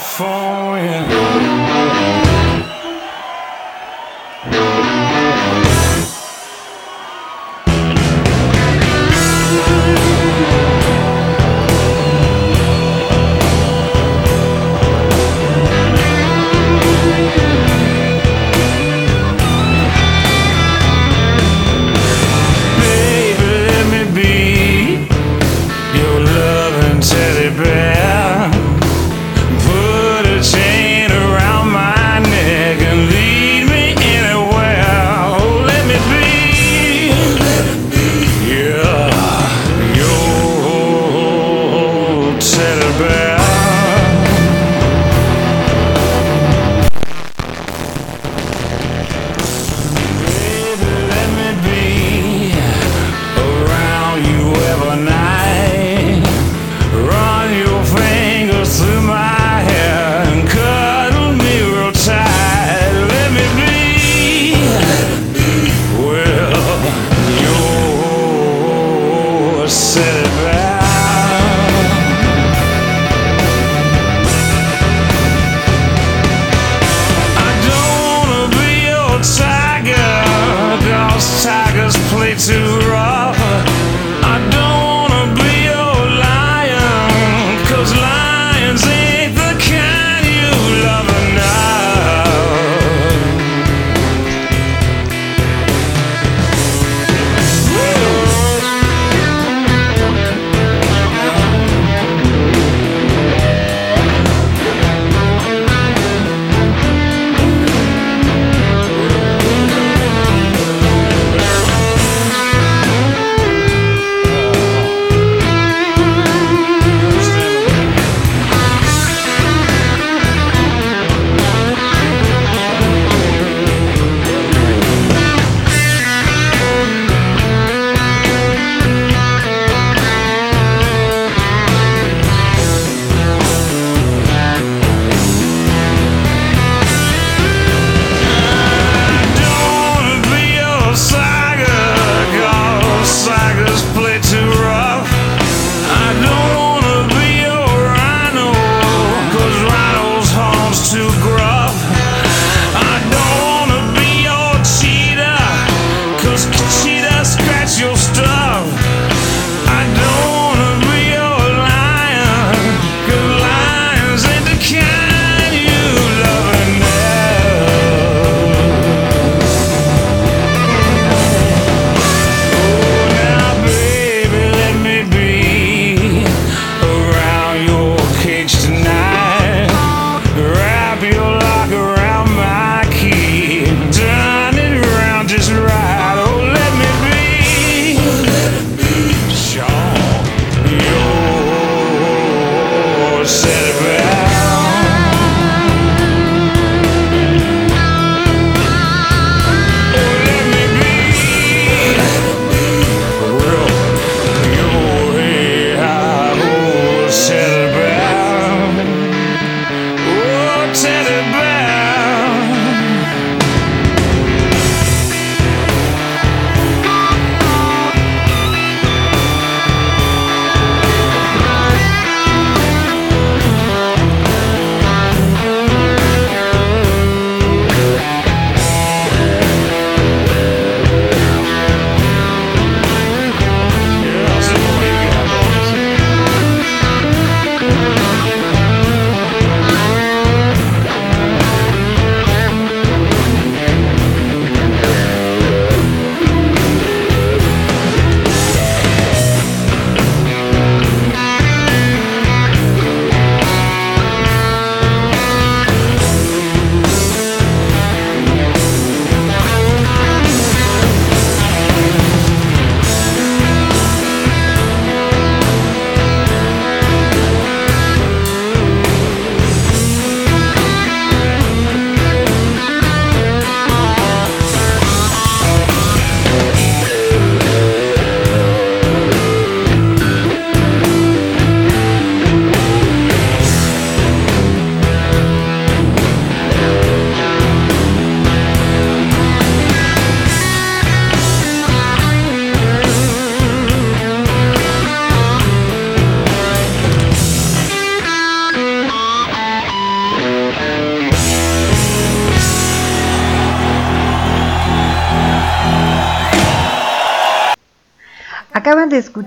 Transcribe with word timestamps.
California. 0.00 1.29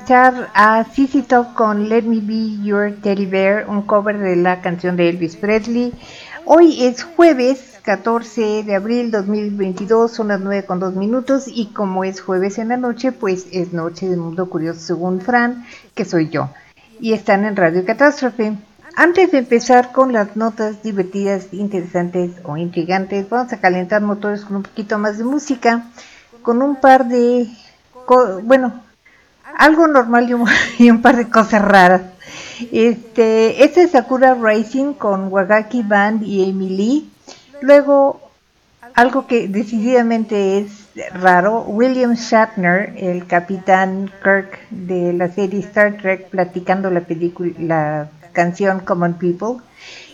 Escuchar 0.03 0.51
a 0.53 0.83
CC 0.83 1.21
Top 1.21 1.53
con 1.53 1.87
Let 1.87 2.01
Me 2.01 2.19
Be 2.19 2.61
Your 2.61 2.93
Teddy 3.01 3.25
Bear, 3.25 3.69
un 3.69 3.83
cover 3.83 4.19
de 4.19 4.35
la 4.35 4.59
canción 4.59 4.97
de 4.97 5.07
Elvis 5.07 5.37
Presley. 5.37 5.93
Hoy 6.43 6.83
es 6.83 7.03
jueves 7.03 7.79
14 7.83 8.63
de 8.63 8.75
abril 8.75 9.11
2022, 9.11 10.11
son 10.11 10.27
las 10.27 10.41
9 10.41 10.65
con 10.65 10.81
2 10.81 10.95
minutos 10.95 11.45
y 11.47 11.67
como 11.67 12.03
es 12.03 12.19
jueves 12.19 12.57
en 12.57 12.67
la 12.67 12.75
noche, 12.75 13.13
pues 13.13 13.47
es 13.53 13.71
noche 13.71 14.09
del 14.09 14.19
mundo 14.19 14.49
curioso 14.49 14.81
según 14.81 15.21
Fran, 15.21 15.65
que 15.95 16.03
soy 16.03 16.27
yo. 16.27 16.49
Y 16.99 17.13
están 17.13 17.45
en 17.45 17.55
Radio 17.55 17.85
Catástrofe. 17.85 18.57
Antes 18.97 19.31
de 19.31 19.37
empezar 19.37 19.93
con 19.93 20.11
las 20.11 20.35
notas 20.35 20.83
divertidas, 20.83 21.53
interesantes 21.53 22.31
o 22.43 22.57
intrigantes, 22.57 23.29
vamos 23.29 23.53
a 23.53 23.61
calentar 23.61 24.01
motores 24.01 24.43
con 24.43 24.57
un 24.57 24.63
poquito 24.63 24.99
más 24.99 25.17
de 25.17 25.23
música, 25.23 25.85
con 26.41 26.61
un 26.61 26.75
par 26.75 27.07
de, 27.07 27.47
bueno, 28.43 28.83
algo 29.57 29.87
normal 29.87 30.29
y 30.79 30.89
un, 30.89 31.01
par 31.01 31.17
de 31.17 31.29
cosas 31.29 31.61
raras. 31.61 32.01
Este, 32.71 33.63
este 33.63 33.83
es 33.83 33.91
Sakura 33.91 34.35
Racing 34.35 34.93
con 34.93 35.31
Wagaki 35.31 35.83
Band 35.83 36.23
y 36.23 36.49
Emily. 36.49 37.09
Luego, 37.61 38.21
algo 38.93 39.27
que 39.27 39.47
decididamente 39.47 40.59
es 40.59 40.83
raro, 41.13 41.61
William 41.61 42.13
Shatner, 42.13 42.93
el 42.97 43.25
capitán 43.25 44.11
Kirk 44.23 44.59
de 44.69 45.13
la 45.13 45.29
serie 45.29 45.59
Star 45.61 45.97
Trek, 45.97 46.29
platicando 46.29 46.89
la 46.91 47.01
película, 47.01 47.51
la 47.59 48.09
canción 48.33 48.79
Common 48.81 49.15
People. 49.15 49.63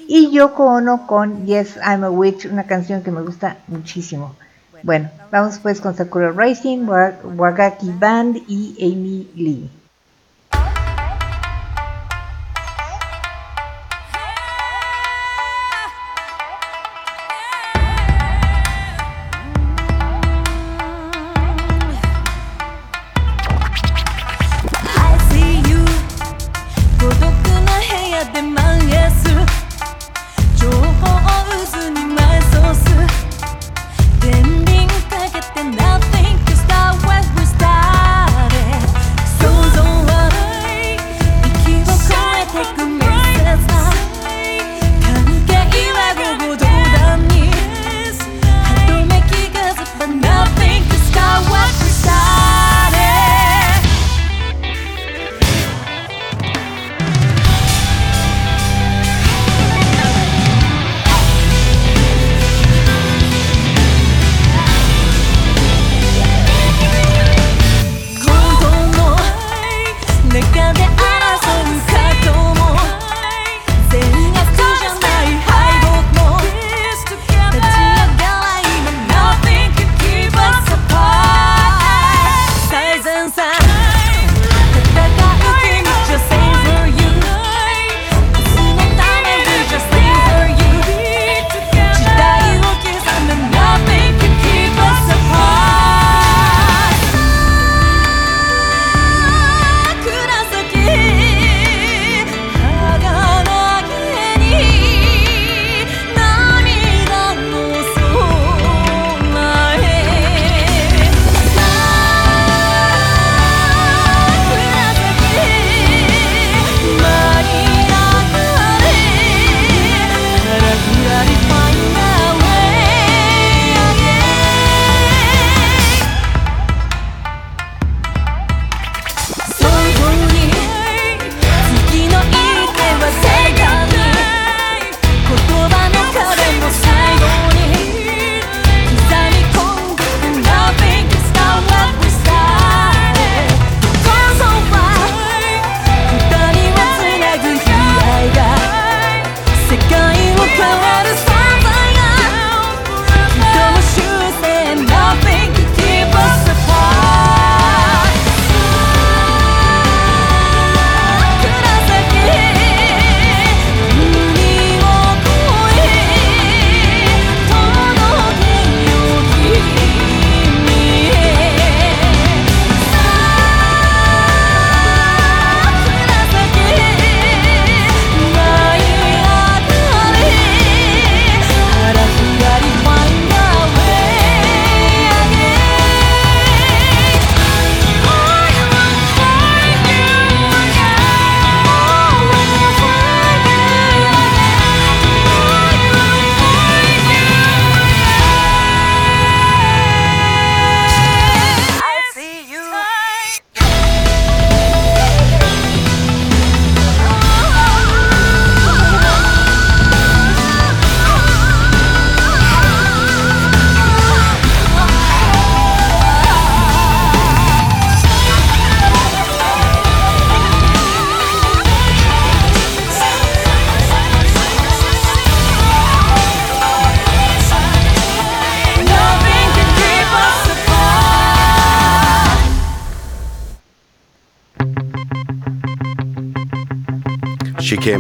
Y 0.08 0.32
Yoko 0.32 0.66
Ono 0.66 1.06
con 1.06 1.46
Yes, 1.46 1.78
I'm 1.86 2.04
a 2.04 2.10
Witch, 2.10 2.46
una 2.46 2.64
canción 2.64 3.04
que 3.04 3.12
me 3.12 3.22
gusta 3.22 3.58
muchísimo. 3.68 4.36
Bueno, 4.82 5.10
vamos 5.32 5.60
pues 5.60 5.82
con 5.82 5.96
Sakura 5.96 6.32
Racing, 6.32 6.86
Wagaki 6.88 7.92
Band 7.94 8.38
y 8.48 8.76
Amy 8.82 9.30
Lee. 9.36 9.79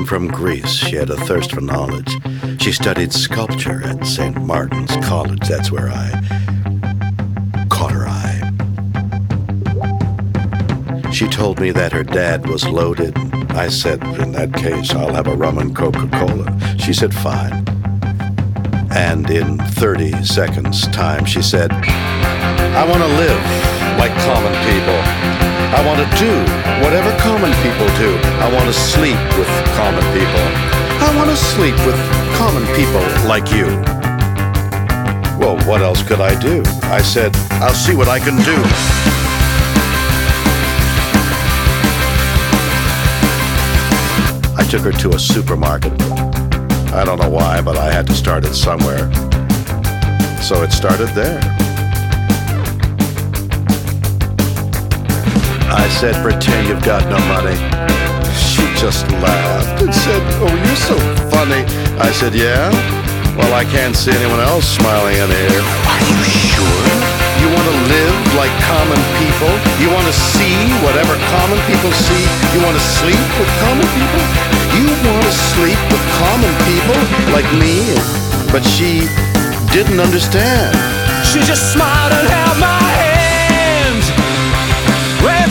From 0.09 0.27
Greece. 0.27 0.73
She 0.73 0.95
had 0.95 1.11
a 1.11 1.15
thirst 1.15 1.51
for 1.51 1.61
knowledge. 1.61 2.17
She 2.59 2.71
studied 2.71 3.13
sculpture 3.13 3.83
at 3.83 4.03
St. 4.03 4.41
Martin's 4.41 4.95
College. 5.05 5.47
That's 5.47 5.71
where 5.71 5.89
I 5.89 6.09
caught 7.69 7.91
her 7.91 8.07
eye. 8.07 8.41
She 11.11 11.27
told 11.27 11.59
me 11.59 11.69
that 11.69 11.91
her 11.91 12.03
dad 12.03 12.49
was 12.49 12.65
loaded. 12.65 13.15
I 13.51 13.67
said, 13.69 14.03
In 14.19 14.31
that 14.31 14.51
case, 14.51 14.95
I'll 14.95 15.13
have 15.13 15.27
a 15.27 15.35
rum 15.35 15.59
and 15.59 15.75
Coca 15.75 16.07
Cola. 16.07 16.59
She 16.79 16.91
said, 16.91 17.13
Fine. 17.13 17.67
And 18.89 19.29
in 19.29 19.59
30 19.59 20.23
seconds' 20.23 20.87
time, 20.87 21.25
she 21.25 21.43
said, 21.43 21.71
I 21.71 22.83
want 22.89 23.03
to 23.03 23.09
live 23.09 23.43
like 23.99 24.11
common 24.25 24.55
people. 24.65 24.99
I 25.77 25.83
want 25.85 25.99
to 25.99 26.07
do 26.17 26.58
whatever 26.83 27.11
common 27.19 27.51
people 27.63 27.87
do. 27.97 28.11
I 28.39 28.51
want 28.53 28.67
to 28.67 28.73
sleep 28.73 29.19
with 29.37 29.49
common 29.75 30.03
people. 30.15 30.45
I 31.01 31.13
want 31.15 31.29
to 31.29 31.35
sleep 31.35 31.75
with 31.85 31.99
common 32.37 32.65
people 32.75 33.03
like 33.27 33.51
you. 33.51 33.67
Well, 35.39 35.57
what 35.67 35.81
else 35.81 36.03
could 36.03 36.19
I 36.19 36.37
do? 36.39 36.63
I 36.83 37.01
said, 37.01 37.35
I'll 37.63 37.73
see 37.73 37.95
what 37.95 38.07
I 38.07 38.19
can 38.19 38.35
do. 38.43 38.57
I 44.57 44.63
took 44.69 44.81
her 44.81 44.91
to 44.91 45.15
a 45.15 45.19
supermarket. 45.19 45.93
I 46.91 47.03
don't 47.05 47.19
know 47.19 47.29
why, 47.29 47.61
but 47.61 47.77
I 47.77 47.91
had 47.91 48.07
to 48.07 48.13
start 48.13 48.43
it 48.45 48.53
somewhere. 48.55 49.09
So 50.41 50.63
it 50.63 50.71
started 50.71 51.09
there. 51.09 51.39
I 55.69 55.85
said, 56.01 56.17
pretend 56.25 56.67
you've 56.67 56.81
got 56.81 57.05
no 57.05 57.21
money. 57.29 57.53
She 58.33 58.65
just 58.73 59.05
laughed 59.21 59.81
and 59.85 59.93
said, 59.93 60.21
oh, 60.41 60.49
you're 60.49 60.81
so 60.81 60.97
funny. 61.29 61.61
I 62.01 62.09
said, 62.09 62.33
yeah? 62.33 62.73
Well, 63.37 63.53
I 63.53 63.63
can't 63.69 63.95
see 63.95 64.09
anyone 64.09 64.41
else 64.41 64.65
smiling 64.65 65.13
in 65.13 65.29
here. 65.29 65.61
Are 65.61 66.01
you 66.09 66.19
sure? 66.25 66.85
You 67.37 67.47
want 67.53 67.67
to 67.69 67.77
live 67.85 68.17
like 68.33 68.51
common 68.65 68.99
people? 69.21 69.53
You 69.77 69.93
want 69.93 70.09
to 70.09 70.15
see 70.33 70.57
whatever 70.81 71.13
common 71.37 71.61
people 71.69 71.93
see? 71.93 72.25
You 72.51 72.65
want 72.65 72.73
to 72.73 72.85
sleep 72.99 73.29
with 73.37 73.49
common 73.61 73.87
people? 73.93 74.23
You 74.73 74.89
want 75.05 75.21
to 75.21 75.35
sleep 75.53 75.79
with 75.93 76.03
common 76.17 76.53
people 76.65 76.99
like 77.29 77.47
me? 77.61 77.93
But 78.49 78.65
she 78.65 79.05
didn't 79.69 80.01
understand. 80.01 80.73
She 81.29 81.39
just 81.45 81.71
smiled 81.71 82.11
and 82.17 82.27
held 82.27 82.57
my. 82.57 82.78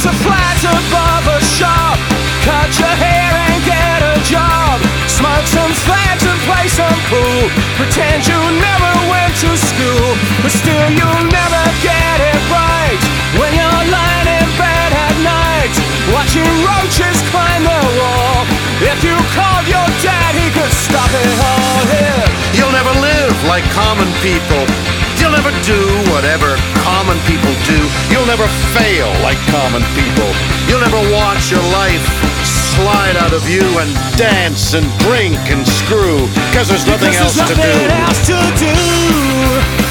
To 0.08 0.14
flat 0.24 0.56
above 0.64 1.26
a 1.36 1.40
shop. 1.44 2.00
Cut 2.40 2.72
your 2.80 2.96
hair 2.96 3.28
and 3.28 3.60
get 3.60 4.00
a 4.00 4.16
job. 4.24 4.80
Smoke 5.04 5.44
some 5.44 5.68
fags 5.84 6.24
and 6.24 6.40
play 6.48 6.64
some 6.64 6.96
pool. 7.12 7.52
Pretend 7.76 8.24
you 8.24 8.40
never 8.56 8.92
went 9.12 9.36
to 9.44 9.52
school. 9.52 10.08
But 10.40 10.48
still 10.48 10.88
you'll 10.96 11.28
never 11.28 11.64
get 11.84 12.24
it 12.24 12.40
right. 12.48 12.96
When 13.36 13.52
you're 13.52 13.84
lying 13.92 14.28
in 14.32 14.48
bed 14.56 14.90
at 14.96 15.16
night. 15.20 15.76
Watching 16.16 16.48
roaches 16.64 17.20
climb 17.28 17.68
the 17.68 17.82
wall. 18.00 18.48
If 18.80 19.04
you 19.04 19.12
called 19.36 19.68
your 19.68 19.88
dad, 20.00 20.32
he 20.32 20.48
could 20.56 20.72
stop 20.72 21.12
it 21.12 21.36
all 21.36 21.84
here. 21.84 22.24
You'll 22.56 22.72
never 22.72 22.96
live 23.04 23.36
like 23.44 23.68
common 23.76 24.08
people. 24.24 24.64
You'll 25.20 25.34
never 25.34 25.50
do 25.66 25.78
whatever 26.12 26.54
common 26.86 27.18
people 27.26 27.52
do. 27.66 27.78
You'll 28.10 28.26
never 28.26 28.46
fail 28.76 29.10
like 29.22 29.38
common 29.50 29.82
people. 29.98 30.28
You'll 30.68 30.80
never 30.84 31.00
watch 31.12 31.50
your 31.50 31.62
life 31.74 32.04
slide 32.44 33.16
out 33.16 33.32
of 33.32 33.48
you 33.48 33.62
and 33.78 33.90
dance 34.16 34.74
and 34.74 34.86
drink 35.00 35.36
and 35.50 35.66
screw 35.66 36.18
because 36.50 36.68
there's 36.68 36.86
nothing 36.86 37.10
Because 37.10 37.36
else 37.36 37.36
there's 37.36 37.50
to 37.50 37.56
nothing 37.56 37.88
do. 37.88 37.94
else 37.98 38.20
to 38.26 38.38
do. 39.82 39.87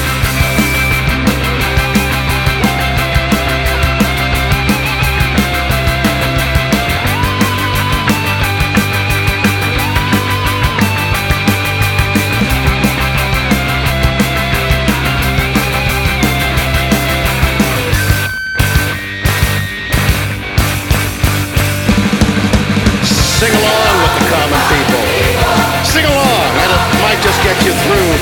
Get 27.48 27.64
you 27.64 27.72
through. 27.72 28.12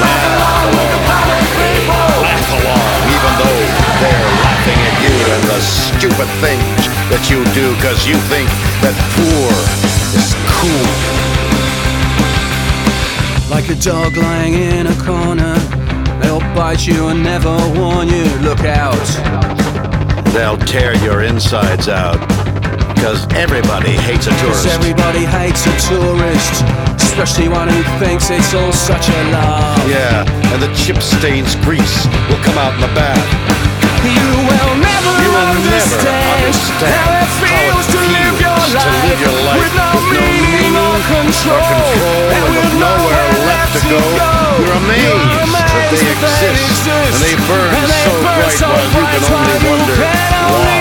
Laugh 0.00 0.24
along. 0.32 0.72
Laugh 2.24 2.50
along, 2.56 3.00
even 3.12 3.32
though 3.36 3.60
they're 4.00 4.28
laughing 4.40 4.80
at 4.88 4.96
you 5.04 5.14
and 5.34 5.42
the 5.52 5.60
stupid 5.60 6.30
things 6.40 6.80
that 7.12 7.28
you 7.28 7.44
do 7.52 7.76
because 7.76 8.08
you 8.08 8.16
think 8.32 8.48
that 8.80 8.96
poor 9.12 9.52
is 10.16 10.32
cool. 10.56 10.88
Like 13.52 13.68
a 13.68 13.76
dog 13.76 14.16
lying 14.16 14.54
in 14.54 14.86
a 14.86 14.96
corner, 15.04 15.54
they'll 16.20 16.40
bite 16.56 16.86
you 16.86 17.08
and 17.08 17.22
never 17.22 17.54
warn 17.76 18.08
you. 18.08 18.24
Look 18.40 18.64
out. 18.64 19.06
They'll 20.32 20.56
tear 20.56 20.96
your 21.04 21.22
insides 21.22 21.88
out 21.88 22.20
because 22.94 23.26
everybody 23.34 23.92
hates 23.92 24.26
a 24.26 24.30
Cause 24.30 24.66
everybody 24.66 25.24
hates 25.24 25.66
a 25.66 25.76
tourist, 25.88 26.64
especially 27.16 27.48
one 27.48 27.64
who 27.64 27.80
thinks 27.96 28.28
it's 28.28 28.52
all 28.52 28.72
such 28.76 29.08
a 29.08 29.16
laugh. 29.32 29.80
Yeah, 29.88 30.28
and 30.52 30.60
the 30.60 30.68
chip 30.76 31.00
stains 31.00 31.56
grease 31.64 32.04
will 32.28 32.36
come 32.44 32.60
out 32.60 32.76
in 32.76 32.84
the 32.84 32.92
bath. 32.92 33.16
You 34.04 34.20
will 34.44 34.72
never 34.76 35.12
You 35.24 35.32
will 35.32 35.56
never 35.64 35.96
understand, 35.96 36.44
understand 36.44 36.92
how 36.92 37.16
it 37.16 37.30
feels 37.40 37.86
to 37.88 38.00
live 38.04 38.36
your 38.36 38.52
to 38.52 38.76
life, 38.76 39.00
live 39.08 39.20
your 39.24 39.38
life 39.48 39.64
with 39.64 39.72
no 39.80 39.88
with 39.96 40.12
no 40.12 40.28
meaning 40.28 40.76
or 40.76 40.96
control, 41.08 41.56
or 41.56 41.72
control 41.72 42.36
and 42.36 42.44
with 42.52 42.72
nowhere 42.84 43.28
left 43.48 43.80
to 43.80 43.96
go. 43.96 44.28
You're 44.60 44.76
amazed 44.76 45.56
that 45.56 45.96
they 45.96 46.04
exist, 46.12 46.84
and 46.84 47.16
they 47.24 47.32
burn 47.48 47.80
and 47.80 47.88
they 47.88 48.04
so 48.04 48.12
burn 48.20 48.44
bright 48.44 48.60
so 48.60 48.68
while 48.68 48.92
you 48.92 48.92
can 48.92 49.24
bright 49.24 49.40
only 49.40 49.56
wonder 49.64 49.96
why. 50.04 50.75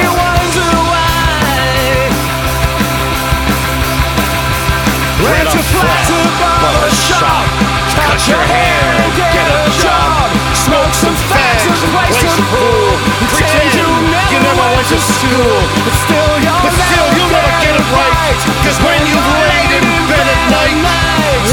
A 5.85 5.97
flat 6.41 6.75
a 6.81 6.89
shop. 6.89 7.45
Cut 7.93 8.21
your 8.27 8.41
hair, 8.41 8.85
get 9.15 9.45
a 9.45 9.61
job. 9.77 10.33
Smoke 10.57 10.93
some 10.97 11.13
fags 11.29 11.61
and 11.69 11.77
play 11.93 12.09
some 12.09 12.45
pool. 12.49 12.89
Pretend 13.29 13.69
you 13.77 13.87
never 14.09 14.65
went 14.73 14.87
to 14.89 14.99
school. 14.99 15.57
But 15.85 15.95
still 16.05 16.33
you'll 16.41 16.61
But 16.65 16.73
still, 16.73 17.07
you'll 17.13 17.33
never 17.33 17.53
get 17.61 17.73
it 17.77 17.87
right. 17.93 18.39
Cause 18.65 18.77
when 18.81 18.99
you've 19.05 19.29
laid 19.45 19.71
in 19.77 19.85
bed 20.09 20.25
at 20.25 20.41
night, 20.49 20.79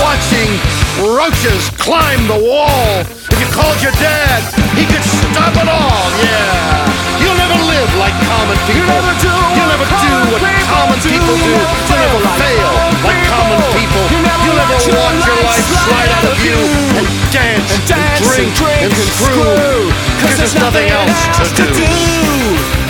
watching 0.01 0.51
roaches 1.13 1.69
climb 1.77 2.27
the 2.29 2.41
wall, 2.41 3.05
you 3.53 3.61
called 3.61 3.83
your 3.83 3.93
dad, 4.01 4.41
he 4.73 4.85
could 4.89 5.05
stop 5.05 5.53
it 5.53 5.69
all, 5.69 6.09
yeah. 6.25 6.89
You'll 7.21 7.37
never 7.37 7.61
live 7.69 7.91
like 8.01 8.17
common 8.25 8.57
people. 8.65 8.89
never 8.89 9.13
do 9.21 9.29
You'll 9.29 9.69
never 9.69 9.85
do 9.85 10.15
what 10.33 10.41
common 10.73 10.99
people 11.05 11.37
do. 11.37 11.53
You'll 11.53 12.01
never 12.01 12.33
fail 12.41 12.73
like 13.05 13.21
common 13.29 13.61
people. 13.77 14.05
You'll 14.09 14.57
never 14.57 14.73
watch 14.73 15.21
your 15.29 15.41
life 15.45 15.69
slide 15.85 16.11
out 16.17 16.27
of 16.33 16.39
you 16.41 16.57
and 16.97 17.07
dance 17.29 17.69
and 17.77 17.85
dance 17.87 18.25
drink 18.25 18.57
and 18.89 18.93
screw. 18.97 19.93
Cause 20.25 20.39
there's 20.39 20.57
nothing 20.57 20.89
else 20.89 21.21
to 21.53 21.65
do. 21.77 22.82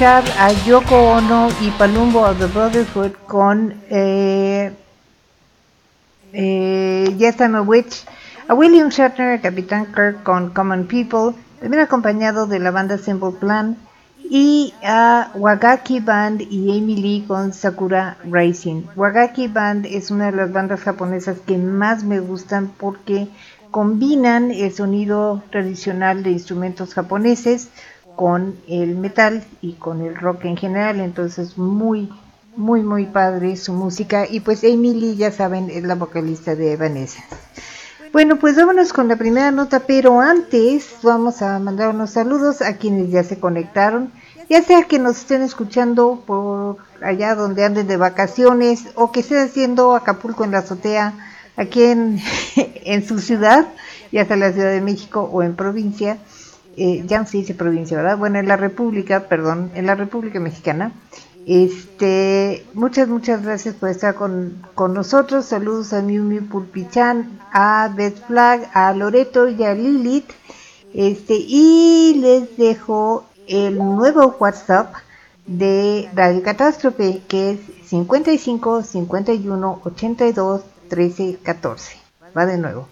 A 0.00 0.52
Yoko 0.64 0.94
Ono 0.94 1.48
y 1.60 1.70
Palumbo 1.72 2.20
of 2.20 2.38
the 2.38 2.46
Brotherhood 2.46 3.14
con 3.26 3.74
eh, 3.90 4.72
eh, 6.32 7.14
Yes 7.18 7.40
I'm 7.40 7.56
a 7.56 7.62
Witch, 7.62 8.04
a 8.46 8.54
William 8.54 8.90
Shatner, 8.90 9.32
a 9.32 9.40
Capitán 9.40 9.86
Kirk 9.86 10.22
con 10.22 10.50
Common 10.50 10.86
People, 10.86 11.34
también 11.60 11.82
acompañado 11.82 12.46
de 12.46 12.60
la 12.60 12.70
banda 12.70 12.96
Simple 12.96 13.32
Plan, 13.40 13.76
y 14.22 14.72
a 14.84 15.32
Wagaki 15.34 15.98
Band 15.98 16.42
y 16.42 16.78
Amy 16.78 16.94
Lee 16.94 17.24
con 17.26 17.52
Sakura 17.52 18.18
Rising. 18.22 18.84
Wagaki 18.94 19.48
Band 19.48 19.84
es 19.86 20.12
una 20.12 20.30
de 20.30 20.36
las 20.36 20.52
bandas 20.52 20.80
japonesas 20.80 21.38
que 21.44 21.58
más 21.58 22.04
me 22.04 22.20
gustan 22.20 22.70
porque 22.78 23.26
combinan 23.72 24.52
el 24.52 24.72
sonido 24.72 25.42
tradicional 25.50 26.22
de 26.22 26.30
instrumentos 26.30 26.94
japoneses 26.94 27.68
con 28.18 28.56
el 28.66 28.96
metal 28.96 29.44
y 29.60 29.74
con 29.74 30.00
el 30.02 30.16
rock 30.16 30.46
en 30.46 30.56
general, 30.56 30.98
entonces 30.98 31.56
muy 31.56 32.10
muy 32.56 32.82
muy 32.82 33.06
padre 33.06 33.56
su 33.56 33.72
música. 33.72 34.26
Y 34.28 34.40
pues 34.40 34.64
Lee 34.64 35.14
ya 35.16 35.30
saben 35.30 35.70
es 35.70 35.84
la 35.84 35.94
vocalista 35.94 36.56
de 36.56 36.76
Vanessa. 36.76 37.22
Bueno, 38.12 38.36
pues 38.40 38.56
vámonos 38.56 38.92
con 38.92 39.06
la 39.06 39.14
primera 39.14 39.52
nota, 39.52 39.84
pero 39.86 40.20
antes 40.20 40.96
vamos 41.04 41.42
a 41.42 41.60
mandar 41.60 41.90
unos 41.90 42.10
saludos 42.10 42.60
a 42.60 42.76
quienes 42.76 43.08
ya 43.12 43.22
se 43.22 43.38
conectaron, 43.38 44.10
ya 44.50 44.62
sea 44.62 44.82
que 44.82 44.98
nos 44.98 45.18
estén 45.18 45.42
escuchando 45.42 46.24
por 46.26 46.78
allá 47.00 47.36
donde 47.36 47.64
anden 47.64 47.86
de 47.86 47.98
vacaciones 47.98 48.86
o 48.96 49.12
que 49.12 49.20
estén 49.20 49.38
haciendo 49.38 49.94
Acapulco 49.94 50.42
en 50.42 50.50
la 50.50 50.58
azotea 50.58 51.14
aquí 51.56 51.84
en, 51.84 52.20
en 52.56 53.06
su 53.06 53.20
ciudad, 53.20 53.68
ya 54.10 54.24
sea 54.24 54.36
la 54.36 54.52
Ciudad 54.52 54.72
de 54.72 54.80
México 54.80 55.30
o 55.32 55.44
en 55.44 55.54
provincia, 55.54 56.18
eh, 56.78 57.24
dice 57.32 57.54
provincia, 57.54 57.96
¿verdad? 57.96 58.18
Bueno, 58.18 58.38
en 58.38 58.48
la 58.48 58.56
República, 58.56 59.20
perdón, 59.28 59.70
en 59.74 59.86
la 59.86 59.94
República 59.94 60.40
Mexicana. 60.40 60.92
Este, 61.46 62.66
muchas, 62.74 63.08
muchas 63.08 63.42
gracias 63.42 63.74
por 63.74 63.88
estar 63.88 64.14
con, 64.14 64.62
con 64.74 64.92
nosotros. 64.92 65.46
Saludos 65.46 65.92
a 65.92 66.02
Miu 66.02 66.22
Miu 66.22 66.46
Pulpichan, 66.46 67.40
a 67.52 67.90
Beth 67.96 68.26
Flag, 68.26 68.70
a 68.74 68.92
Loreto 68.92 69.48
y 69.48 69.64
a 69.64 69.74
Lilith. 69.74 70.30
Este, 70.92 71.34
y 71.36 72.14
les 72.20 72.56
dejo 72.56 73.24
el 73.46 73.78
nuevo 73.78 74.36
WhatsApp 74.38 74.94
de 75.46 76.08
Radio 76.14 76.42
Catástrofe, 76.42 77.22
que 77.26 77.52
es 77.52 77.60
55 77.88 78.82
51 78.82 79.80
82 79.84 80.60
13 80.88 81.38
14. 81.42 81.96
Va 82.36 82.46
de 82.46 82.58
nuevo. 82.58 82.88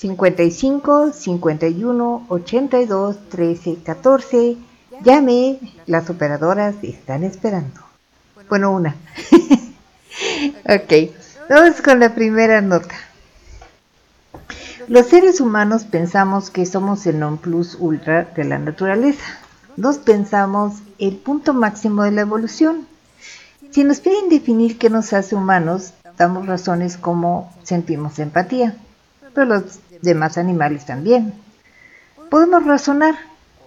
55 0.00 1.12
51 1.12 2.26
82 2.30 3.28
13 3.28 3.76
14. 3.84 4.56
Llame, 5.04 5.60
las 5.84 6.08
operadoras 6.08 6.76
están 6.80 7.22
esperando. 7.22 7.82
Bueno, 8.48 8.72
una. 8.72 8.96
ok, 10.64 11.12
vamos 11.50 11.82
con 11.82 12.00
la 12.00 12.14
primera 12.14 12.62
nota. 12.62 12.94
Los 14.88 15.06
seres 15.08 15.38
humanos 15.38 15.84
pensamos 15.84 16.48
que 16.48 16.64
somos 16.64 17.06
el 17.06 17.20
non 17.20 17.36
plus 17.36 17.76
ultra 17.78 18.24
de 18.24 18.44
la 18.44 18.58
naturaleza. 18.58 19.38
Nos 19.76 19.98
pensamos 19.98 20.80
el 20.98 21.16
punto 21.16 21.52
máximo 21.52 22.04
de 22.04 22.12
la 22.12 22.22
evolución. 22.22 22.86
Si 23.70 23.84
nos 23.84 24.00
piden 24.00 24.30
definir 24.30 24.78
qué 24.78 24.88
nos 24.88 25.12
hace 25.12 25.34
humanos, 25.34 25.92
damos 26.16 26.46
razones 26.46 26.96
como 26.96 27.52
sentimos 27.64 28.18
empatía, 28.18 28.76
pero 29.34 29.46
los 29.46 29.78
demás 30.02 30.38
animales 30.38 30.86
también. 30.86 31.32
Podemos 32.30 32.64
razonar, 32.64 33.16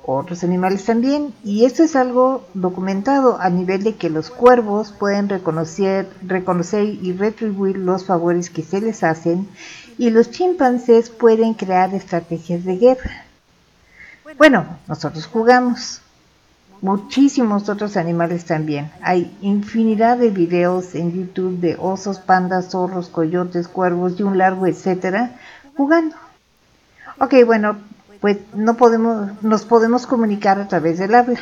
otros 0.06 0.44
animales 0.44 0.86
también, 0.86 1.34
y 1.44 1.66
esto 1.66 1.84
es 1.84 1.96
algo 1.96 2.46
documentado 2.54 3.40
a 3.40 3.50
nivel 3.50 3.84
de 3.84 3.96
que 3.96 4.10
los 4.10 4.30
cuervos 4.30 4.92
pueden 4.92 5.30
reconocer, 5.30 6.10
reconocer 6.26 6.84
y 6.86 7.14
retribuir 7.14 7.78
los 7.78 8.06
favores 8.06 8.50
que 8.50 8.64
se 8.64 8.82
les 8.82 9.04
hacen, 9.04 9.48
y 9.98 10.10
los 10.10 10.32
chimpancés 10.32 11.10
pueden 11.10 11.54
crear 11.54 11.94
estrategias 11.94 12.66
de 12.66 12.78
guerra. 12.78 13.26
Bueno, 14.38 14.66
nosotros 14.88 15.28
jugamos. 15.28 16.02
Muchísimos 16.82 17.70
otros 17.70 17.96
animales 17.96 18.44
también. 18.44 18.92
Hay 19.02 19.34
infinidad 19.42 20.18
de 20.18 20.30
videos 20.32 20.96
en 20.96 21.14
YouTube 21.14 21.62
de 21.62 21.78
osos, 21.80 22.20
pandas, 22.20 22.72
zorros, 22.72 23.08
coyotes, 23.08 23.70
cuervos 23.70 24.20
y 24.20 24.24
un 24.24 24.38
largo 24.38 24.68
etcétera 24.68 25.40
jugando. 25.78 26.16
Ok, 27.20 27.36
bueno, 27.46 27.78
pues 28.22 28.38
no 28.54 28.76
podemos, 28.76 29.44
nos 29.44 29.66
podemos 29.66 30.08
comunicar 30.08 30.60
a 30.60 30.68
través 30.68 30.98
del 30.98 31.16
habla. 31.16 31.40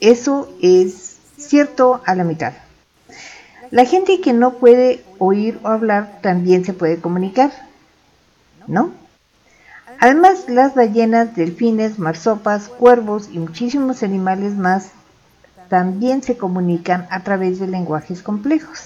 Eso 0.00 0.52
es 0.60 1.16
cierto 1.36 2.02
a 2.04 2.14
la 2.14 2.24
mitad. 2.24 2.52
La 3.70 3.84
gente 3.84 4.20
que 4.20 4.32
no 4.32 4.54
puede 4.54 5.04
oír 5.18 5.58
o 5.62 5.68
hablar 5.68 6.20
también 6.22 6.64
se 6.64 6.72
puede 6.72 7.00
comunicar, 7.00 7.52
¿no? 8.66 8.92
Además, 10.00 10.44
las 10.48 10.74
ballenas, 10.74 11.34
delfines, 11.34 11.98
marsopas, 11.98 12.68
cuervos 12.68 13.28
y 13.32 13.38
muchísimos 13.38 14.02
animales 14.02 14.54
más 14.54 14.92
también 15.68 16.22
se 16.22 16.36
comunican 16.36 17.06
a 17.10 17.22
través 17.24 17.58
de 17.58 17.66
lenguajes 17.66 18.22
complejos. 18.22 18.84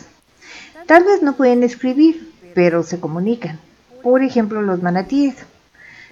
Tal 0.86 1.04
vez 1.04 1.22
no 1.22 1.34
pueden 1.34 1.62
escribir, 1.62 2.32
pero 2.54 2.82
se 2.82 2.98
comunican. 2.98 3.60
Por 4.02 4.22
ejemplo, 4.22 4.62
los 4.62 4.82
manatíes. 4.82 5.36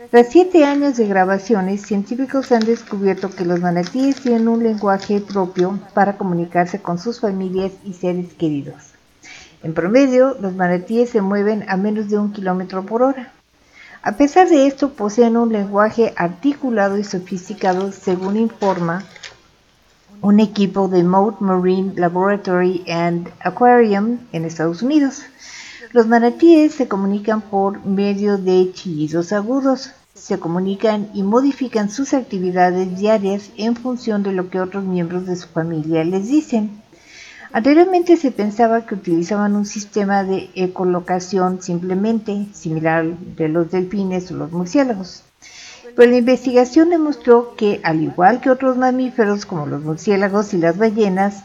Tras 0.09 0.29
siete 0.31 0.65
años 0.65 0.97
de 0.97 1.07
grabaciones, 1.07 1.83
científicos 1.83 2.51
han 2.53 2.65
descubierto 2.65 3.29
que 3.29 3.45
los 3.45 3.61
manatíes 3.61 4.17
tienen 4.17 4.49
un 4.49 4.63
lenguaje 4.63 5.21
propio 5.21 5.79
para 5.93 6.17
comunicarse 6.17 6.81
con 6.81 6.99
sus 6.99 7.21
familias 7.21 7.73
y 7.85 7.93
seres 7.93 8.33
queridos. 8.33 8.95
En 9.63 9.75
promedio, 9.75 10.37
los 10.41 10.55
manatíes 10.55 11.11
se 11.11 11.21
mueven 11.21 11.65
a 11.69 11.77
menos 11.77 12.09
de 12.09 12.19
un 12.19 12.33
kilómetro 12.33 12.87
por 12.87 13.03
hora. 13.03 13.33
A 14.03 14.13
pesar 14.13 14.49
de 14.49 14.67
esto, 14.67 14.95
poseen 14.95 15.37
un 15.37 15.53
lenguaje 15.53 16.15
articulado 16.17 16.97
y 16.97 17.05
sofisticado, 17.05 17.93
según 17.93 18.39
informa 18.39 19.05
un 20.23 20.41
equipo 20.41 20.89
de 20.89 21.05
Mote 21.05 21.45
Marine 21.45 21.93
Laboratory 21.97 22.85
and 22.91 23.31
Aquarium 23.41 24.19
en 24.33 24.47
Estados 24.47 24.81
Unidos. 24.83 25.23
Los 25.93 26.07
manatíes 26.07 26.75
se 26.75 26.87
comunican 26.87 27.41
por 27.41 27.85
medio 27.85 28.39
de 28.39 28.71
chillidos 28.73 29.33
agudos. 29.33 29.91
Se 30.15 30.39
comunican 30.39 31.09
y 31.15 31.25
modifican 31.25 31.91
sus 31.91 32.15
actividades 32.15 32.97
diarias 32.97 33.51
en 33.57 33.75
función 33.75 34.23
de 34.23 34.33
lo 34.33 34.51
que 34.51 34.61
otros 34.61 34.85
miembros 34.85 35.27
de 35.27 35.35
su 35.35 35.49
familia 35.49 36.05
les 36.05 36.29
dicen. 36.29 36.81
Anteriormente 37.53 38.17
se 38.17 38.31
pensaba 38.31 38.87
que 38.87 38.95
utilizaban 38.95 39.57
un 39.57 39.67
sistema 39.67 40.23
de 40.23 40.51
ecolocación 40.55 41.61
simplemente 41.61 42.47
similar 42.53 43.07
de 43.19 43.49
los 43.49 43.73
delfines 43.73 44.31
o 44.31 44.37
los 44.37 44.53
murciélagos. 44.53 45.25
Pero 45.97 46.13
la 46.13 46.19
investigación 46.19 46.91
demostró 46.91 47.57
que, 47.57 47.81
al 47.83 48.01
igual 48.01 48.41
que 48.41 48.51
otros 48.51 48.77
mamíferos 48.77 49.45
como 49.45 49.67
los 49.67 49.83
murciélagos 49.83 50.55
y 50.55 50.59
las 50.59 50.79
ballenas, 50.79 51.43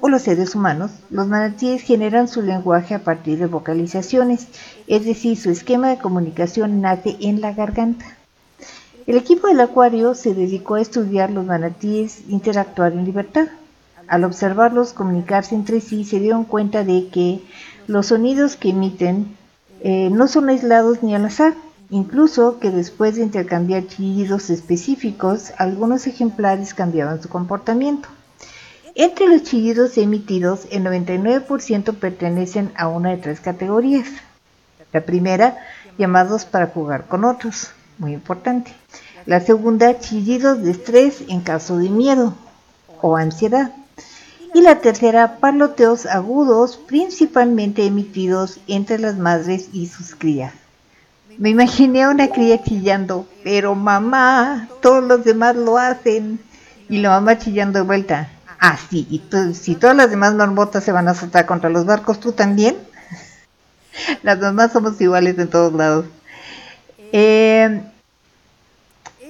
o 0.00 0.08
los 0.08 0.22
seres 0.22 0.54
humanos, 0.54 0.90
los 1.10 1.26
manatíes 1.26 1.82
generan 1.82 2.28
su 2.28 2.42
lenguaje 2.42 2.94
a 2.94 3.04
partir 3.04 3.38
de 3.38 3.46
vocalizaciones, 3.46 4.48
es 4.86 5.04
decir, 5.04 5.36
su 5.36 5.50
esquema 5.50 5.88
de 5.88 5.98
comunicación 5.98 6.80
nace 6.80 7.16
en 7.20 7.40
la 7.40 7.52
garganta. 7.52 8.04
El 9.06 9.16
equipo 9.16 9.46
del 9.46 9.60
acuario 9.60 10.14
se 10.14 10.34
dedicó 10.34 10.74
a 10.74 10.80
estudiar 10.80 11.30
los 11.30 11.46
manatíes 11.46 12.24
interactuar 12.28 12.92
en 12.92 13.04
libertad. 13.04 13.46
Al 14.08 14.24
observarlos 14.24 14.92
comunicarse 14.92 15.54
entre 15.54 15.80
sí, 15.80 16.04
se 16.04 16.18
dieron 16.18 16.44
cuenta 16.44 16.82
de 16.82 17.08
que 17.08 17.40
los 17.86 18.06
sonidos 18.06 18.56
que 18.56 18.70
emiten 18.70 19.36
eh, 19.80 20.10
no 20.10 20.26
son 20.26 20.48
aislados 20.48 21.02
ni 21.02 21.14
al 21.14 21.24
azar, 21.24 21.54
incluso 21.90 22.58
que 22.58 22.70
después 22.70 23.14
de 23.14 23.22
intercambiar 23.22 23.86
chillidos 23.86 24.50
específicos, 24.50 25.52
algunos 25.58 26.06
ejemplares 26.08 26.74
cambiaban 26.74 27.22
su 27.22 27.28
comportamiento. 27.28 28.08
Entre 28.98 29.28
los 29.28 29.42
chillidos 29.42 29.98
emitidos, 29.98 30.66
el 30.70 30.82
99% 30.82 31.96
pertenecen 31.96 32.72
a 32.76 32.88
una 32.88 33.10
de 33.10 33.18
tres 33.18 33.40
categorías. 33.40 34.08
La 34.90 35.02
primera, 35.02 35.58
llamados 35.98 36.46
para 36.46 36.68
jugar 36.68 37.06
con 37.06 37.26
otros, 37.26 37.72
muy 37.98 38.14
importante. 38.14 38.72
La 39.26 39.40
segunda, 39.40 39.98
chillidos 40.00 40.62
de 40.62 40.70
estrés 40.70 41.24
en 41.28 41.42
caso 41.42 41.76
de 41.76 41.90
miedo 41.90 42.32
o 43.02 43.18
ansiedad. 43.18 43.70
Y 44.54 44.62
la 44.62 44.80
tercera, 44.80 45.40
parloteos 45.40 46.06
agudos, 46.06 46.78
principalmente 46.78 47.84
emitidos 47.84 48.60
entre 48.66 48.98
las 48.98 49.18
madres 49.18 49.68
y 49.74 49.88
sus 49.88 50.14
crías. 50.14 50.54
Me 51.36 51.50
imaginé 51.50 52.04
a 52.04 52.08
una 52.08 52.28
cría 52.28 52.62
chillando, 52.62 53.26
pero 53.44 53.74
mamá, 53.74 54.70
todos 54.80 55.04
los 55.04 55.22
demás 55.22 55.54
lo 55.54 55.76
hacen. 55.76 56.40
Y 56.88 56.96
la 56.98 57.10
mamá 57.10 57.36
chillando 57.36 57.80
de 57.80 57.84
vuelta, 57.84 58.30
Ah, 58.68 58.76
sí, 58.90 59.06
y 59.08 59.22
si 59.54 59.76
todas 59.76 59.94
las 59.94 60.10
demás 60.10 60.34
marmotas 60.34 60.82
se 60.82 60.90
van 60.90 61.06
a 61.06 61.12
azotar 61.12 61.46
contra 61.46 61.70
los 61.70 61.86
barcos, 61.86 62.18
¿tú 62.18 62.32
también? 62.32 62.76
las 64.24 64.40
mamás 64.40 64.72
somos 64.72 65.00
iguales 65.00 65.38
en 65.38 65.48
todos 65.48 65.72
lados. 65.72 66.06
Eh, 67.12 67.80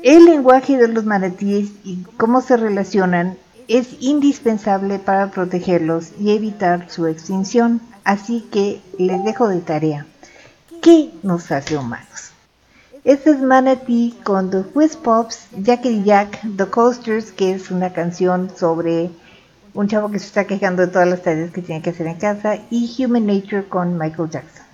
el 0.03 0.25
lenguaje 0.25 0.79
de 0.79 0.88
los 0.88 1.05
manatíes 1.05 1.68
y 1.85 2.03
cómo 2.16 2.40
se 2.40 2.57
relacionan 2.57 3.37
es 3.68 3.88
indispensable 4.01 4.99
para 4.99 5.31
protegerlos 5.31 6.12
y 6.18 6.35
evitar 6.35 6.88
su 6.88 7.07
extinción. 7.07 7.83
Así 8.05 8.40
que 8.51 8.81
les 8.99 9.22
dejo 9.22 9.49
de 9.49 9.61
tarea. 9.61 10.07
¿Qué 10.81 11.11
nos 11.22 11.53
hace 11.53 11.77
humanos? 11.77 12.31
Este 13.05 13.33
es 13.33 13.42
Manatee 13.42 14.14
con 14.25 14.51
The 14.51 14.64
Whiz 14.72 14.96
Pops, 14.96 15.49
Jackie 15.59 16.05
Jack, 16.05 16.40
The 16.57 16.64
Coasters, 16.68 17.33
que 17.33 17.53
es 17.53 17.70
una 17.70 17.92
canción 17.92 18.51
sobre 18.57 19.11
un 19.77 19.89
chavo 19.89 20.11
que 20.11 20.19
se 20.19 20.27
está 20.27 20.47
quejando 20.47 20.83
de 20.83 20.89
todas 20.89 21.07
las 21.07 21.23
tareas 21.23 21.53
que 21.53 21.62
tiene 21.62 21.83
que 21.83 21.91
hacer 21.91 22.07
en 22.07 22.17
casa, 22.17 22.59
y 22.71 22.93
Human 22.99 23.27
Nature 23.27 23.69
con 23.69 23.97
Michael 23.99 24.31
Jackson. 24.31 24.65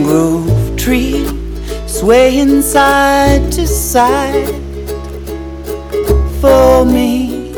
Mangrove 0.00 0.76
tree, 0.76 1.26
swaying 1.86 2.62
side 2.62 3.52
to 3.52 3.66
side 3.66 4.54
for 6.40 6.84
me, 6.84 7.52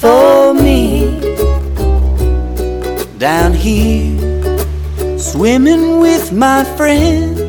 for 0.00 0.54
me. 0.54 1.18
Down 3.18 3.52
here, 3.52 5.18
swimming 5.18 6.00
with 6.00 6.32
my 6.32 6.64
friends 6.76 7.40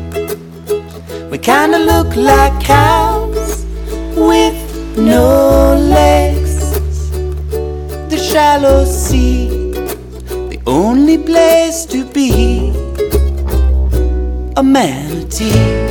we 1.30 1.38
kinda 1.38 1.78
look 1.78 2.14
like 2.14 2.52
cows 2.62 3.64
with 4.14 4.54
no 4.98 5.74
legs. 5.98 6.70
The 8.10 8.18
shallow 8.18 8.84
sea, 8.84 9.48
the 10.50 10.60
only 10.66 11.16
place 11.16 11.86
to 11.86 12.04
be 12.04 12.61
a 14.62 15.81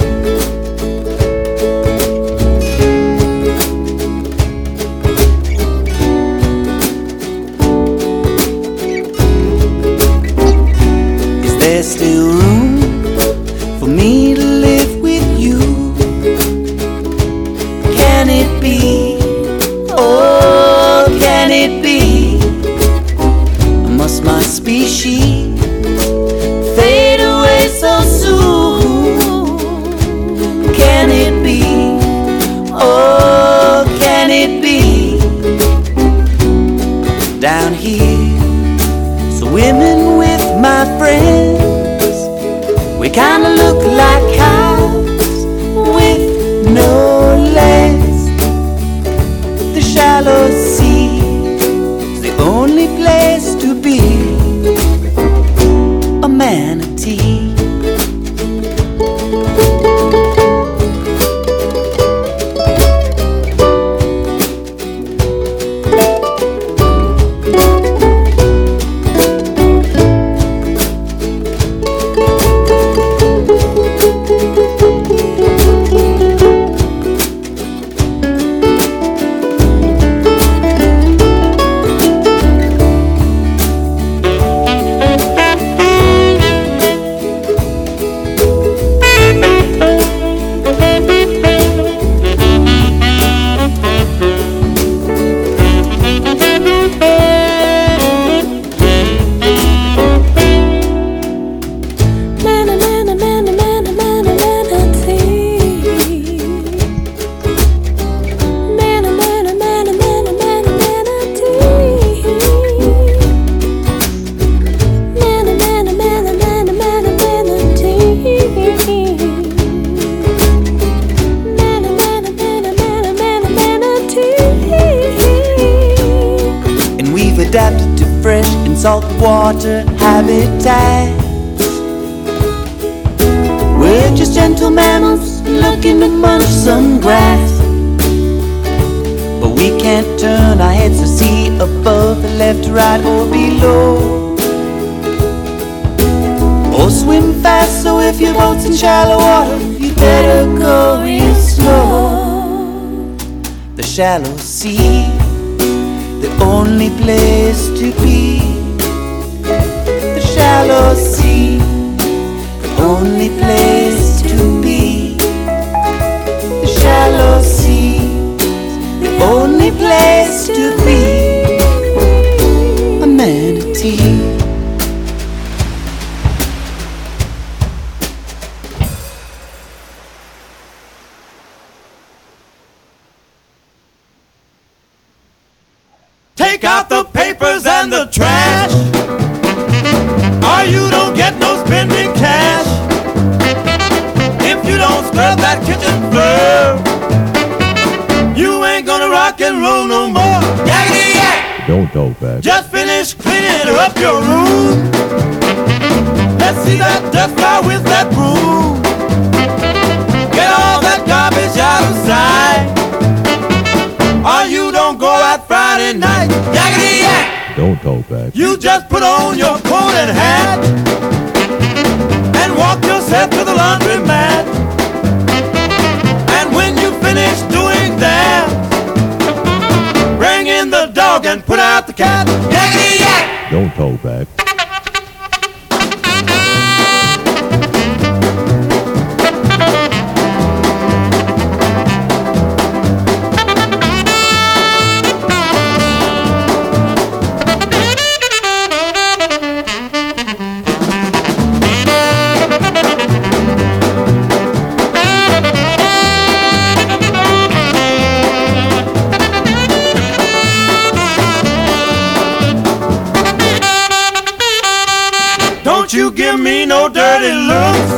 give 266.31 266.39
me 266.39 266.65
no 266.65 266.87
dirty 266.87 267.33
looks. 267.33 267.91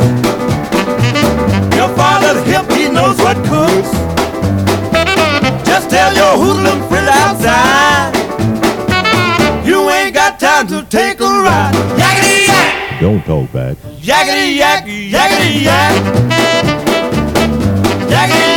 Your 1.76 1.90
father's 1.96 2.44
hip, 2.46 2.66
he 2.72 2.90
knows 2.90 3.18
what 3.20 3.38
cooks. 3.46 3.92
Just 5.68 5.90
tell 5.90 6.14
your 6.16 6.34
hoodlum 6.42 6.88
friend 6.88 7.10
outside. 7.10 8.12
You 9.66 9.90
ain't 9.90 10.16
got 10.16 10.40
time 10.40 10.68
to 10.68 10.84
take 10.90 11.20
a 11.20 11.32
ride. 11.46 11.76
Yakety 12.02 12.48
yak. 12.48 13.02
Don't 13.02 13.24
talk 13.24 13.52
back. 13.52 13.78
Yakety 14.02 14.58
yak, 14.58 14.86
yakety 14.86 15.64
yak. 15.64 15.94
Yakety 18.14 18.53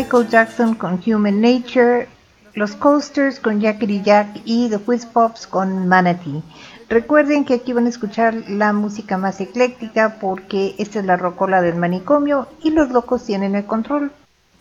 Michael 0.00 0.30
Jackson 0.30 0.74
con 0.76 0.98
Human 1.06 1.42
Nature, 1.42 2.08
los 2.54 2.74
Coasters 2.74 3.38
con 3.38 3.60
Jackety 3.60 4.00
Jack 4.00 4.28
y 4.46 4.70
The 4.70 4.78
Whiz 4.78 5.04
Pops 5.04 5.46
con 5.46 5.88
Manatee. 5.88 6.42
Recuerden 6.88 7.44
que 7.44 7.52
aquí 7.52 7.74
van 7.74 7.84
a 7.84 7.90
escuchar 7.90 8.32
la 8.48 8.72
música 8.72 9.18
más 9.18 9.42
ecléctica 9.42 10.16
porque 10.18 10.74
esta 10.78 11.00
es 11.00 11.04
la 11.04 11.18
rocola 11.18 11.60
del 11.60 11.74
manicomio 11.74 12.48
y 12.62 12.70
los 12.70 12.88
locos 12.88 13.26
tienen 13.26 13.54
el 13.54 13.66
control. 13.66 14.10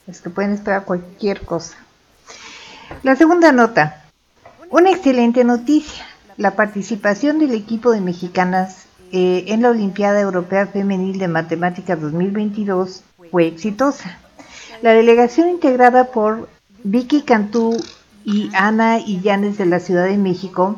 Es 0.07 0.19
que 0.19 0.29
pueden 0.29 0.51
esperar 0.51 0.83
cualquier 0.83 1.45
cosa. 1.45 1.77
La 3.01 3.15
segunda 3.15 3.53
nota. 3.53 4.03
Una 4.69 4.91
excelente 4.91 5.45
noticia. 5.45 6.03
La 6.35 6.57
participación 6.57 7.39
del 7.39 7.53
equipo 7.53 7.91
de 7.91 8.01
mexicanas 8.01 8.87
eh, 9.13 9.45
en 9.47 9.61
la 9.61 9.69
Olimpiada 9.69 10.19
Europea 10.19 10.67
Femenil 10.67 11.17
de 11.17 11.29
Matemáticas 11.29 12.01
2022 12.01 13.03
fue 13.31 13.47
exitosa. 13.47 14.19
La 14.81 14.93
delegación 14.93 15.49
integrada 15.49 16.05
por 16.05 16.47
Vicky 16.85 17.23
Cantú 17.23 17.75
y 18.23 18.49
Ana 18.53 18.99
Illanes 18.99 19.57
de 19.57 19.65
la 19.65 19.81
Ciudad 19.81 20.05
de 20.05 20.17
México, 20.17 20.77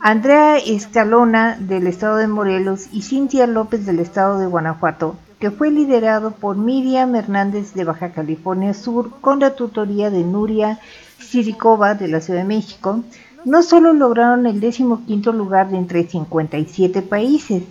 Andrea 0.00 0.58
Escalona 0.58 1.56
del 1.60 1.86
estado 1.86 2.16
de 2.16 2.26
Morelos 2.26 2.88
y 2.92 3.02
Cintia 3.02 3.46
López 3.46 3.86
del 3.86 4.00
estado 4.00 4.40
de 4.40 4.46
Guanajuato, 4.46 5.14
que 5.38 5.52
fue 5.52 5.70
liderado 5.70 6.32
por 6.32 6.56
Miriam 6.56 7.14
Hernández 7.14 7.74
de 7.74 7.84
Baja 7.84 8.10
California 8.10 8.74
Sur 8.74 9.20
con 9.20 9.38
la 9.38 9.54
tutoría 9.54 10.10
de 10.10 10.24
Nuria 10.24 10.80
Sirikova 11.20 11.94
de 11.94 12.08
la 12.08 12.20
Ciudad 12.20 12.40
de 12.40 12.46
México, 12.46 13.04
no 13.44 13.62
solo 13.62 13.92
lograron 13.92 14.46
el 14.46 14.60
15 14.60 15.32
lugar 15.32 15.70
de 15.70 15.78
entre 15.78 16.08
57 16.08 17.02
países, 17.02 17.62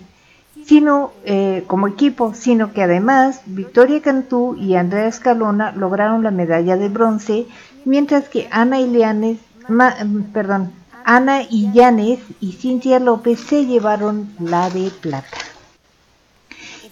sino 0.68 1.12
eh, 1.24 1.64
como 1.66 1.88
equipo, 1.88 2.34
sino 2.34 2.74
que 2.74 2.82
además 2.82 3.40
Victoria 3.46 4.02
Cantú 4.02 4.54
y 4.54 4.74
Andrea 4.74 5.08
Escalona 5.08 5.72
lograron 5.72 6.22
la 6.22 6.30
medalla 6.30 6.76
de 6.76 6.90
bronce, 6.90 7.46
mientras 7.86 8.28
que 8.28 8.48
Ana 8.50 8.78
Illanes, 8.78 9.38
ma, 9.66 9.96
perdón, 10.34 10.72
Ana 11.04 11.40
Illanes 11.42 12.20
y 12.38 12.52
Cintia 12.52 13.00
López 13.00 13.40
se 13.40 13.64
llevaron 13.64 14.30
la 14.38 14.68
de 14.68 14.90
plata. 14.90 15.38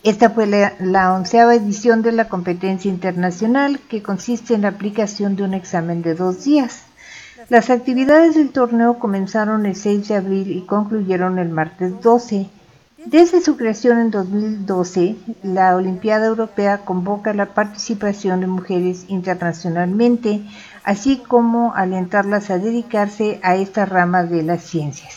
Esta 0.03 0.31
fue 0.31 0.47
la, 0.47 0.73
la 0.81 1.13
onceava 1.13 1.55
edición 1.55 2.01
de 2.01 2.13
la 2.13 2.31
competencia 2.31 2.91
internacional 2.91 3.79
que 3.91 4.03
consiste 4.03 4.55
en 4.55 4.63
la 4.63 4.69
aplicación 4.69 5.37
de 5.37 5.43
un 5.43 5.53
examen 5.53 6.01
de 6.01 6.15
dos 6.15 6.45
días. 6.45 6.85
Las 7.51 7.69
actividades 7.69 8.37
del 8.37 8.53
torneo 8.53 8.99
comenzaron 8.99 9.67
el 9.67 9.77
6 9.77 10.09
de 10.09 10.15
abril 10.15 10.51
y 10.51 10.63
concluyeron 10.63 11.39
el 11.39 11.51
martes 11.51 12.01
12. 12.01 12.49
Desde 13.07 13.41
su 13.41 13.57
creación 13.57 14.01
en 14.01 14.11
2012, 14.11 15.15
la 15.45 15.77
Olimpiada 15.77 16.27
Europea 16.27 16.79
convoca 16.79 17.33
la 17.35 17.55
participación 17.55 18.41
de 18.41 18.49
mujeres 18.49 19.05
internacionalmente, 19.07 20.43
así 20.83 21.19
como 21.19 21.73
alentarlas 21.77 22.51
a 22.51 22.59
dedicarse 22.59 23.39
a 23.45 23.55
esta 23.55 23.87
rama 23.87 24.25
de 24.25 24.43
las 24.43 24.65
ciencias. 24.65 25.15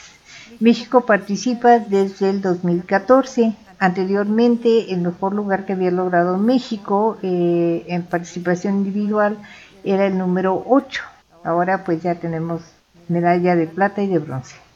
México 0.59 1.01
participa 1.01 1.79
desde 1.79 2.29
el 2.29 2.41
2014. 2.41 3.55
Anteriormente, 3.79 4.93
el 4.93 5.01
mejor 5.01 5.33
lugar 5.33 5.65
que 5.65 5.73
había 5.73 5.89
logrado 5.89 6.37
México 6.37 7.17
eh, 7.23 7.85
en 7.87 8.03
participación 8.03 8.75
individual 8.75 9.39
era 9.83 10.05
el 10.05 10.15
número 10.15 10.63
8. 10.67 11.01
Ahora 11.43 11.83
pues 11.83 12.03
ya 12.03 12.13
tenemos 12.13 12.61
medalla 13.07 13.55
de 13.55 13.65
plata 13.65 14.03
y 14.03 14.07
de 14.07 14.19
bronce. 14.19 14.68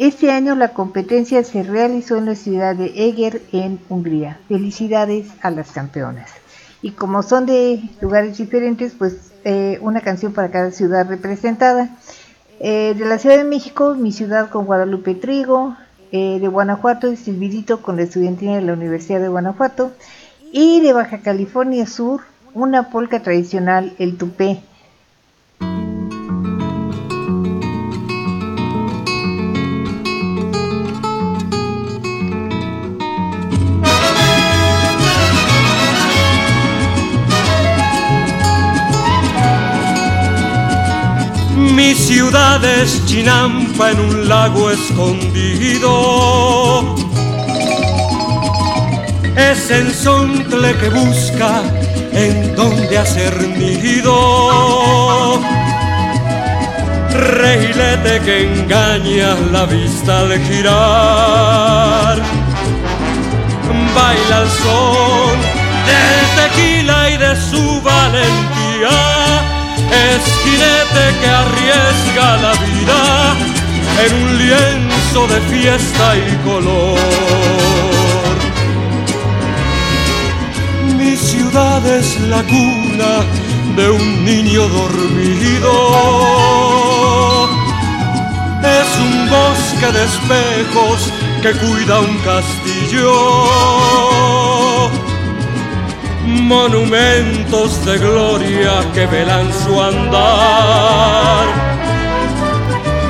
Este 0.00 0.30
año 0.30 0.54
la 0.54 0.72
competencia 0.72 1.44
se 1.44 1.62
realizó 1.62 2.16
en 2.16 2.24
la 2.24 2.34
ciudad 2.34 2.74
de 2.74 2.86
Eger, 2.86 3.42
en 3.52 3.78
Hungría. 3.90 4.38
Felicidades 4.48 5.26
a 5.42 5.50
las 5.50 5.72
campeonas. 5.72 6.30
Y 6.80 6.92
como 6.92 7.22
son 7.22 7.44
de 7.44 7.82
lugares 8.00 8.38
diferentes, 8.38 8.94
pues 8.96 9.30
eh, 9.44 9.78
una 9.82 10.00
canción 10.00 10.32
para 10.32 10.50
cada 10.50 10.70
ciudad 10.70 11.06
representada. 11.06 11.90
Eh, 12.60 12.94
de 12.96 13.04
la 13.04 13.18
Ciudad 13.18 13.36
de 13.36 13.44
México, 13.44 13.94
mi 13.94 14.10
ciudad 14.10 14.48
con 14.48 14.64
Guadalupe 14.64 15.14
Trigo. 15.16 15.76
Eh, 16.12 16.38
de 16.40 16.48
Guanajuato, 16.48 17.14
Silvidito 17.14 17.82
con 17.82 17.96
la 17.96 18.04
estudiantina 18.04 18.54
de 18.54 18.62
la 18.62 18.72
Universidad 18.72 19.20
de 19.20 19.28
Guanajuato. 19.28 19.92
Y 20.50 20.80
de 20.80 20.94
Baja 20.94 21.18
California 21.18 21.86
Sur, 21.86 22.22
una 22.54 22.88
polca 22.88 23.20
tradicional, 23.20 23.92
el 23.98 24.16
tupé. 24.16 24.62
Ciudad 41.94 42.64
es 42.64 43.04
Chinampa 43.06 43.90
en 43.90 44.00
un 44.00 44.28
lago 44.28 44.70
escondido. 44.70 45.84
Es 49.36 49.70
el 49.70 49.94
sontle 49.94 50.76
que 50.76 50.90
busca 50.90 51.62
en 52.12 52.54
donde 52.54 52.98
hacer 52.98 53.34
nido. 53.56 55.40
Reilete 57.12 58.20
que 58.24 58.52
engaña 58.52 59.34
la 59.52 59.64
vista 59.66 60.20
al 60.20 60.38
girar. 60.44 62.18
Baila 63.94 64.42
el 64.42 64.50
son 64.50 65.36
del 65.88 66.20
tequila 66.36 67.10
y 67.10 67.16
de 67.16 67.34
su 67.36 67.82
valentía. 67.82 69.49
Es 69.90 70.22
jinete 70.44 71.04
que 71.20 71.28
arriesga 71.28 72.36
la 72.36 72.52
vida 72.52 73.36
en 74.04 74.14
un 74.22 74.38
lienzo 74.38 75.26
de 75.26 75.40
fiesta 75.52 76.16
y 76.16 76.36
color. 76.44 76.98
Mi 80.96 81.16
ciudad 81.16 81.84
es 81.86 82.20
la 82.20 82.42
cuna 82.44 83.24
de 83.76 83.90
un 83.90 84.24
niño 84.24 84.68
dormido. 84.68 85.72
Es 88.62 88.98
un 88.98 89.28
bosque 89.28 89.92
de 89.92 90.04
espejos 90.04 91.12
que 91.42 91.52
cuida 91.52 92.00
un 92.00 92.18
castillo. 92.18 93.10
Monumentos 96.26 97.84
de 97.84 97.98
gloria 97.98 98.84
que 98.94 99.06
velan 99.06 99.50
su 99.52 99.80
andar. 99.80 101.46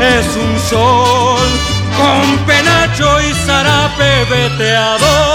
Es 0.00 0.26
un 0.36 0.58
sol 0.70 1.48
con 1.96 2.38
penacho 2.46 3.20
y 3.20 3.34
zarape 3.46 4.24
veteado 4.30 5.34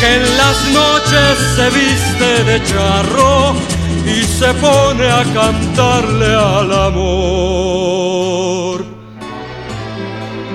que 0.00 0.14
en 0.16 0.36
las 0.38 0.64
noches 0.72 1.38
se 1.56 1.70
viste 1.70 2.44
de 2.44 2.62
charro 2.64 3.54
y 4.06 4.22
se 4.22 4.54
pone 4.54 5.06
a 5.06 5.24
cantarle 5.34 6.34
al 6.34 6.72
amor. 6.88 8.78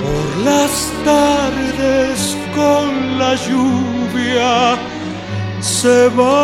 Por 0.01 0.25
las 0.45 0.91
tardes 1.03 2.37
con 2.55 3.19
la 3.19 3.35
lluvia 3.35 4.77
se 5.63 6.09
baña 6.09 6.43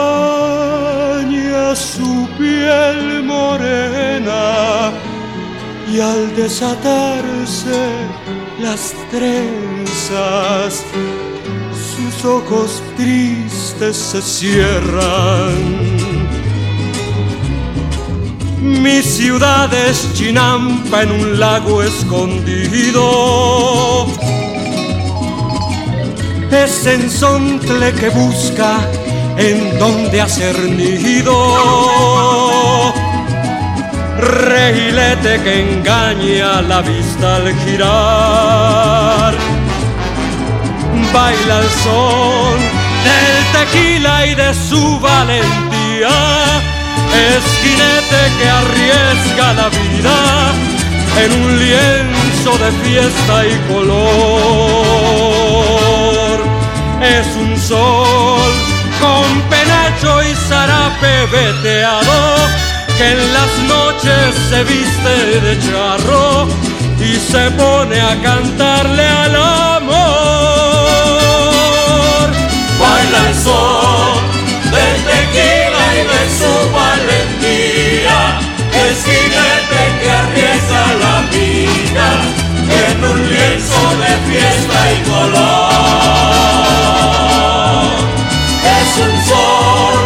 su 1.75 2.27
piel 2.37 3.21
morena 3.23 4.91
y 5.91 5.99
al 5.99 6.33
desatarse 6.37 7.89
las 8.61 8.93
trenzas 9.11 10.85
sus 11.73 12.23
ojos 12.23 12.81
tristes 12.95 13.97
se 13.97 14.21
cierran. 14.21 15.97
Mi 18.61 19.01
ciudad 19.01 19.73
es 19.73 20.13
Chinampa 20.13 21.03
en 21.03 21.11
un 21.11 21.37
lago 21.39 21.83
escondido. 21.83 23.07
Es 26.51 26.85
ensontle 26.87 27.91
que 27.93 28.09
busca 28.09 28.79
en 29.39 29.79
donde 29.79 30.21
hacer 30.21 30.57
nido. 30.59 31.33
Regilete 34.17 35.41
que 35.43 35.61
engaña 35.61 36.61
la 36.61 36.81
vista 36.81 37.37
al 37.37 37.55
girar. 37.63 39.33
Baila 41.13 41.59
el 41.59 41.69
son 41.83 42.59
del 43.07 43.37
tequila 43.55 44.15
y 44.27 44.35
de 44.35 44.53
su 44.53 44.99
valentía 44.99 46.17
es 47.27 47.43
jinete 47.63 48.21
que 48.37 48.47
arriesga 48.49 49.47
la 49.53 49.69
vida 49.69 50.17
en 51.23 51.29
un 51.41 51.49
lienzo 51.59 52.51
de 52.63 52.71
fiesta 52.83 53.35
y 53.47 53.53
color. 53.73 53.99
Es 57.01 57.27
un 57.35 57.57
sol 57.57 58.48
con 58.99 59.41
penacho 59.49 60.21
y 60.23 60.35
zarape 60.47 61.25
veteado 61.31 62.35
que 62.97 63.11
en 63.11 63.33
las 63.33 63.51
noches 63.67 64.35
se 64.49 64.63
viste 64.63 65.39
de 65.41 65.59
charro 65.59 66.47
y 66.99 67.15
se 67.15 67.51
pone 67.51 67.99
a 67.99 68.21
cantarle 68.21 69.07
al 69.07 69.35
amor. 69.35 69.99
Baila 72.79 73.29
el 73.29 73.35
sol 73.35 74.19
del 74.73 74.97
tequila 75.09 75.85
y 75.95 76.01
de 76.13 76.23
su 76.39 76.53
valentía, 76.79 78.19
es 78.83 78.97
jinete 79.05 79.81
que 80.01 80.09
arriesga 80.21 80.85
la 81.03 81.17
vida 81.31 82.09
en 82.87 82.97
un 83.03 83.19
lienzo 83.29 83.81
de 84.01 84.11
fiesta 84.29 84.79
y 84.91 84.95
color. 85.09 86.68
Es 88.63 88.97
un 88.97 89.15
sol 89.25 89.97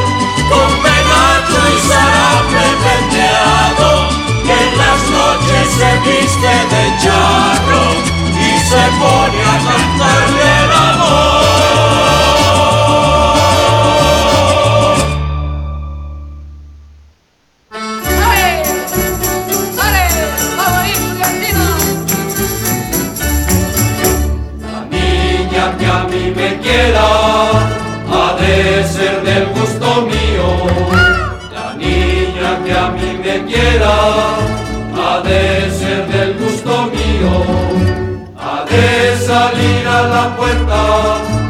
con 0.50 0.70
penacho 0.84 1.60
y 1.74 1.80
zarape 1.88 2.66
venteado, 2.84 3.90
que 4.44 4.54
en 4.54 4.72
las 4.78 5.02
noches 5.10 5.66
se 5.78 5.92
viste 6.10 6.54
de 6.74 6.84
charro 7.02 7.86
y 8.40 8.60
se 8.60 8.84
pone 9.00 9.42
a 9.42 9.58
cantarle 9.58 10.23
quiera 33.42 33.96
ha 34.96 35.22
de 35.22 35.72
ser 35.72 36.08
del 36.08 36.34
gusto 36.38 36.92
mío. 36.96 37.32
Ha 38.38 38.66
de 38.66 39.18
salir 39.26 39.88
a 39.88 40.02
la 40.14 40.38
puerta 40.38 40.80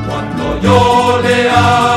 cuando 0.07 0.61
yo 0.61 1.19
le 1.21 1.49
haga. 1.49 1.92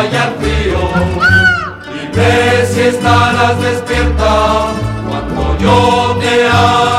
Al 0.00 0.16
agua 0.16 0.48
y. 0.48 1.00
Dime 2.14 2.66
si 2.66 2.80
estarás 2.80 3.60
despierta 3.62 4.66
cuando 5.08 5.58
yo 5.58 6.18
te 6.20 6.46
haga. 6.46 6.89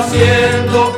Haciendo. 0.00 0.96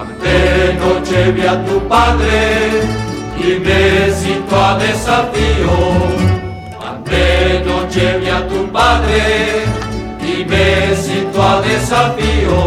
Ante 0.00 0.74
noche 0.74 1.32
vi 1.32 1.46
a 1.46 1.64
tu 1.64 1.88
padre 1.88 2.70
y 3.38 3.60
me 3.60 4.10
citó 4.20 4.64
a 4.64 4.78
desafío. 4.78 5.76
Ante 6.88 7.62
noche 7.66 8.18
vi 8.18 8.28
a 8.28 8.46
tu 8.48 8.70
padre 8.72 9.64
y 10.32 10.44
me 10.44 10.96
citó 10.96 11.42
a 11.42 11.60
desafío. 11.60 12.58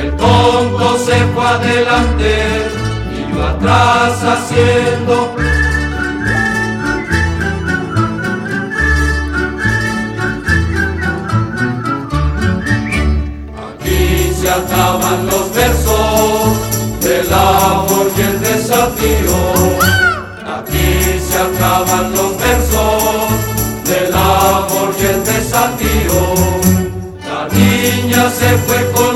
El 0.00 0.16
tonto 0.16 0.98
se 0.98 1.16
fue 1.32 1.46
adelante 1.46 2.32
y 3.16 3.32
yo 3.32 3.46
atrás 3.46 4.22
haciendo 4.22 5.36
Aquí 20.58 21.20
se 21.28 21.38
acaban 21.38 22.12
los 22.12 22.36
versos 22.38 23.28
del 23.84 24.12
amor 24.12 24.94
y 24.98 25.04
el 25.04 25.24
desafío. 25.24 26.34
La 27.28 27.48
niña 27.54 28.30
se 28.30 28.58
fue 28.58 28.90
con 28.92 29.15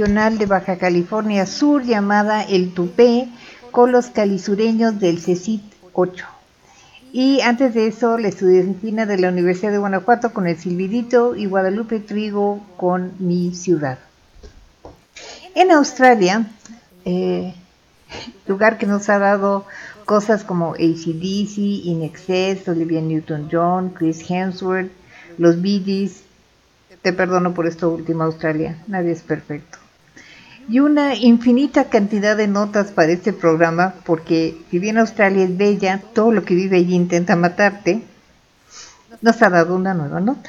de 0.00 0.46
Baja 0.46 0.78
California 0.78 1.44
Sur 1.44 1.82
llamada 1.84 2.42
el 2.42 2.72
tupé 2.72 3.28
con 3.70 3.92
los 3.92 4.06
calisureños 4.06 4.98
del 4.98 5.20
CECIT 5.20 5.60
8. 5.92 6.24
Y 7.12 7.42
antes 7.42 7.74
de 7.74 7.86
eso, 7.86 8.16
la 8.16 8.28
estudiantina 8.28 9.04
de 9.04 9.18
la 9.18 9.28
Universidad 9.28 9.72
de 9.72 9.78
Guanajuato 9.78 10.32
con 10.32 10.46
el 10.46 10.56
Silvidito 10.56 11.36
y 11.36 11.44
Guadalupe 11.44 12.00
Trigo 12.00 12.64
con 12.78 13.12
Mi 13.18 13.54
Ciudad. 13.54 13.98
En 15.54 15.70
Australia, 15.70 16.46
eh, 17.04 17.52
lugar 18.46 18.78
que 18.78 18.86
nos 18.86 19.10
ha 19.10 19.18
dado 19.18 19.66
cosas 20.06 20.44
como 20.44 20.72
ACDC, 20.72 21.58
In 21.58 22.02
Excess, 22.02 22.66
Olivia 22.68 23.02
Newton-John, 23.02 23.90
Chris 23.90 24.24
Hemsworth, 24.30 24.90
los 25.36 25.60
Bee 25.60 25.82
Gees. 25.84 26.22
Te 27.02 27.12
perdono 27.12 27.52
por 27.52 27.66
esto 27.66 27.90
último, 27.90 28.24
Australia. 28.24 28.78
Nadie 28.86 29.12
es 29.12 29.20
perfecto. 29.20 29.79
Y 30.70 30.78
una 30.78 31.16
infinita 31.16 31.86
cantidad 31.86 32.36
de 32.36 32.46
notas 32.46 32.92
para 32.92 33.10
este 33.10 33.32
programa, 33.32 33.94
porque 34.04 34.56
si 34.70 34.78
bien 34.78 34.98
Australia 34.98 35.42
es 35.42 35.56
bella, 35.56 36.00
todo 36.14 36.30
lo 36.30 36.44
que 36.44 36.54
vive 36.54 36.76
allí 36.76 36.94
intenta 36.94 37.34
matarte, 37.34 38.02
nos 39.20 39.42
ha 39.42 39.50
dado 39.50 39.74
una 39.74 39.94
nueva 39.94 40.20
nota. 40.20 40.48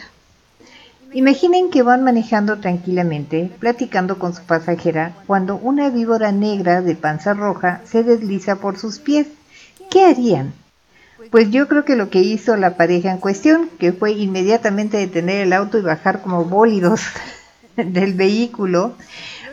Imaginen 1.11 1.71
que 1.71 1.81
van 1.81 2.03
manejando 2.03 2.59
tranquilamente, 2.59 3.49
platicando 3.57 4.19
con 4.19 4.35
su 4.35 4.43
pasajera, 4.43 5.15
cuando 5.25 5.55
una 5.55 5.89
víbora 5.89 6.31
negra 6.31 6.83
de 6.83 6.93
panza 6.93 7.33
roja 7.33 7.81
se 7.85 8.03
desliza 8.03 8.57
por 8.57 8.77
sus 8.77 8.99
pies. 8.99 9.25
¿Qué 9.89 10.05
harían? 10.05 10.53
Pues 11.31 11.49
yo 11.49 11.67
creo 11.67 11.83
que 11.83 11.95
lo 11.95 12.11
que 12.11 12.19
hizo 12.19 12.55
la 12.57 12.77
pareja 12.77 13.09
en 13.09 13.17
cuestión, 13.17 13.71
que 13.79 13.91
fue 13.91 14.11
inmediatamente 14.11 14.97
detener 14.97 15.41
el 15.41 15.53
auto 15.53 15.79
y 15.79 15.81
bajar 15.81 16.21
como 16.21 16.45
bólidos 16.45 17.01
del 17.75 18.13
vehículo. 18.13 18.93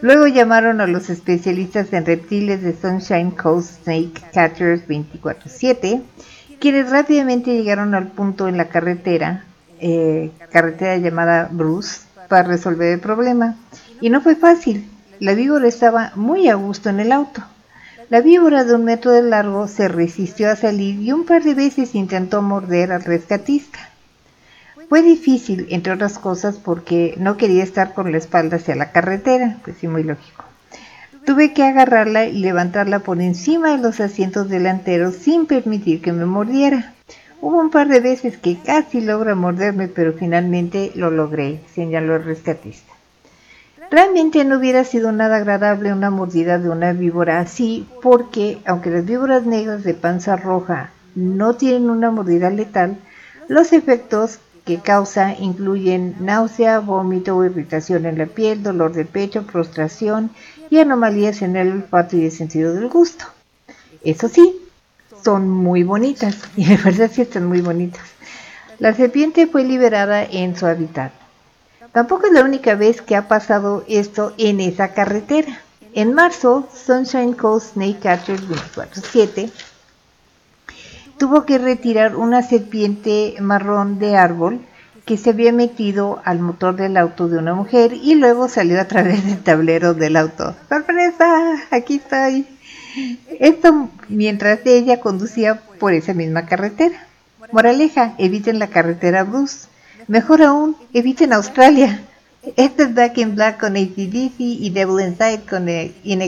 Luego 0.01 0.27
llamaron 0.27 0.81
a 0.81 0.87
los 0.87 1.11
especialistas 1.11 1.93
en 1.93 2.07
reptiles 2.07 2.63
de 2.63 2.75
Sunshine 2.75 3.33
Coast 3.33 3.83
Snake 3.83 4.21
Catchers 4.33 4.87
24-7, 4.87 6.03
quienes 6.61 6.91
rápidamente 6.91 7.53
llegaron 7.53 7.95
al 7.95 8.09
punto 8.09 8.49
en 8.49 8.57
la 8.57 8.69
carretera 8.69 9.45
eh, 9.81 10.33
carretera 10.51 10.97
llamada 10.97 11.49
Bruce 11.51 12.01
para 12.29 12.49
resolver 12.49 12.93
el 12.93 13.01
problema. 13.01 13.57
Y 14.01 14.11
no 14.11 14.21
fue 14.21 14.37
fácil. 14.37 14.89
La 15.21 15.35
víbora 15.35 15.67
estaba 15.67 16.13
muy 16.15 16.49
a 16.49 16.55
gusto 16.55 16.91
en 16.91 17.01
el 17.01 17.13
auto. 17.13 17.43
La 18.09 18.21
víbora 18.21 18.65
de 18.65 18.75
un 18.75 18.85
metro 18.85 19.11
de 19.13 19.23
largo 19.23 19.69
se 19.69 19.89
resistió 19.89 20.51
a 20.51 20.57
salir 20.57 21.01
y 21.01 21.13
un 21.13 21.27
par 21.27 21.43
de 21.43 21.55
veces 21.55 21.95
intentó 21.95 22.41
morder 22.41 22.93
al 22.93 23.05
rescatista. 23.05 23.88
Fue 24.89 25.03
difícil, 25.03 25.67
entre 25.71 25.93
otras 25.93 26.19
cosas, 26.19 26.57
porque 26.57 27.15
no 27.19 27.37
quería 27.37 27.63
estar 27.63 27.93
con 27.93 28.11
la 28.11 28.19
espalda 28.19 28.57
hacia 28.57 28.75
la 28.75 28.91
carretera, 28.91 29.59
pues 29.63 29.77
sí, 29.79 29.87
muy 29.87 30.03
lógico. 30.03 30.45
Tuve 31.27 31.53
que 31.53 31.63
agarrarla 31.63 32.25
y 32.25 32.39
levantarla 32.39 33.01
por 33.01 33.21
encima 33.21 33.73
de 33.73 33.83
los 33.83 34.01
asientos 34.01 34.49
delanteros 34.49 35.15
sin 35.15 35.45
permitir 35.45 36.01
que 36.01 36.13
me 36.13 36.25
mordiera. 36.25 36.95
Hubo 37.43 37.61
un 37.61 37.71
par 37.71 37.89
de 37.89 38.01
veces 38.01 38.39
que 38.39 38.57
casi 38.57 39.03
logra 39.03 39.35
morderme, 39.35 39.89
pero 39.89 40.15
finalmente 40.15 40.91
lo 40.95 41.11
logré, 41.11 41.61
señaló 41.75 42.17
el 42.17 42.25
rescatista. 42.25 42.95
Realmente 43.91 44.43
no 44.45 44.59
hubiera 44.59 44.85
sido 44.85 45.13
nada 45.13 45.37
agradable 45.37 45.93
una 45.93 46.11
mordida 46.11 46.59
de 46.59 46.71
una 46.71 46.95
víbora 46.95 47.41
así, 47.41 47.87
porque 48.03 48.59
aunque 48.65 48.91
las 48.91 49.05
víboras 49.05 49.45
negras 49.45 49.85
de 49.85 49.93
panza 49.95 50.37
roja 50.37 50.91
no 51.15 51.57
tienen 51.57 51.91
una 51.91 52.11
mordida 52.11 52.49
letal, 52.49 52.97
los 53.49 53.73
efectos 53.73 54.41
que 54.69 54.81
causa 54.81 55.33
incluyen 55.33 56.15
náusea, 56.21 56.81
vómito 56.81 57.35
o 57.35 57.43
irritación 57.43 58.05
en 58.05 58.19
la 58.19 58.27
piel, 58.27 58.63
dolor 58.63 58.93
de 58.93 59.07
pecho, 59.07 59.45
frustración 59.45 60.31
y 60.69 60.79
anomalías 60.79 61.41
en 61.41 61.57
el 61.57 61.73
olfato 61.73 62.19
y 62.19 62.27
el 62.27 62.33
sentido 62.33 62.75
del 62.75 62.91
gusto. 62.91 63.25
Eso 64.05 64.29
sí, 64.29 64.61
son 65.25 65.49
muy 65.49 65.85
bonitas, 65.85 66.37
y 66.57 66.67
de 66.67 66.77
verdad 66.77 67.11
sí 67.11 67.23
están 67.23 67.47
muy 67.47 67.63
bonitas. 67.63 68.03
La 68.79 68.93
serpiente 68.93 69.47
fue 69.47 69.65
liberada 69.65 70.23
en 70.23 70.55
su 70.55 70.67
hábitat. 70.67 71.13
Tampoco 71.93 72.27
es 72.27 72.33
la 72.35 72.45
única 72.45 72.75
vez 72.75 73.01
que 73.01 73.17
ha 73.17 73.27
pasado 73.27 73.87
esto 73.89 74.35
en 74.37 74.61
esa 74.61 74.93
carretera. 74.93 75.63
En 75.95 76.13
marzo, 76.13 76.69
Sunshine 76.75 77.33
Coast 77.33 77.73
Snake 77.73 78.01
Catcher 78.03 78.39
24-7 78.39 79.51
tuvo 81.19 81.45
que 81.45 81.59
retirar 81.59 82.17
una 82.17 82.43
serpiente 82.43 83.35
marrón 83.41 83.99
de 83.99 84.17
árbol 84.17 84.61
que 85.05 85.17
se 85.17 85.31
había 85.31 85.53
metido 85.53 86.21
al 86.25 86.39
motor 86.39 86.77
del 86.77 86.97
auto 86.97 87.29
de 87.29 87.39
una 87.39 87.55
mujer 87.55 87.93
y 87.95 88.15
luego 88.15 88.49
salió 88.49 88.81
a 88.81 88.85
través 88.85 89.25
del 89.25 89.43
tablero 89.43 89.95
del 89.95 90.17
auto. 90.17 90.55
¡Sorpresa! 90.69 91.55
Aquí 91.71 91.97
estoy. 91.97 92.47
Esto 93.41 93.89
mientras 94.09 94.61
ella 94.65 95.01
conducía 95.01 95.61
por 95.79 95.93
esa 95.93 96.15
misma 96.15 96.47
carretera. 96.47 97.07
Moraleja, 97.53 98.15
eviten 98.19 98.59
la 98.59 98.69
carretera 98.69 99.25
Bruce. 99.25 99.69
Mejor 100.09 100.43
aún, 100.43 100.77
eviten 100.93 101.33
Australia. 101.33 102.03
Este 102.57 102.85
es 102.85 102.95
Back 102.95 103.19
in 103.19 103.35
Black 103.35 103.61
con 103.61 103.77
ACDC 103.77 104.35
y 104.39 104.71
Devil 104.71 105.07
Inside 105.07 105.43
con 105.49 105.69
In. 105.69 106.23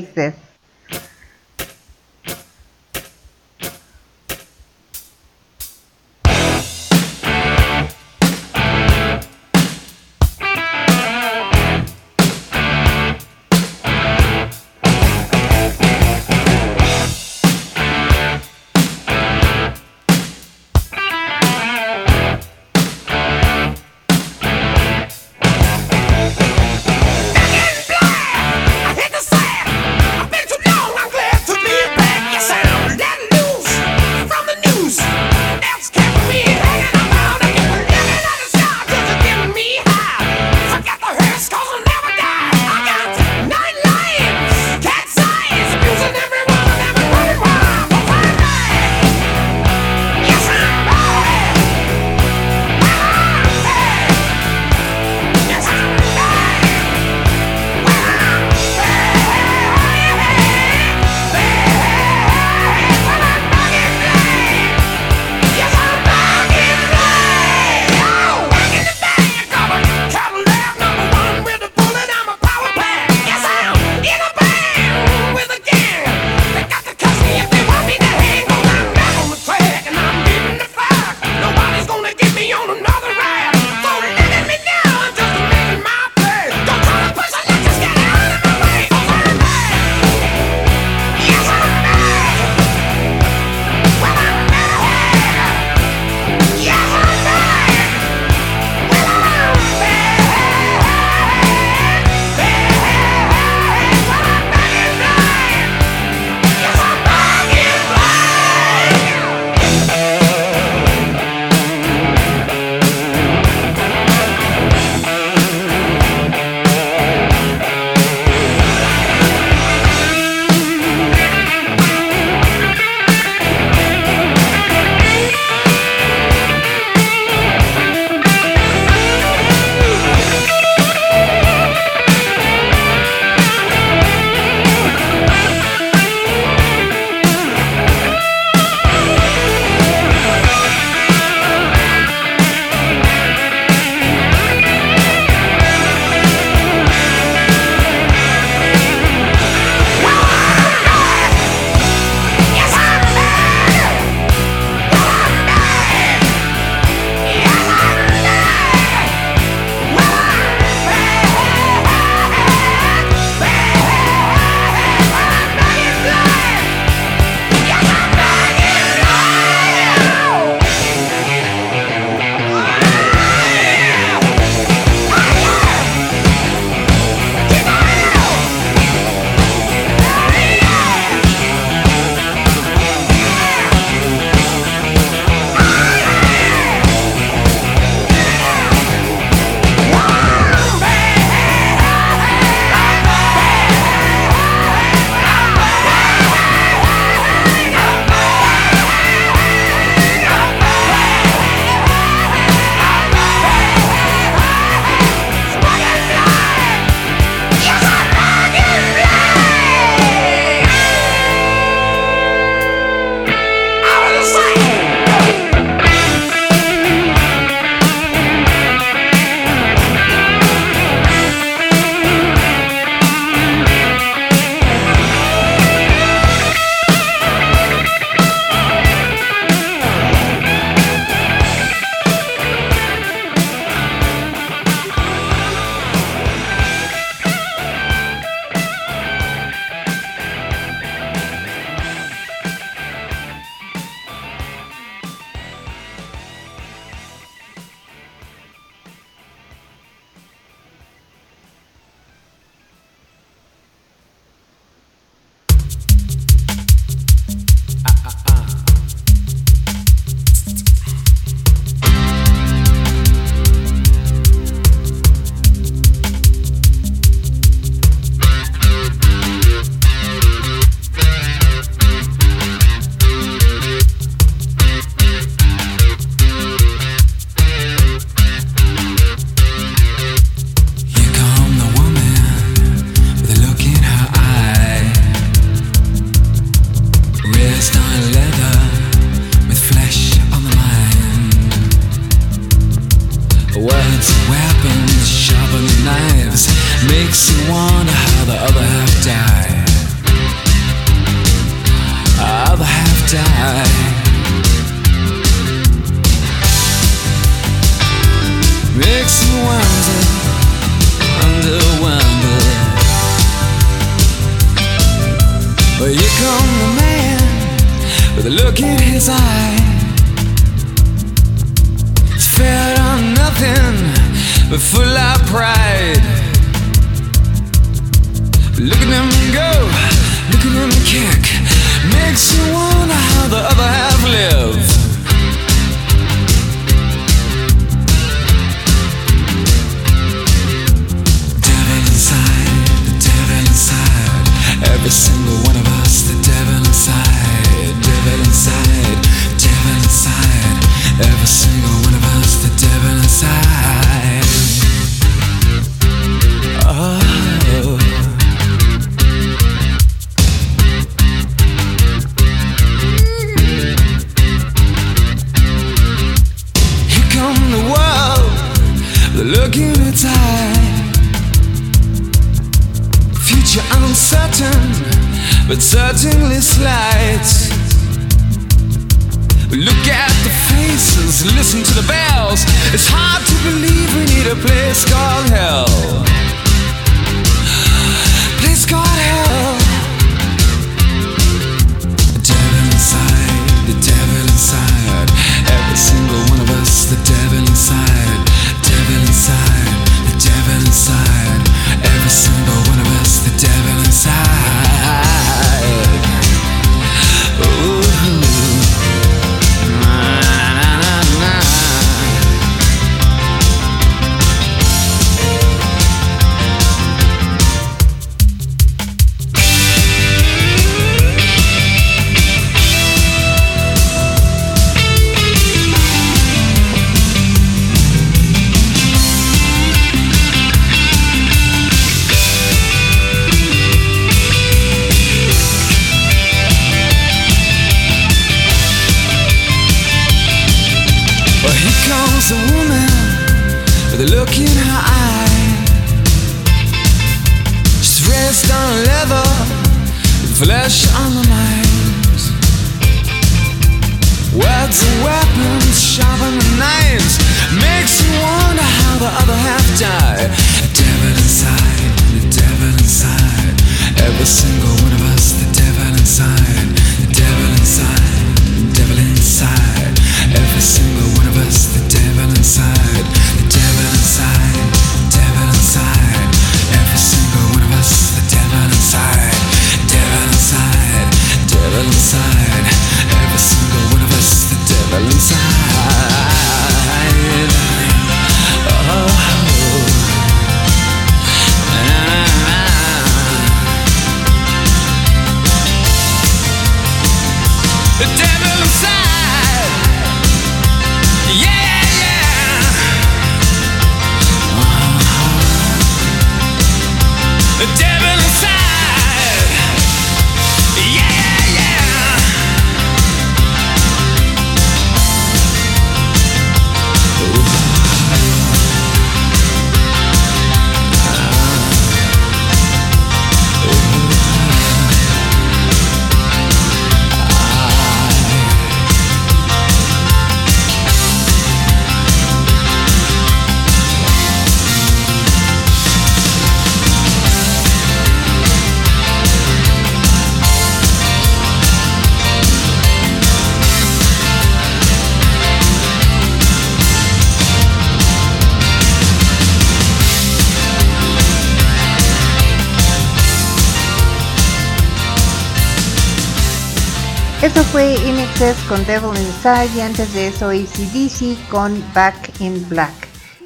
con 558.70 558.86
Devil 558.86 559.20
Inside 559.20 559.76
y 559.76 559.80
antes 559.80 560.14
de 560.14 560.28
eso 560.28 560.50
ACDC 560.50 561.48
con 561.50 561.82
Back 561.92 562.40
in 562.40 562.68
Black. 562.68 562.92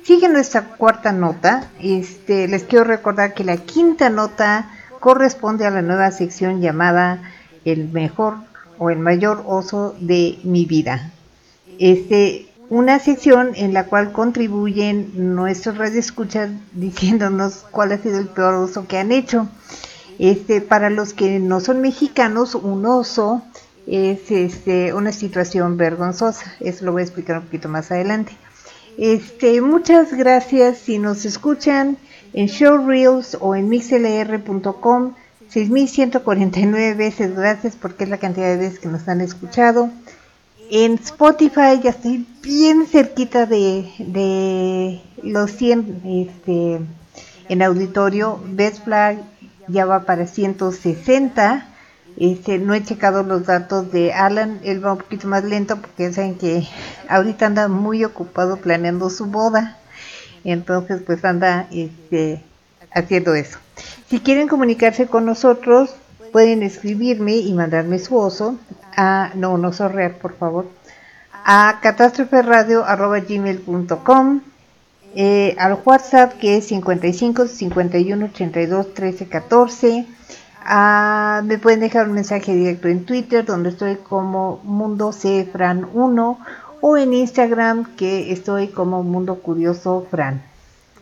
Sigue 0.03 0.29
nuestra 0.29 0.77
cuarta 0.77 1.13
nota. 1.13 1.71
Este, 1.81 2.47
les 2.47 2.65
quiero 2.65 2.85
recordar 2.85 3.33
que 3.33 3.43
la 3.43 3.57
quinta 3.57 4.11
nota 4.11 4.71
corresponde 5.01 5.65
a 5.65 5.71
la 5.71 5.81
nueva 5.81 6.11
sección 6.11 6.61
llamada 6.61 7.23
El 7.65 7.89
mejor 7.89 8.35
o 8.79 8.91
el 8.91 8.99
mayor 8.99 9.45
oso 9.47 9.97
de 9.99 10.39
mi 10.45 10.67
vida. 10.67 11.11
Este, 11.79 12.47
una 12.69 12.99
sección 12.99 13.53
en 13.55 13.73
la 13.73 13.87
cual 13.87 14.13
contribuyen 14.13 15.35
nuestros 15.35 15.79
radioescuchas 15.79 16.51
diciéndonos 16.73 17.65
cuál 17.71 17.93
ha 17.93 17.99
sido 17.99 18.19
el 18.19 18.29
peor 18.29 18.57
oso 18.57 18.87
que 18.87 18.99
han 18.99 19.11
hecho. 19.11 19.49
Este, 20.19 20.61
para 20.61 20.91
los 20.91 21.15
que 21.15 21.39
no 21.41 21.61
son 21.61 21.81
mexicanos, 21.81 22.55
un 22.55 22.85
oso 22.85 23.43
es 23.87 24.31
este, 24.31 24.93
una 24.95 25.13
situación 25.13 25.77
vergonzosa. 25.77 26.55
Eso 26.61 26.85
lo 26.85 26.93
voy 26.93 27.03
a 27.03 27.05
explicar 27.05 27.39
un 27.39 27.45
poquito 27.45 27.69
más 27.69 27.91
adelante. 27.91 28.33
Este, 28.97 29.61
muchas 29.61 30.13
gracias 30.13 30.79
si 30.79 30.99
nos 30.99 31.25
escuchan 31.25 31.99
en 32.33 32.47
Showreels 32.47 33.37
o 33.41 33.55
en 33.55 33.69
mixlr.com. 33.69 35.15
6.149 35.53 36.97
veces 36.97 37.37
gracias 37.37 37.77
porque 37.77 38.05
es 38.05 38.11
la 38.11 38.19
cantidad 38.19 38.49
de 38.49 38.57
veces 38.57 38.79
que 38.79 38.89
nos 38.89 39.07
han 39.09 39.21
escuchado. 39.21 39.91
En 40.71 40.95
Spotify 40.95 41.81
ya 41.83 41.91
estoy 41.91 42.27
bien 42.43 42.87
cerquita 42.87 43.47
de, 43.47 43.89
de 43.99 45.01
los 45.23 45.51
100 45.53 46.03
este, 46.05 46.81
en 47.49 47.63
auditorio. 47.63 48.41
Best 48.47 48.85
Flag 48.85 49.19
ya 49.69 49.85
va 49.85 50.05
para 50.05 50.27
160 50.27 51.74
este, 52.17 52.59
no 52.59 52.75
he 52.75 52.85
checado 52.85 53.25
los 53.25 53.47
datos 53.47 53.91
de 53.91 54.13
Alan, 54.13 54.61
él 54.63 54.85
va 54.85 54.93
un 54.93 54.99
poquito 54.99 55.27
más 55.27 55.43
lento 55.45 55.81
porque 55.81 56.13
saben 56.13 56.37
que 56.37 56.69
ahorita 57.09 57.47
anda 57.47 57.67
muy 57.69 58.05
ocupado 58.05 58.59
planeando 58.59 59.11
su 59.11 59.27
boda. 59.27 59.79
Entonces 60.45 61.03
pues 61.05 61.25
anda 61.25 61.67
este, 61.73 62.41
haciendo 62.93 63.35
eso. 63.35 63.59
Si 64.09 64.21
quieren 64.21 64.47
comunicarse 64.47 65.09
con 65.09 65.25
nosotros, 65.25 65.97
pueden 66.33 66.63
escribirme 66.63 67.35
y 67.37 67.53
mandarme 67.53 67.99
su 67.99 68.17
oso 68.17 68.57
a, 68.97 69.33
no, 69.35 69.59
no 69.59 69.73
sorrear 69.73 70.19
por 70.19 70.37
favor, 70.37 70.71
a 71.45 71.81
catástroferradio.gmail.com 71.83 74.41
eh, 75.17 75.55
al 75.59 75.79
WhatsApp 75.85 76.33
que 76.39 76.57
es 76.57 76.67
55 76.67 77.47
51 77.47 78.25
82 78.27 78.95
13 78.95 79.29
14 79.29 80.07
Ah, 80.67 81.43
me 81.45 81.59
pueden 81.59 81.81
dejar 81.81 82.09
un 82.09 82.15
mensaje 82.15 82.55
directo 82.55 82.89
en 82.89 83.05
Twitter, 83.05 83.45
donde 83.45 83.69
estoy 83.69 83.97
como 83.97 84.61
Mundo 84.65 85.13
Fran 85.13 85.87
1 85.93 86.39
o 86.81 86.97
en 86.97 87.13
Instagram, 87.13 87.97
que 87.97 88.33
estoy 88.33 88.69
como 88.69 89.03
Mundo 89.03 89.37
Curioso 89.37 90.07
Fran. 90.11 90.43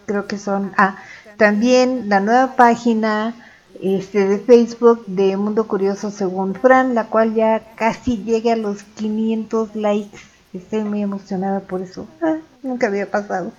Creo 0.07 0.27
que 0.27 0.39
son. 0.39 0.73
Ah, 0.77 0.97
también 1.37 2.09
la 2.09 2.21
nueva 2.21 2.57
página 2.57 3.35
este, 3.81 4.29
de 4.29 4.39
Facebook 4.39 5.05
de 5.07 5.37
Mundo 5.37 5.67
Curioso 5.69 6.11
según 6.11 6.55
Fran, 6.55 6.95
la 6.95 7.05
cual 7.07 7.35
ya 7.35 7.63
casi 7.77 8.19
llega 8.19 8.55
a 8.55 8.57
los 8.57 8.83
500 8.83 9.77
likes. 9.77 10.19
Estoy 10.53 10.83
muy 10.85 11.03
emocionada 11.03 11.61
por 11.61 11.83
eso. 11.83 12.07
Ah, 12.21 12.37
nunca 12.63 12.89
había 12.89 13.11
pasado. 13.11 13.53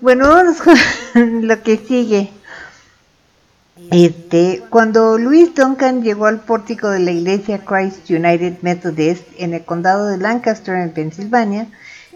Bueno, 0.00 0.28
vamos 0.28 0.56
con 0.62 1.46
lo 1.46 1.62
que 1.62 1.76
sigue. 1.76 2.30
Este, 3.90 4.62
cuando 4.70 5.18
Louis 5.18 5.54
Duncan 5.54 6.02
llegó 6.02 6.26
al 6.26 6.40
pórtico 6.40 6.88
de 6.90 7.00
la 7.00 7.10
iglesia 7.10 7.64
Christ 7.64 8.08
United 8.10 8.58
Methodist 8.62 9.24
en 9.38 9.54
el 9.54 9.64
condado 9.64 10.06
de 10.06 10.18
Lancaster, 10.18 10.76
en 10.76 10.92
Pensilvania, 10.92 11.66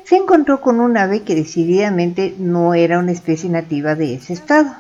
se 0.05 0.17
encontró 0.17 0.61
con 0.61 0.81
un 0.81 0.97
ave 0.97 1.23
que 1.23 1.35
decididamente 1.35 2.35
no 2.39 2.75
era 2.75 2.99
una 2.99 3.13
especie 3.13 3.51
nativa 3.51 3.95
de 3.95 4.15
ese 4.15 4.33
estado. 4.33 4.75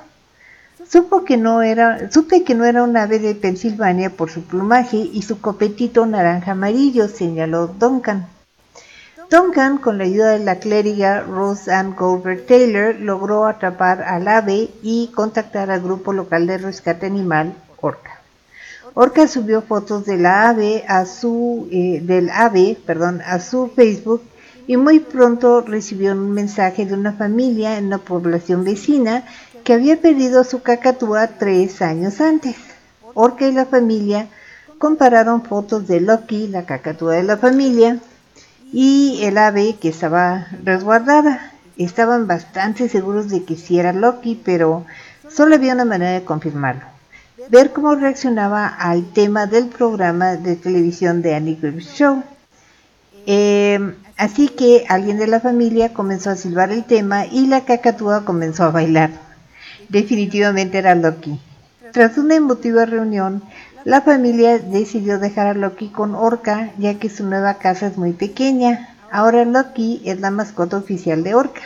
Supo 0.89 1.24
que 1.24 1.37
no 1.37 1.62
era, 1.62 2.11
supe 2.12 2.45
que 2.45 2.55
no 2.55 2.64
era 2.64 2.84
un 2.84 2.97
ave 2.97 3.18
de 3.18 3.34
Pensilvania 3.34 4.11
por 4.11 4.30
su 4.30 4.43
plumaje 4.43 4.99
y 4.99 5.22
su 5.22 5.41
copetito 5.41 6.07
naranja 6.07 6.53
amarillo, 6.53 7.09
señaló 7.09 7.66
Duncan. 7.66 8.28
Duncan, 9.29 9.79
con 9.79 9.99
la 9.99 10.05
ayuda 10.05 10.31
de 10.31 10.45
la 10.45 10.61
clériga 10.61 11.20
Rose 11.22 11.72
Ann 11.72 11.97
Goldberg 11.97 12.47
Taylor, 12.47 12.95
logró 12.95 13.47
atrapar 13.47 14.03
al 14.03 14.29
ave 14.29 14.70
y 14.83 15.11
contactar 15.14 15.68
al 15.70 15.81
grupo 15.81 16.12
local 16.12 16.47
de 16.47 16.59
rescate 16.59 17.07
animal 17.07 17.53
Orca. 17.81 18.20
Orca 18.95 19.27
subió 19.27 19.62
fotos 19.62 20.07
de 20.07 20.16
la 20.16 20.49
ave 20.49 20.85
eh, 20.87 22.01
del 22.03 22.31
ave 22.31 22.79
a 23.27 23.41
su 23.41 23.68
Facebook 23.74 24.22
y 24.68 24.77
muy 24.77 25.01
pronto 25.01 25.61
recibió 25.61 26.12
un 26.12 26.31
mensaje 26.33 26.87
de 26.87 26.95
una 26.95 27.12
familia 27.12 27.79
en 27.79 27.87
una 27.87 27.99
población 27.99 28.62
vecina 28.62 29.24
que 29.64 29.72
había 29.72 30.01
perdido 30.01 30.45
su 30.45 30.62
cacatúa 30.62 31.27
tres 31.27 31.83
años 31.83 32.20
antes. 32.20 32.55
Orca 33.14 33.49
y 33.49 33.53
la 33.53 33.66
familia 33.66 34.29
compararon 34.79 35.43
fotos 35.43 35.89
de 35.89 36.01
Loki, 36.01 36.47
la 36.47 36.64
cacatúa 36.64 37.14
de 37.14 37.24
la 37.24 37.37
familia, 37.37 37.99
y 38.73 39.21
el 39.23 39.39
ave 39.39 39.77
que 39.81 39.89
estaba 39.89 40.47
resguardada. 40.64 41.53
Estaban 41.77 42.27
bastante 42.27 42.89
seguros 42.89 43.29
de 43.29 43.45
que 43.45 43.57
sí 43.57 43.79
era 43.79 43.93
Loki, 43.93 44.41
pero 44.43 44.87
solo 45.29 45.55
había 45.55 45.75
una 45.75 45.85
manera 45.85 46.12
de 46.12 46.25
confirmarlo. 46.25 46.83
Ver 47.51 47.73
cómo 47.73 47.95
reaccionaba 47.95 48.67
al 48.67 49.12
tema 49.12 49.47
del 49.47 49.67
programa 49.67 50.37
de 50.37 50.57
televisión 50.57 51.23
de 51.23 51.35
Annie 51.35 51.59
Griffith 51.61 51.91
Show. 51.91 52.25
Eh, 53.27 53.95
así 54.17 54.49
que 54.49 54.85
alguien 54.89 55.19
de 55.19 55.27
la 55.27 55.41
familia 55.41 55.93
comenzó 55.93 56.31
a 56.31 56.37
silbar 56.37 56.73
el 56.73 56.85
tema 56.85 57.27
y 57.27 57.47
la 57.47 57.64
cacatúa 57.64 58.25
comenzó 58.25 58.64
a 58.64 58.71
bailar. 58.71 59.11
Definitivamente 59.89 60.79
era 60.79 60.95
Loki. 60.95 61.39
Tras 61.93 62.19
una 62.19 62.35
emotiva 62.35 62.85
reunión, 62.85 63.43
la 63.87 64.01
familia 64.01 64.59
decidió 64.59 65.20
dejar 65.20 65.47
a 65.47 65.55
Loki 65.55 65.91
con 65.91 66.16
Orca, 66.16 66.72
ya 66.76 66.99
que 66.99 67.09
su 67.09 67.24
nueva 67.24 67.55
casa 67.55 67.87
es 67.87 67.97
muy 67.97 68.14
pequeña. 68.14 68.97
Ahora 69.12 69.45
Loki 69.45 70.03
es 70.05 70.18
la 70.18 70.32
mascota 70.32 70.76
oficial 70.76 71.22
de 71.22 71.37
Orca. 71.37 71.61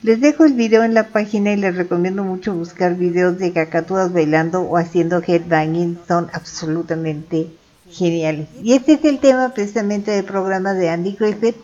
Les 0.00 0.18
dejo 0.22 0.46
el 0.46 0.54
video 0.54 0.82
en 0.82 0.94
la 0.94 1.08
página 1.08 1.52
y 1.52 1.56
les 1.56 1.76
recomiendo 1.76 2.24
mucho 2.24 2.54
buscar 2.54 2.94
videos 2.94 3.38
de 3.38 3.52
cacatúas 3.52 4.14
bailando 4.14 4.62
o 4.62 4.78
haciendo 4.78 5.22
headbanging. 5.22 5.98
Son 6.08 6.30
absolutamente 6.32 7.48
geniales. 7.90 8.48
Y 8.62 8.72
este 8.72 8.94
es 8.94 9.04
el 9.04 9.18
tema 9.18 9.50
precisamente 9.50 10.10
del 10.10 10.24
programa 10.24 10.72
de 10.72 10.88
Andy 10.88 11.18
Griffith, 11.20 11.56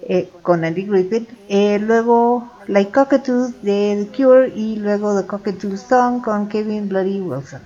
eh, 0.00 0.30
con 0.40 0.64
Andy 0.64 0.84
Griffith. 0.84 1.28
Eh, 1.50 1.78
luego 1.78 2.50
Like 2.68 2.92
Cockatoos 2.92 3.60
de 3.60 4.08
The 4.08 4.16
Cure 4.16 4.48
y 4.56 4.76
luego 4.76 5.20
The 5.20 5.26
Cockatoo 5.26 5.76
Song 5.76 6.22
con 6.22 6.48
Kevin 6.48 6.88
Bloody 6.88 7.20
Wilson. 7.20 7.60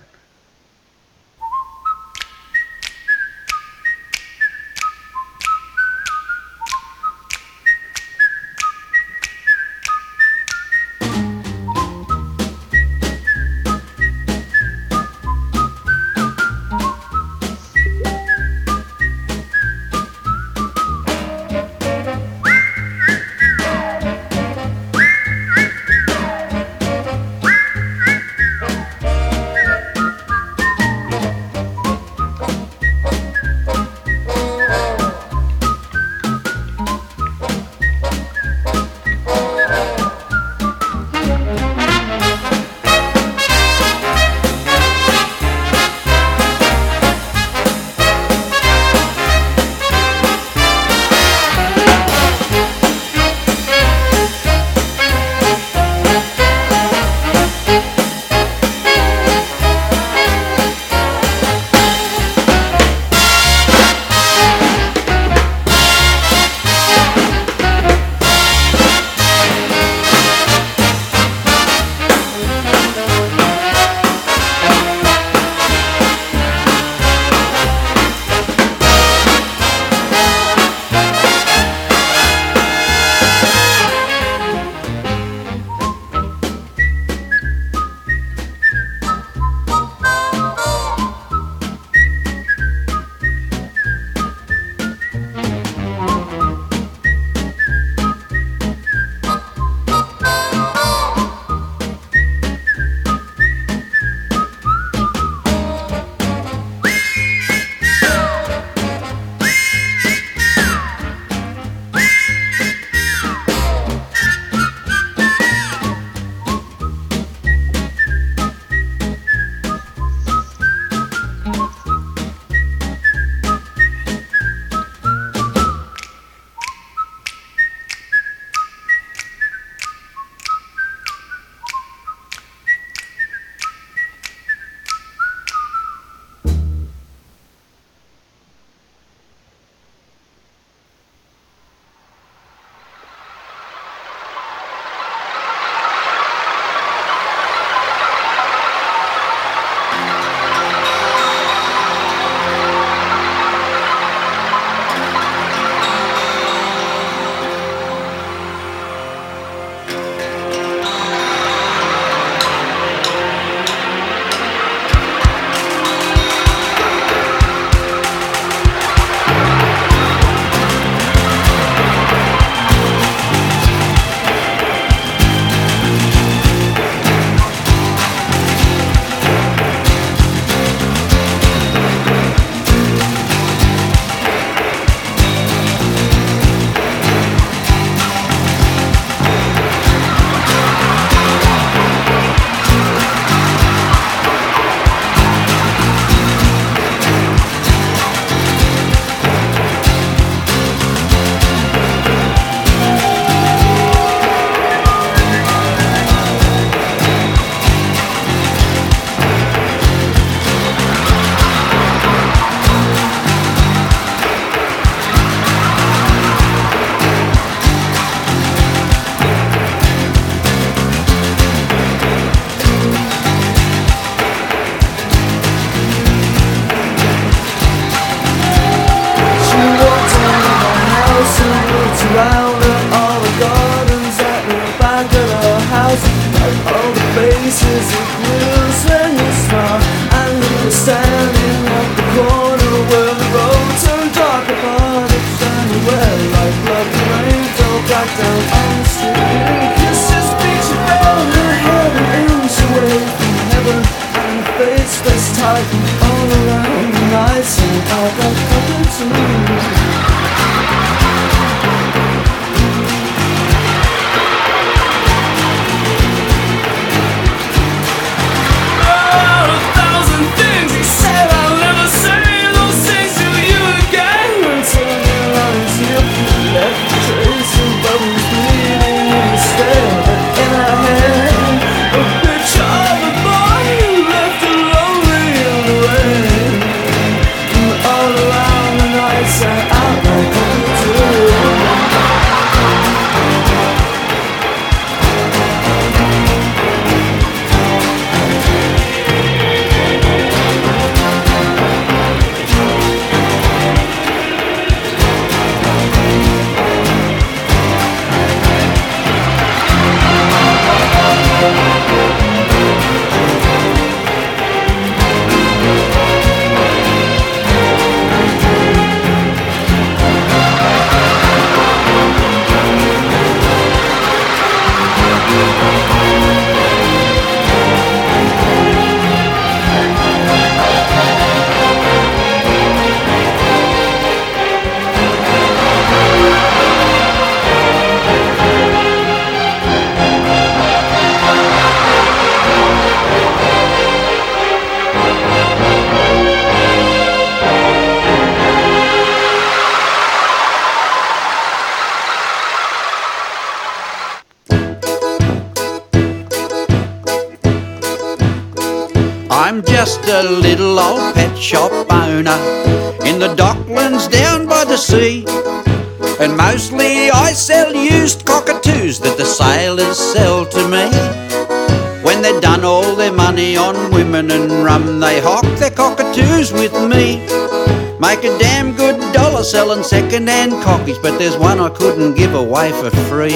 Make 378.14 378.30
a 378.32 378.38
damn 378.38 378.76
good 378.76 379.12
dollar 379.12 379.42
selling 379.42 379.82
second-hand 379.82 380.52
cockies, 380.62 381.02
but 381.02 381.18
there's 381.18 381.36
one 381.36 381.58
I 381.58 381.68
couldn't 381.68 382.14
give 382.14 382.32
away 382.36 382.70
for 382.70 382.88
free. 383.08 383.32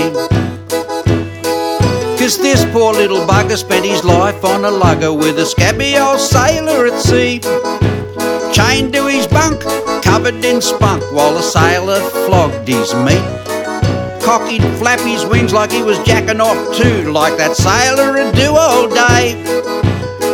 Cause 2.17 2.39
this 2.39 2.65
poor 2.67 2.93
little 2.93 3.27
bugger 3.27 3.57
spent 3.57 3.85
his 3.85 4.05
life 4.05 4.45
on 4.45 4.65
a 4.65 4.71
lugger 4.71 5.13
with 5.13 5.37
a 5.41 5.47
scabby 5.47 5.97
old 5.97 6.21
sailor 6.21 6.87
at 6.87 7.01
sea. 7.01 7.41
Chained 8.53 8.93
to 8.93 9.09
his 9.09 9.27
bunk, 9.27 9.61
covered 10.05 10.45
in 10.45 10.63
spunk, 10.63 11.03
while 11.11 11.35
the 11.35 11.43
sailor 11.43 11.99
flogged 12.27 12.69
his 12.69 12.95
meat. 12.95 13.27
Cockey'd 14.23 14.63
flap 14.79 15.01
his 15.01 15.27
wings 15.27 15.53
like 15.53 15.73
he 15.73 15.83
was 15.83 15.99
jacking 16.07 16.41
off 16.41 16.77
too, 16.77 17.11
like 17.11 17.37
that 17.37 17.57
sailor 17.57 18.13
would 18.13 18.33
do 18.37 18.55
all 18.55 18.89
day. 18.89 19.78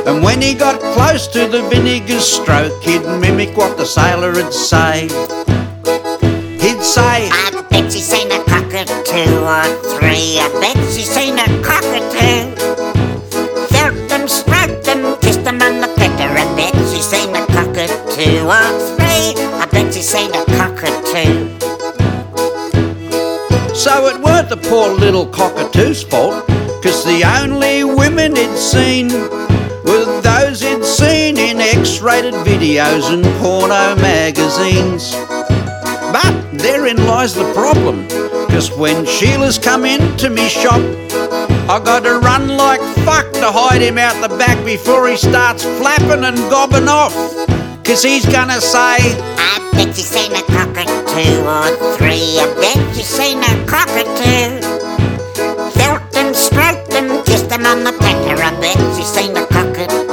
And 0.06 0.22
when 0.22 0.42
he 0.42 0.54
got 0.54 0.80
close 0.94 1.26
to 1.28 1.46
the 1.48 1.62
vinegar 1.68 2.20
stroke, 2.20 2.82
he'd 2.82 3.02
mimic 3.20 3.56
what 3.56 3.76
the 3.78 3.86
sailor 3.86 4.32
would 4.32 4.52
say. 4.52 5.08
He'd 6.60 6.82
say, 6.82 7.28
I 7.32 7.66
bet 7.70 7.90
she's 7.90 8.04
seen 8.04 8.30
a 8.30 8.44
cockatoo 8.44 9.32
or 9.40 9.64
three. 9.96 10.38
I 10.38 10.48
bet 10.60 10.76
she's 10.92 11.08
seen 11.08 11.38
a 11.38 11.48
cockatoo. 11.62 12.52
Felt 13.72 14.08
them, 14.10 14.28
stroked 14.28 14.84
them, 14.84 15.18
kissed 15.20 15.42
them 15.44 15.62
on 15.62 15.80
the 15.80 15.88
pecker. 15.96 16.30
I 16.30 16.44
bet 16.54 16.74
she's 16.90 17.06
seen 17.06 17.34
a 17.34 17.46
cockatoo 17.46 18.44
or 18.44 18.68
three. 18.96 19.32
I 19.62 19.66
bet 19.72 19.94
she's 19.94 20.08
seen 20.08 20.30
a 20.34 20.44
cockatoo. 20.58 21.48
So 23.74 24.06
it 24.06 24.20
weren't 24.20 24.50
the 24.50 24.58
poor 24.68 24.88
little 24.90 25.26
cockatoo's 25.26 26.02
fault, 26.02 26.46
'cause 26.82 27.04
the 27.04 27.24
only 27.40 27.84
women 27.84 28.36
he'd 28.36 28.56
seen 28.56 29.08
were 29.84 30.20
those 30.22 30.60
he'd 30.62 30.84
seen 30.84 31.36
in 31.36 31.60
X-rated 31.60 32.34
videos 32.34 33.12
and 33.12 33.24
porno 33.40 33.94
magazines. 33.96 35.14
But 36.12 36.34
therein 36.52 37.06
lies 37.06 37.34
the 37.34 37.44
problem, 37.52 38.06
'cause 38.48 38.70
when 38.70 39.04
Sheila's 39.04 39.58
come 39.58 39.84
into 39.84 40.30
me 40.30 40.48
shop, 40.48 40.80
I 41.68 41.80
gotta 41.80 42.18
run 42.18 42.56
like 42.56 42.80
fuck 43.04 43.30
to 43.34 43.50
hide 43.52 43.82
him 43.82 43.98
out 43.98 44.20
the 44.20 44.28
back 44.36 44.64
before 44.64 45.08
he 45.08 45.16
starts 45.16 45.64
flapping 45.78 46.24
and 46.24 46.38
gobbing 46.50 46.88
off. 46.88 47.14
'Cause 47.84 48.02
he's 48.02 48.26
gonna 48.26 48.60
say, 48.60 48.96
I 49.50 49.60
bet 49.72 49.94
she's 49.94 50.08
seen 50.08 50.32
a 50.32 50.42
cockatoo 50.56 51.44
or 51.56 51.68
three. 51.96 52.38
I 52.40 52.46
bet 52.60 52.78
she's 52.94 53.06
seen 53.06 53.42
a 53.42 53.54
cockatoo. 53.66 54.60
Felt 55.78 56.04
them, 56.12 56.32
stroked 56.32 56.90
them, 56.90 57.22
kissed 57.24 57.48
them 57.50 57.66
on 57.66 57.84
the 57.84 57.92
pecker. 57.92 58.36
I 58.42 58.52
bet 58.60 58.78
she's 58.96 59.12
seen 59.16 59.36
a 59.36 59.44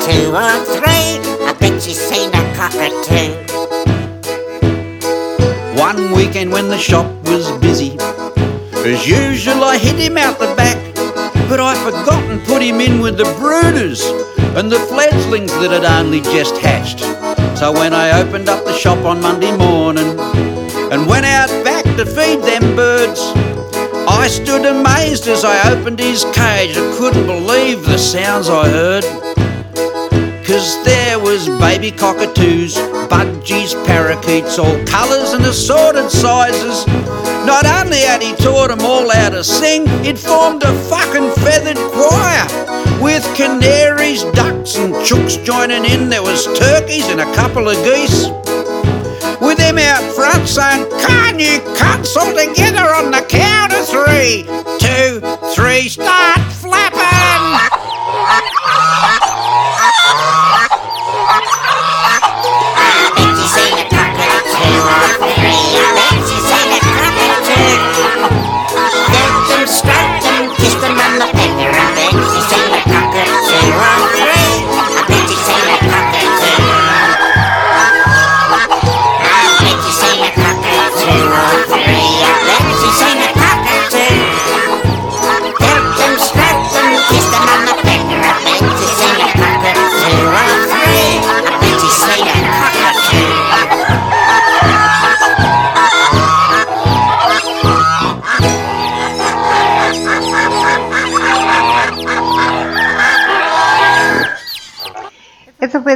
cockatoo 0.02 0.32
or 0.32 0.66
three. 0.66 1.20
I 1.46 1.56
bet 1.60 1.82
she's 1.82 2.00
seen 2.00 2.30
a 2.30 2.56
cockatoo. 2.56 3.36
One 5.80 6.14
weekend 6.14 6.52
when 6.52 6.70
the 6.70 6.78
shop 6.78 7.06
was 7.26 7.52
busy, 7.60 7.98
as 8.86 9.08
usual 9.08 9.64
I 9.64 9.78
hit 9.78 9.98
him 9.98 10.18
out 10.18 10.40
the 10.40 10.54
back, 10.56 10.78
but 11.50 11.60
I 11.60 11.76
forgot 11.84 12.24
and 12.30 12.42
put 12.46 12.62
him 12.62 12.82
in 12.82 13.00
with 13.00 13.18
the 13.18 13.26
brooders 13.40 14.02
and 14.58 14.72
the 14.72 14.80
fledglings 14.80 15.52
that 15.54 15.72
had 15.72 15.86
only 15.86 16.22
just 16.22 16.58
hatched. 16.58 17.00
So 17.58 17.72
when 17.72 17.94
I 17.94 18.22
opened 18.22 18.50
up 18.50 18.66
the 18.66 18.74
shop 18.74 19.06
on 19.06 19.22
Monday 19.22 19.56
morning 19.56 20.20
and 20.92 21.08
went 21.08 21.26
out 21.26 21.50
back 21.64 21.84
to 21.98 22.06
feed 22.06 22.42
them 22.42 22.76
birds, 22.76 23.22
I 24.08 24.28
stood 24.28 24.66
amazed 24.66 25.28
as 25.28 25.46
I 25.46 25.72
opened 25.72 26.00
his 26.00 26.24
cage. 26.34 26.76
I 26.76 26.96
couldn't 26.98 27.28
believe 27.28 27.86
the 27.86 27.98
sounds 27.98 28.50
I 28.50 28.68
heard. 28.68 29.31
Cause 30.52 30.84
there 30.84 31.18
was 31.18 31.48
baby 31.62 31.92
cockatoos, 31.92 32.76
budgies, 33.08 33.74
parakeets, 33.86 34.60
all 34.60 34.86
colours 34.86 35.32
and 35.32 35.46
assorted 35.46 36.12
sizes. 36.12 36.86
Not 37.48 37.66
only 37.66 38.00
had 38.00 38.22
he 38.22 38.36
taught 38.36 38.68
them 38.68 38.82
all 38.82 39.10
how 39.10 39.30
to 39.30 39.46
sing, 39.46 39.86
it 40.04 40.20
formed 40.20 40.64
a 40.64 40.74
fucking 40.90 41.32
feathered 41.42 41.78
choir. 41.78 42.46
With 43.02 43.24
canaries, 43.34 44.26
ducks 44.34 44.76
and 44.76 44.94
chooks 44.96 45.42
joining 45.46 45.86
in, 45.86 46.10
there 46.10 46.22
was 46.22 46.44
turkeys 46.60 47.08
and 47.08 47.22
a 47.22 47.34
couple 47.34 47.70
of 47.70 47.78
geese. 47.86 48.28
With 49.40 49.58
him 49.58 49.78
out 49.78 50.04
front 50.14 50.50
saying, 50.50 50.86
Can 51.08 51.40
you 51.40 51.62
cunts 51.80 52.18
all 52.18 52.36
together 52.36 52.94
on 52.94 53.10
the 53.10 53.26
count 53.30 53.72
of 53.72 53.88
three? 53.88 54.44
Two, 54.84 55.22
three, 55.56 55.88
start 55.88 56.42
flapping! 56.60 57.00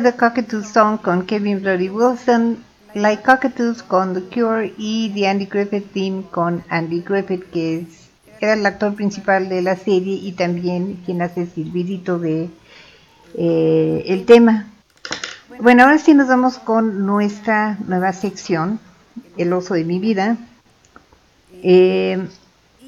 the 0.05 0.13
Cockatoo 0.15 0.63
Song 0.63 0.97
con 0.99 1.25
Kevin 1.25 1.61
Bloody 1.61 1.89
Wilson, 1.89 2.57
Like 2.93 3.23
Cockatoos 3.23 3.81
con 3.83 4.13
The 4.13 4.21
Cure 4.33 4.73
y 4.77 5.09
The 5.13 5.27
Andy 5.27 5.45
Griffith 5.47 5.91
Theme 5.93 6.23
con 6.31 6.63
Andy 6.69 7.01
Griffith, 7.01 7.43
que 7.51 7.79
es- 7.79 8.09
era 8.39 8.53
el 8.53 8.65
actor 8.65 8.93
principal 8.95 9.49
de 9.49 9.61
la 9.61 9.75
serie 9.75 10.13
y 10.15 10.31
también 10.33 11.01
quien 11.05 11.21
hace 11.21 11.41
el 11.41 11.49
silbidito 11.51 12.19
de 12.19 12.49
eh, 13.37 14.03
el 14.07 14.25
tema. 14.25 14.67
Bueno, 15.59 15.83
ahora 15.83 15.97
sí 15.97 16.13
nos 16.13 16.27
vamos 16.27 16.57
con 16.59 17.05
nuestra 17.05 17.77
nueva 17.87 18.13
sección, 18.13 18.79
El 19.37 19.51
oso 19.53 19.73
de 19.73 19.83
mi 19.83 19.99
vida. 19.99 20.37
Eh, 21.63 22.27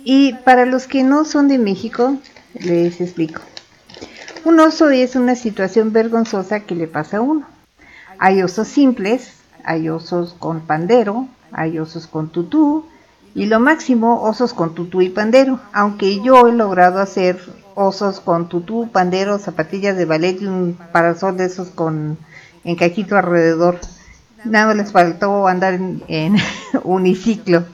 y 0.05 0.33
para 0.45 0.65
los 0.65 0.87
que 0.87 1.03
no 1.03 1.25
son 1.25 1.47
de 1.49 1.57
México, 1.57 2.17
les 2.53 3.01
explico. 3.01 3.41
Un 4.47 4.61
oso 4.61 4.89
es 4.91 5.17
una 5.17 5.35
situación 5.35 5.91
vergonzosa 5.91 6.61
que 6.61 6.73
le 6.73 6.87
pasa 6.87 7.17
a 7.17 7.21
uno. 7.21 7.45
Hay 8.17 8.41
osos 8.41 8.69
simples, 8.69 9.33
hay 9.65 9.89
osos 9.89 10.37
con 10.39 10.61
pandero, 10.61 11.27
hay 11.51 11.79
osos 11.79 12.07
con 12.07 12.29
tutú 12.29 12.85
y 13.35 13.47
lo 13.47 13.59
máximo 13.59 14.21
osos 14.21 14.53
con 14.53 14.73
tutú 14.73 15.01
y 15.01 15.09
pandero, 15.09 15.59
aunque 15.73 16.21
yo 16.21 16.47
he 16.47 16.53
logrado 16.53 17.01
hacer 17.01 17.37
osos 17.75 18.21
con 18.21 18.47
tutú, 18.47 18.89
pandero, 18.89 19.37
zapatillas 19.37 19.97
de 19.97 20.05
ballet 20.05 20.41
y 20.41 20.45
un 20.45 20.77
parasol 20.93 21.35
de 21.35 21.43
esos 21.43 21.67
con 21.67 22.17
encajito 22.63 23.17
alrededor. 23.17 23.81
Nada 24.45 24.73
les 24.73 24.93
faltó 24.93 25.47
andar 25.47 25.73
en, 25.73 26.01
en 26.07 26.37
uniciclo. 26.85 27.65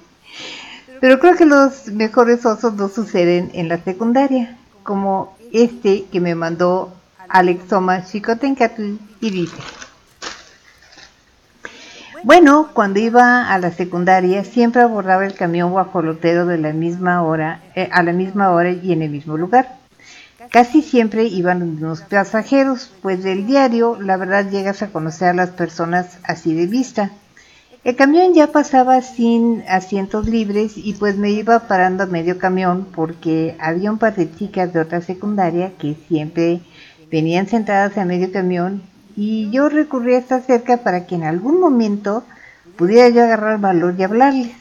Pero 0.99 1.19
creo 1.19 1.35
que 1.35 1.45
los 1.45 1.89
mejores 1.89 2.43
osos 2.47 2.73
no 2.73 2.89
suceden 2.89 3.51
en 3.53 3.69
la 3.69 3.77
secundaria, 3.77 4.57
como 4.81 5.35
este 5.53 6.05
que 6.11 6.19
me 6.19 6.35
mandó 6.35 6.93
Alex 7.29 7.69
Soma 7.69 8.03
Chicotencatl 8.03 8.95
y 9.21 9.29
dice. 9.29 9.57
Bueno, 12.23 12.69
cuando 12.73 12.99
iba 12.99 13.51
a 13.53 13.57
la 13.59 13.71
secundaria 13.71 14.43
siempre 14.43 14.81
abordaba 14.81 15.25
el 15.25 15.35
camión 15.35 15.71
guajolotero 15.71 16.45
de 16.45 16.57
la 16.57 16.73
misma 16.73 17.21
hora, 17.21 17.61
eh, 17.75 17.89
a 17.91 18.01
la 18.01 18.13
misma 18.13 18.51
hora 18.51 18.71
y 18.71 18.93
en 18.93 19.01
el 19.01 19.09
mismo 19.09 19.37
lugar. 19.37 19.77
Casi 20.49 20.81
siempre 20.81 21.25
iban 21.25 21.63
unos 21.63 22.01
pasajeros, 22.01 22.91
pues 23.01 23.23
del 23.23 23.45
diario 23.45 23.97
la 23.99 24.17
verdad 24.17 24.49
llegas 24.49 24.81
a 24.81 24.87
conocer 24.87 25.29
a 25.29 25.33
las 25.33 25.49
personas 25.51 26.17
así 26.23 26.53
de 26.53 26.67
vista. 26.67 27.11
El 27.83 27.97
camión 27.97 28.33
ya 28.33 28.47
pasaba 28.47 29.01
sin 29.01 29.61
asientos 29.67 30.25
libres 30.25 30.77
y 30.77 30.93
pues 30.93 31.17
me 31.17 31.31
iba 31.31 31.67
parando 31.67 32.03
a 32.03 32.05
medio 32.05 32.37
camión 32.37 32.87
porque 32.95 33.57
había 33.59 33.91
un 33.91 33.97
par 33.97 34.15
de 34.15 34.33
chicas 34.33 34.71
de 34.71 34.79
otra 34.79 35.01
secundaria 35.01 35.73
que 35.77 35.97
siempre 36.07 36.61
venían 37.11 37.49
sentadas 37.49 37.97
a 37.97 38.05
medio 38.05 38.31
camión 38.31 38.81
y 39.17 39.51
yo 39.51 39.67
recurría 39.67 40.15
a 40.15 40.19
estar 40.21 40.41
cerca 40.43 40.77
para 40.77 41.05
que 41.05 41.15
en 41.15 41.25
algún 41.25 41.59
momento 41.59 42.23
pudiera 42.77 43.09
yo 43.09 43.21
agarrar 43.21 43.59
valor 43.59 43.95
y 43.97 44.03
hablarles. 44.03 44.55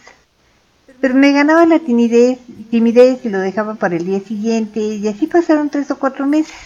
Pero 1.00 1.14
me 1.14 1.30
ganaba 1.30 1.64
la 1.64 1.78
timidez, 1.78 2.40
timidez 2.72 3.24
y 3.24 3.28
lo 3.28 3.38
dejaba 3.38 3.76
para 3.76 3.94
el 3.94 4.04
día 4.04 4.18
siguiente 4.18 4.80
y 4.80 5.06
así 5.06 5.28
pasaron 5.28 5.70
tres 5.70 5.88
o 5.92 5.98
cuatro 6.00 6.26
meses. 6.26 6.56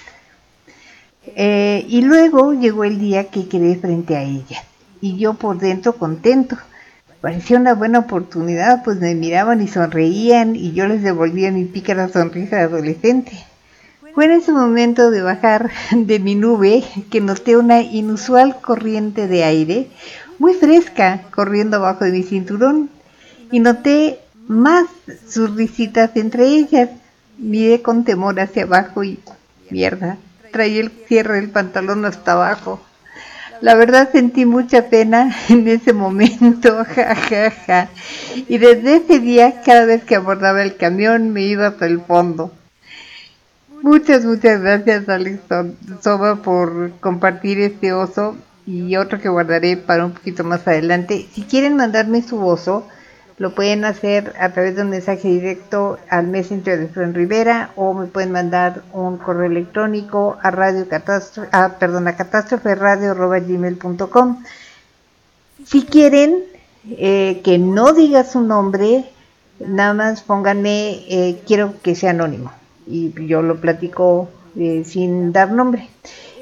Eh, 1.26 1.84
y 1.86 2.00
luego 2.00 2.54
llegó 2.54 2.84
el 2.84 2.98
día 2.98 3.28
que 3.28 3.46
quedé 3.46 3.76
frente 3.76 4.16
a 4.16 4.22
ella 4.22 4.64
y 5.00 5.18
yo 5.18 5.34
por 5.34 5.58
dentro 5.58 5.94
contento. 5.94 6.56
Parecía 7.20 7.58
una 7.58 7.74
buena 7.74 8.00
oportunidad, 8.00 8.84
pues 8.84 8.98
me 9.00 9.14
miraban 9.14 9.60
y 9.60 9.68
sonreían 9.68 10.54
y 10.54 10.72
yo 10.72 10.86
les 10.86 11.02
devolvía 11.02 11.50
mi 11.50 11.64
pícara 11.64 12.08
sonrisa 12.08 12.56
de 12.56 12.62
adolescente. 12.62 13.32
Fue 14.14 14.26
en 14.26 14.32
ese 14.32 14.52
momento 14.52 15.10
de 15.10 15.22
bajar 15.22 15.70
de 15.90 16.18
mi 16.18 16.34
nube 16.34 16.84
que 17.10 17.20
noté 17.20 17.56
una 17.56 17.82
inusual 17.82 18.60
corriente 18.60 19.26
de 19.28 19.44
aire 19.44 19.90
muy 20.38 20.54
fresca 20.54 21.22
corriendo 21.30 21.76
abajo 21.76 22.04
de 22.04 22.12
mi 22.12 22.22
cinturón 22.22 22.90
y 23.50 23.60
noté 23.60 24.20
más 24.48 24.86
sus 25.28 25.54
risitas 25.54 26.10
entre 26.14 26.46
ellas. 26.46 26.90
Miré 27.38 27.82
con 27.82 28.04
temor 28.04 28.40
hacia 28.40 28.62
abajo 28.62 29.04
y 29.04 29.18
mierda, 29.70 30.16
traía 30.52 30.80
el 30.80 30.90
cierre 31.06 31.36
del 31.36 31.50
pantalón 31.50 32.04
hasta 32.04 32.32
abajo. 32.32 32.80
La 33.60 33.74
verdad 33.74 34.10
sentí 34.10 34.44
mucha 34.44 34.88
pena 34.88 35.34
en 35.48 35.66
ese 35.68 35.92
momento, 35.92 36.84
ja, 36.94 37.14
ja, 37.14 37.50
ja. 37.50 37.88
Y 38.48 38.58
desde 38.58 38.96
ese 38.96 39.18
día, 39.18 39.62
cada 39.64 39.84
vez 39.86 40.04
que 40.04 40.16
abordaba 40.16 40.62
el 40.62 40.76
camión, 40.76 41.32
me 41.32 41.42
iba 41.42 41.68
hasta 41.68 41.86
el 41.86 42.00
fondo. 42.00 42.52
Muchas, 43.82 44.24
muchas 44.24 44.60
gracias, 44.60 45.08
Alex 45.08 45.40
Soba, 46.02 46.36
por 46.36 46.92
compartir 46.98 47.60
este 47.60 47.92
oso 47.92 48.36
y 48.66 48.96
otro 48.96 49.20
que 49.20 49.28
guardaré 49.28 49.76
para 49.76 50.04
un 50.04 50.12
poquito 50.12 50.42
más 50.44 50.66
adelante. 50.66 51.26
Si 51.32 51.42
quieren 51.42 51.76
mandarme 51.76 52.22
su 52.22 52.44
oso, 52.44 52.88
lo 53.38 53.54
pueden 53.54 53.84
hacer 53.84 54.34
a 54.40 54.52
través 54.52 54.74
de 54.76 54.82
un 54.82 54.90
mensaje 54.90 55.28
directo 55.28 55.98
al 56.08 56.28
Messenger 56.28 56.78
de 56.78 56.88
Fran 56.88 57.12
Rivera 57.14 57.72
o 57.76 57.92
me 57.92 58.06
pueden 58.06 58.32
mandar 58.32 58.82
un 58.92 59.18
correo 59.18 59.50
electrónico 59.50 60.38
a 60.42 60.50
radio 60.50 60.88
catástrofe, 60.88 61.50
ah, 61.52 61.76
perdón, 61.78 62.08
a 62.08 62.16
catástroferadio.gmail.com. 62.16 64.42
Si 65.64 65.84
quieren 65.84 66.44
eh, 66.88 67.42
que 67.44 67.58
no 67.58 67.92
diga 67.92 68.24
su 68.24 68.40
nombre, 68.40 69.04
nada 69.58 69.92
más 69.92 70.22
pónganme, 70.22 71.04
eh, 71.08 71.42
quiero 71.46 71.74
que 71.82 71.94
sea 71.94 72.10
anónimo 72.10 72.52
y 72.86 73.12
yo 73.26 73.42
lo 73.42 73.60
platico 73.60 74.30
eh, 74.56 74.82
sin 74.86 75.32
dar 75.32 75.52
nombre. 75.52 75.90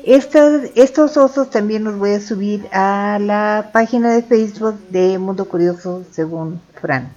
Estos, 0.06 0.70
estos 0.74 1.16
osos 1.16 1.48
también 1.48 1.84
los 1.84 1.96
voy 1.96 2.10
a 2.12 2.20
subir 2.20 2.66
a 2.72 3.18
la 3.18 3.70
página 3.72 4.12
de 4.12 4.22
Facebook 4.22 4.78
de 4.90 5.18
Mundo 5.18 5.46
Curioso 5.46 6.04
según 6.10 6.60
Fran, 6.78 7.10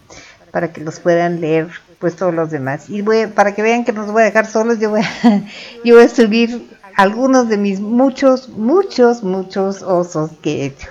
para 0.51 0.71
que 0.71 0.79
los 0.79 1.01
puedan 1.01 1.41
leer 1.41 1.67
pues 1.99 2.15
todos 2.15 2.33
los 2.33 2.49
demás. 2.49 2.89
Y 2.89 3.01
voy, 3.01 3.27
para 3.27 3.53
que 3.53 3.61
vean 3.61 3.83
que 3.83 3.91
no 3.91 4.03
los 4.03 4.13
voy 4.13 4.21
a 4.21 4.25
dejar 4.25 4.45
solos, 4.45 4.79
yo 4.79 4.91
voy 4.91 5.01
a, 5.01 5.43
yo 5.83 5.95
voy 5.95 6.05
a 6.05 6.09
subir 6.09 6.69
algunos 6.95 7.49
de 7.49 7.57
mis 7.57 7.81
muchos, 7.81 8.47
muchos, 8.49 9.21
muchos 9.21 9.81
osos 9.81 10.31
que 10.41 10.61
he 10.61 10.65
hecho. 10.67 10.87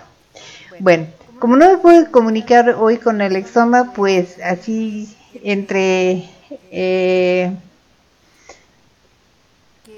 Bueno, 0.80 1.06
como 1.38 1.56
no 1.56 1.70
me 1.70 1.78
puedo 1.78 2.10
comunicar 2.10 2.76
hoy 2.78 2.98
con 2.98 3.22
Alexoma, 3.22 3.92
pues 3.94 4.36
así 4.44 5.16
entre... 5.42 6.28
Eh, 6.70 7.56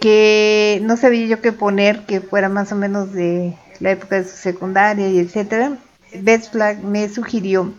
que 0.01 0.81
no 0.83 0.97
sabía 0.97 1.27
yo 1.27 1.41
qué 1.41 1.53
poner 1.53 2.05
que 2.07 2.21
fuera 2.21 2.49
más 2.49 2.73
o 2.73 2.77
menos 2.77 3.13
de 3.13 3.57
la 3.81 3.91
época 3.91 4.17
de 4.17 4.25
su 4.25 4.37
secundaria 4.37 5.09
y 5.09 5.19
etcétera, 5.19 5.79
Best 6.15 6.53
Flag 6.53 6.83
me 6.83 7.09
sugirió 7.09 7.73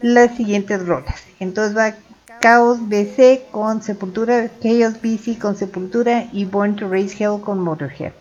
las 0.00 0.36
siguientes 0.36 0.86
rolas. 0.86 1.22
Entonces 1.38 1.76
va 1.76 1.94
Chaos 2.40 2.88
BC 2.88 3.50
con 3.50 3.82
Sepultura, 3.82 4.50
Chaos 4.62 4.94
BC 5.02 5.38
con 5.38 5.56
Sepultura 5.56 6.28
y 6.32 6.46
Born 6.46 6.76
to 6.76 6.88
Raise 6.88 7.22
Hell 7.22 7.40
con 7.42 7.60
Motorhead. 7.60 8.12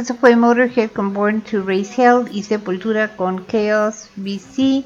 Eso 0.00 0.14
fue 0.14 0.34
Motorhead 0.34 0.90
con 0.90 1.12
Born 1.12 1.42
to 1.42 1.62
Raise 1.62 2.02
Hell 2.02 2.24
y 2.32 2.42
Sepultura 2.42 3.16
con 3.16 3.44
Chaos 3.46 4.08
BC. 4.16 4.84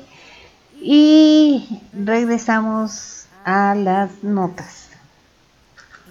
Y 0.80 1.80
regresamos 1.92 3.26
a 3.44 3.76
las 3.76 4.24
notas. 4.24 4.88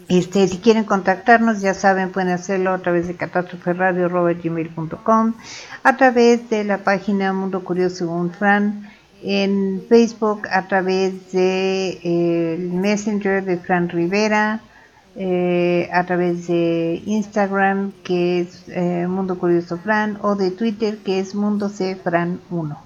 Este, 0.07 0.47
si 0.47 0.59
quieren 0.59 0.85
contactarnos, 0.85 1.59
ya 1.61 1.73
saben, 1.73 2.11
pueden 2.11 2.31
hacerlo 2.31 2.71
a 2.71 2.77
través 2.79 3.07
de 3.07 3.15
catástroferadio.gmail.com, 3.15 5.33
a 5.83 5.97
través 5.97 6.49
de 6.49 6.63
la 6.63 6.77
página 6.79 7.33
Mundo 7.33 7.63
Curioso 7.63 7.97
según 7.97 8.31
Fran, 8.31 8.89
en 9.21 9.83
Facebook, 9.87 10.47
a 10.49 10.67
través 10.67 11.31
de 11.31 11.99
eh, 12.03 12.57
Messenger 12.71 13.43
de 13.43 13.57
Fran 13.57 13.89
Rivera, 13.89 14.61
eh, 15.15 15.89
a 15.93 16.05
través 16.05 16.47
de 16.47 17.01
Instagram, 17.05 17.91
que 18.03 18.41
es 18.41 18.63
eh, 18.67 19.05
Mundo 19.07 19.37
Curioso 19.37 19.77
Fran, 19.77 20.17
o 20.21 20.35
de 20.35 20.51
Twitter, 20.51 20.97
que 20.97 21.19
es 21.19 21.35
Mundo 21.35 21.69
C 21.69 21.95
Fran 21.95 22.39
1. 22.49 22.77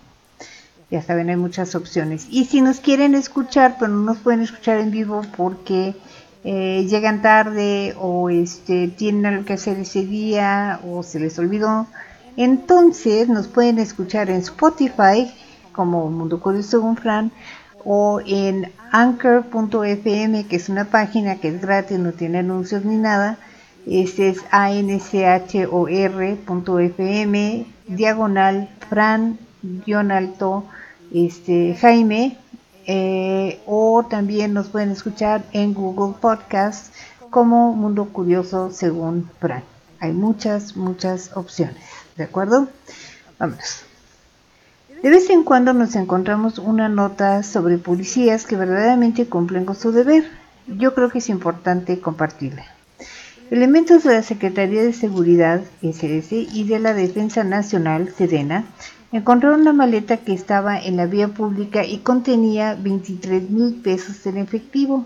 Ya 0.92 1.02
saben, 1.02 1.30
hay 1.30 1.36
muchas 1.36 1.76
opciones. 1.76 2.28
Y 2.30 2.46
si 2.46 2.62
nos 2.62 2.80
quieren 2.80 3.16
escuchar, 3.16 3.76
pero 3.80 3.92
no 3.92 4.02
nos 4.02 4.18
pueden 4.18 4.42
escuchar 4.42 4.80
en 4.80 4.92
vivo 4.92 5.22
porque 5.36 5.96
eh, 6.44 6.86
llegan 6.90 7.22
tarde 7.22 7.96
o 8.00 8.30
este, 8.30 8.88
tienen 8.88 9.26
algo 9.26 9.46
que 9.46 9.54
hacer 9.54 9.80
ese 9.80 10.06
día 10.06 10.80
o 10.86 11.04
se 11.04 11.20
les 11.20 11.38
olvidó, 11.40 11.88
entonces 12.38 13.28
nos 13.28 13.48
pueden 13.48 13.80
escuchar 13.80 14.30
en 14.30 14.38
Spotify 14.38 15.34
como 15.74 16.10
Mundo 16.10 16.40
Curioso 16.40 16.96
Fran 16.96 17.32
o 17.90 18.20
en 18.26 18.74
anchor.fm 18.92 20.46
que 20.48 20.58
es 20.58 20.68
una 20.68 20.86
página 20.86 21.38
que 21.38 21.48
es 21.48 21.62
gratis, 21.62 21.98
no 21.98 22.12
tiene 22.12 22.40
anuncios 22.40 22.84
ni 22.84 22.98
nada. 22.98 23.38
Este 23.86 24.28
es 24.28 24.44
anchor.fm 24.52 25.56
diagonal 27.88 28.70
Fran 28.90 29.40
guion 29.64 30.12
este, 31.14 31.78
Jaime 31.80 32.38
eh, 32.86 33.62
o 33.66 34.06
también 34.10 34.54
nos 34.54 34.68
pueden 34.68 34.92
escuchar 34.92 35.46
en 35.54 35.74
Google 35.74 36.16
Podcast 36.20 36.94
como 37.30 37.72
Mundo 37.74 38.10
Curioso 38.12 38.70
según 38.72 39.30
Fran. 39.40 39.64
Hay 40.02 40.12
muchas, 40.12 40.76
muchas 40.76 41.32
opciones. 41.38 41.82
¿De 42.18 42.26
acuerdo? 42.26 42.68
Vámonos. 43.40 43.87
De 45.04 45.12
vez 45.12 45.30
en 45.30 45.44
cuando 45.44 45.74
nos 45.74 45.96
encontramos 45.96 46.58
una 46.58 46.90
nota 46.90 47.44
sobre 47.44 47.78
policías 47.78 48.48
que 48.48 48.56
verdaderamente 48.56 49.28
cumplen 49.28 49.64
con 49.64 49.76
su 49.76 49.92
deber. 49.92 50.26
Yo 50.66 50.96
creo 50.96 51.10
que 51.10 51.20
es 51.20 51.30
importante 51.30 52.00
compartirla. 52.00 52.66
Elementos 53.52 54.04
de 54.04 54.16
la 54.16 54.24
Secretaría 54.24 54.82
de 54.82 54.94
Seguridad, 54.94 55.62
SS, 55.84 56.36
y 56.52 56.64
de 56.64 56.80
la 56.80 56.96
Defensa 56.96 57.44
Nacional, 57.44 58.12
Sedena, 58.18 58.66
encontraron 59.12 59.62
una 59.62 59.72
maleta 59.72 60.18
que 60.18 60.34
estaba 60.34 60.80
en 60.80 60.98
la 60.98 61.06
vía 61.06 61.28
pública 61.28 61.86
y 61.86 62.00
contenía 62.00 62.74
23 62.74 63.52
mil 63.52 63.76
pesos 63.76 64.26
en 64.26 64.38
efectivo, 64.38 65.06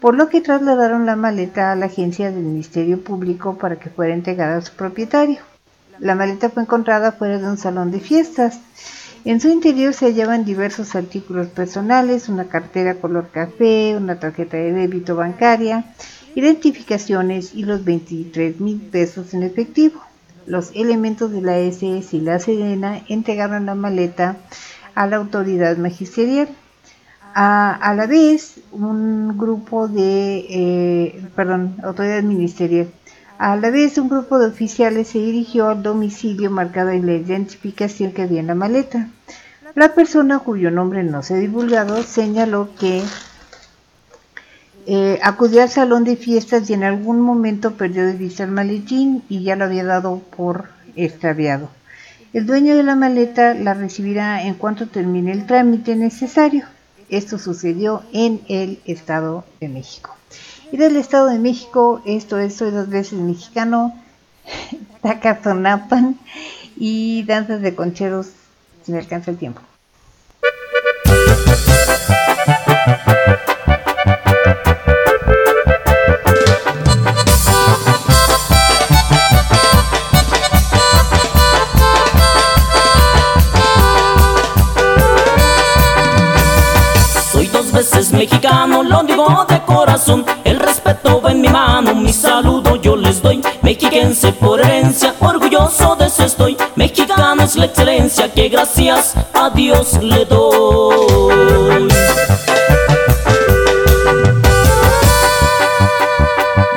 por 0.00 0.16
lo 0.16 0.28
que 0.28 0.40
trasladaron 0.40 1.06
la 1.06 1.14
maleta 1.14 1.70
a 1.70 1.76
la 1.76 1.86
agencia 1.86 2.32
del 2.32 2.42
Ministerio 2.42 3.00
Público 3.00 3.56
para 3.58 3.76
que 3.76 3.90
fuera 3.90 4.12
entregada 4.12 4.56
a 4.56 4.62
su 4.62 4.72
propietario. 4.72 5.38
La 6.00 6.14
maleta 6.14 6.48
fue 6.48 6.62
encontrada 6.62 7.12
fuera 7.12 7.38
de 7.38 7.46
un 7.46 7.58
salón 7.58 7.90
de 7.90 8.00
fiestas. 8.00 8.58
En 9.24 9.38
su 9.40 9.48
interior 9.50 9.92
se 9.92 10.06
hallaban 10.06 10.44
diversos 10.46 10.94
artículos 10.94 11.48
personales, 11.48 12.28
una 12.30 12.48
cartera 12.48 12.94
color 12.94 13.28
café, 13.30 13.94
una 13.96 14.18
tarjeta 14.18 14.56
de 14.56 14.72
débito 14.72 15.14
bancaria, 15.14 15.84
identificaciones 16.34 17.54
y 17.54 17.64
los 17.64 17.84
23 17.84 18.60
mil 18.60 18.80
pesos 18.80 19.34
en 19.34 19.42
efectivo. 19.42 20.00
Los 20.46 20.70
elementos 20.74 21.30
de 21.32 21.42
la 21.42 21.58
SS 21.58 22.16
y 22.16 22.20
la 22.20 22.38
Sedena 22.38 23.02
entregaron 23.08 23.66
la 23.66 23.74
maleta 23.74 24.38
a 24.94 25.06
la 25.06 25.16
autoridad 25.16 25.76
magisterial. 25.76 26.48
A, 27.34 27.74
a 27.74 27.94
la 27.94 28.06
vez, 28.06 28.60
un 28.72 29.36
grupo 29.36 29.86
de, 29.86 30.46
eh, 30.48 31.22
perdón, 31.36 31.76
autoridad 31.84 32.22
ministerial. 32.22 32.88
A 33.42 33.56
la 33.56 33.70
vez, 33.70 33.96
un 33.96 34.10
grupo 34.10 34.38
de 34.38 34.48
oficiales 34.48 35.08
se 35.08 35.18
dirigió 35.18 35.70
al 35.70 35.82
domicilio 35.82 36.50
marcado 36.50 36.90
en 36.90 37.06
la 37.06 37.14
identificación 37.14 38.12
que 38.12 38.20
había 38.20 38.40
en 38.40 38.48
la 38.48 38.54
maleta. 38.54 39.08
La 39.74 39.94
persona 39.94 40.40
cuyo 40.40 40.70
nombre 40.70 41.02
no 41.04 41.22
se 41.22 41.32
ha 41.32 41.38
divulgado 41.38 42.02
señaló 42.02 42.68
que 42.78 43.02
eh, 44.86 45.18
acudió 45.22 45.62
al 45.62 45.70
salón 45.70 46.04
de 46.04 46.16
fiestas 46.16 46.68
y 46.68 46.74
en 46.74 46.84
algún 46.84 47.22
momento 47.22 47.70
perdió 47.78 48.04
de 48.04 48.12
vista 48.12 48.44
el 48.44 48.50
maletín 48.50 49.22
y 49.30 49.42
ya 49.42 49.56
lo 49.56 49.64
había 49.64 49.84
dado 49.84 50.18
por 50.36 50.68
extraviado. 50.94 51.70
El 52.34 52.44
dueño 52.44 52.76
de 52.76 52.82
la 52.82 52.94
maleta 52.94 53.54
la 53.54 53.72
recibirá 53.72 54.42
en 54.42 54.52
cuanto 54.52 54.86
termine 54.86 55.32
el 55.32 55.46
trámite 55.46 55.96
necesario. 55.96 56.66
Esto 57.08 57.38
sucedió 57.38 58.02
en 58.12 58.42
el 58.48 58.80
Estado 58.84 59.46
de 59.60 59.70
México. 59.70 60.19
Y 60.72 60.76
del 60.76 60.96
Estado 60.96 61.28
de 61.28 61.38
México, 61.38 62.00
esto 62.04 62.38
es 62.38 62.54
Soy 62.56 62.70
dos 62.70 62.88
veces 62.88 63.18
mexicano, 63.18 63.92
Tacazonapan 65.02 66.18
y 66.76 67.24
danzas 67.24 67.60
de 67.60 67.74
concheros, 67.74 68.28
si 68.84 68.92
me 68.92 68.98
alcanza 68.98 69.30
el 69.30 69.36
tiempo. 69.36 69.60
Dos 87.80 87.92
veces 87.92 88.12
mexicano, 88.12 88.82
lo 88.82 89.02
digo 89.04 89.46
de 89.48 89.58
corazón. 89.62 90.22
El 90.44 90.58
respeto 90.58 91.18
va 91.22 91.30
en 91.30 91.40
mi 91.40 91.48
mano, 91.48 91.94
mi 91.94 92.12
saludo 92.12 92.76
yo 92.76 92.94
les 92.94 93.22
doy. 93.22 93.40
Mexiquense 93.62 94.32
por 94.32 94.60
herencia, 94.60 95.14
orgulloso 95.18 95.96
de 95.96 96.04
eso 96.04 96.24
estoy. 96.24 96.58
Mexicano 96.76 97.42
es 97.42 97.56
la 97.56 97.64
excelencia 97.64 98.30
que 98.30 98.50
gracias 98.50 99.14
a 99.32 99.48
Dios 99.48 99.94
le 100.02 100.26
doy. 100.26 101.88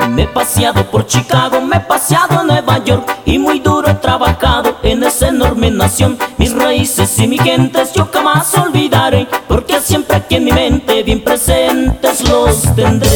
Me 0.08 0.22
he 0.22 0.28
paseado 0.28 0.90
por 0.90 1.06
Chicago, 1.06 1.60
me 1.60 1.76
he 1.76 1.80
paseado 1.80 2.40
en 2.40 2.46
Nueva 2.46 2.82
York 2.82 3.14
y 3.26 3.38
muy 3.38 3.60
duro 3.60 3.90
he 3.90 3.94
trabajado 3.94 4.73
enorme 5.54 5.70
nación. 5.70 6.18
Mis 6.38 6.52
raíces 6.52 7.18
y 7.18 7.26
mi 7.28 7.38
gentes 7.38 7.92
yo 7.92 8.08
jamás 8.12 8.52
olvidaré, 8.56 9.26
porque 9.48 9.80
siempre 9.80 10.16
aquí 10.16 10.36
en 10.36 10.44
mi 10.44 10.52
mente 10.52 11.02
bien 11.02 11.22
presentes 11.22 12.28
los 12.28 12.74
tendré. 12.74 13.10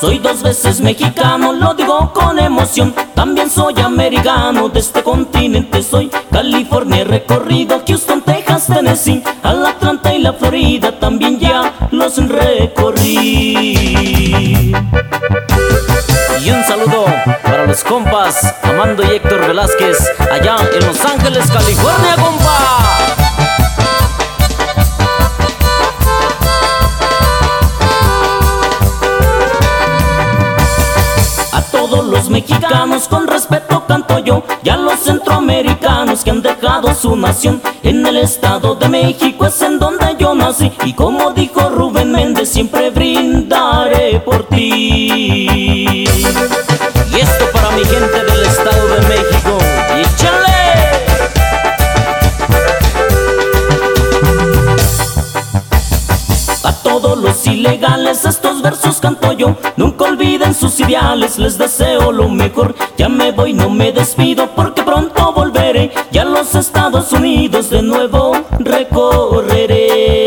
Soy 0.00 0.18
dos 0.18 0.42
veces 0.42 0.80
mexicano, 0.82 1.52
lo 1.54 1.72
digo 1.72 2.12
con 2.12 2.38
emoción. 2.38 2.94
También 3.14 3.48
soy 3.48 3.80
americano, 3.80 4.68
de 4.68 4.80
este 4.80 5.02
continente 5.02 5.82
soy. 5.82 6.10
California 6.30 7.04
recorrido, 7.04 7.82
Houston, 7.86 8.20
Texas, 8.20 8.66
Tennessee, 8.66 9.22
al 9.42 9.64
Atlanta 9.64 10.12
y 10.14 10.18
la 10.18 10.34
Florida 10.34 10.98
también 10.98 11.38
ya 11.38 11.72
los 11.92 12.16
recorrí. 12.28 13.54
Y 16.44 16.50
un 16.50 16.62
saludo 16.64 17.06
para 17.42 17.66
los 17.66 17.82
compas 17.82 18.54
Amando 18.62 19.02
y 19.02 19.16
Héctor 19.16 19.46
Velázquez, 19.46 19.96
allá 20.30 20.56
en 20.78 20.86
Los 20.86 21.02
Ángeles, 21.04 21.50
California, 21.50 22.16
compa. 22.16 22.85
Mexicanos 32.36 33.08
con 33.08 33.26
respeto 33.26 33.86
canto 33.86 34.18
yo 34.18 34.42
Y 34.62 34.68
a 34.68 34.76
los 34.76 35.00
centroamericanos 35.00 36.22
que 36.22 36.30
han 36.30 36.42
dejado 36.42 36.94
su 36.94 37.16
nación 37.16 37.62
En 37.82 38.06
el 38.06 38.18
estado 38.18 38.74
de 38.74 38.88
México 38.90 39.46
es 39.46 39.62
en 39.62 39.78
donde 39.78 40.16
yo 40.18 40.34
nací 40.34 40.70
Y 40.84 40.92
como 40.92 41.30
dijo 41.30 41.70
Rubén 41.70 42.12
Méndez 42.12 42.50
siempre 42.50 42.90
brindaré 42.90 44.20
por 44.20 44.44
ti. 44.48 46.04
Y 46.04 47.16
esto 47.18 47.44
para 47.52 47.70
mi 47.70 47.84
gente 47.84 48.18
del 48.28 48.42
estado 48.42 48.86
de 48.88 49.00
México 49.08 49.58
¡Y 49.98 50.45
los 57.16 57.46
ilegales 57.46 58.24
estos 58.24 58.62
versos 58.62 59.00
canto 59.00 59.32
yo. 59.32 59.56
Nunca 59.76 60.04
olviden 60.04 60.54
sus 60.54 60.78
ideales, 60.80 61.38
les 61.38 61.58
deseo 61.58 62.12
lo 62.12 62.28
mejor. 62.28 62.74
Ya 62.96 63.08
me 63.08 63.32
voy, 63.32 63.52
no 63.52 63.70
me 63.70 63.92
despido 63.92 64.48
porque 64.54 64.82
pronto 64.82 65.32
volveré. 65.32 65.92
Y 66.12 66.18
a 66.18 66.24
los 66.24 66.54
Estados 66.54 67.12
Unidos 67.12 67.70
de 67.70 67.82
nuevo 67.82 68.32
recorreré 68.58 70.25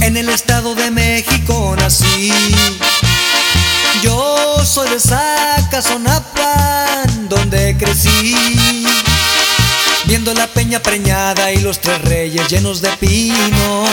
En 0.00 0.16
el 0.18 0.28
estado 0.28 0.74
de 0.74 0.90
México 0.90 1.74
nací. 1.78 2.30
Yo 4.02 4.62
soy 4.64 4.90
de 4.90 5.00
Sacazonapan, 5.00 7.28
donde 7.28 7.74
crecí. 7.78 8.84
Viendo 10.04 10.34
la 10.34 10.46
peña 10.46 10.80
preñada 10.80 11.52
y 11.52 11.62
los 11.62 11.80
tres 11.80 12.02
reyes 12.02 12.46
llenos 12.48 12.82
de 12.82 12.90
pinos. 12.98 13.88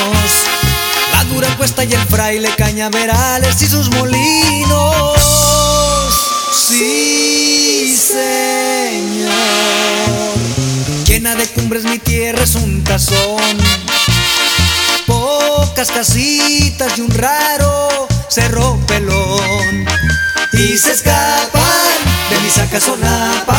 La 1.14 1.24
dura 1.34 1.48
cuesta 1.56 1.86
y 1.86 1.94
el 1.94 2.06
fraile 2.08 2.50
cañaverales 2.58 3.62
y 3.62 3.68
sus 3.68 3.90
molinos. 3.92 5.51
Sí, 6.54 7.96
señor. 7.98 9.32
Llena 11.06 11.36
de 11.36 11.48
cumbres 11.48 11.84
mi 11.84 12.00
tierra 12.00 12.44
es 12.44 12.56
un 12.56 12.84
tazón 12.84 13.58
pocas 15.72 15.92
casitas 15.92 16.98
y 16.98 17.02
un 17.02 17.12
raro 17.12 18.08
cerro 18.30 18.80
pelón. 18.88 19.86
Y 20.54 20.78
se 20.78 20.92
escapan 20.92 21.62
de 22.30 22.40
mi 22.40 22.50
sacazonapan, 22.50 23.58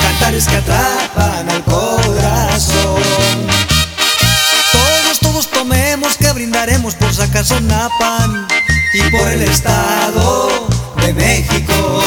cantares 0.00 0.46
que 0.46 0.56
atrapan 0.56 1.50
al 1.50 1.62
corazón. 1.64 3.02
Todos, 4.72 5.20
todos 5.20 5.50
tomemos 5.50 6.16
que 6.16 6.32
brindaremos 6.32 6.94
por 6.94 7.12
sacazonapan 7.12 8.46
y 8.94 9.10
por 9.10 9.28
el 9.28 9.42
estado 9.42 10.61
de 11.06 11.12
México. 11.14 12.02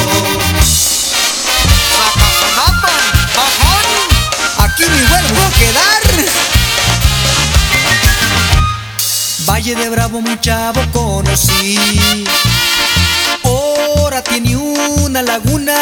Aquí 4.58 4.84
me 4.84 5.08
vuelvo 5.08 5.42
a 5.44 5.50
quedar. 5.52 6.06
Valle 9.48 9.76
de 9.76 9.90
Bravo, 9.90 10.22
muy 10.22 10.40
chavo 10.40 10.82
conocí. 10.92 11.78
Ahora 13.44 14.24
tiene 14.24 14.56
una 14.58 15.22
laguna 15.22 15.76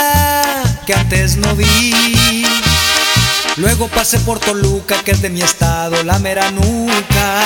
que 0.85 0.94
antes 0.94 1.38
no 1.38 1.56
vi. 1.56 2.45
Luego 3.57 3.88
pasé 3.88 4.19
por 4.19 4.40
Toluca, 4.40 5.03
que 5.03 5.11
es 5.11 5.22
de 5.22 5.30
mi 5.30 5.41
estado, 5.41 6.03
la 6.03 6.19
mera 6.19 6.52
nuca. 6.52 7.41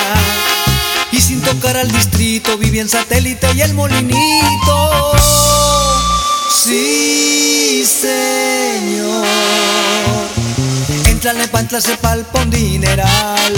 Y 1.11 1.21
sin 1.21 1.41
tocar 1.41 1.77
al 1.77 1.91
distrito, 1.91 2.57
viví 2.57 2.79
en 2.79 2.89
satélite 2.89 3.47
y 3.53 3.61
el 3.61 3.73
molinito. 3.73 5.56
Sí, 6.67 7.85
señor. 7.85 9.25
En 11.05 11.17
Tlalnepantla 11.17 11.79
se 11.79 11.95
palpa 11.95 12.41
un 12.41 12.49
dineral. 12.49 13.53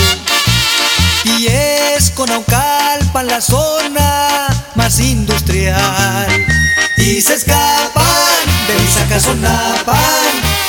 Y 1.23 1.47
es 1.47 2.11
con 2.11 2.29
Aucalpan 2.29 3.25
la 3.25 3.41
zona 3.41 4.47
más 4.75 4.99
industrial. 4.99 6.27
Y 6.97 7.19
se 7.19 7.33
escapan 7.33 8.45
de 8.67 8.75
mi 8.79 8.87
sacazonapan, 8.87 9.97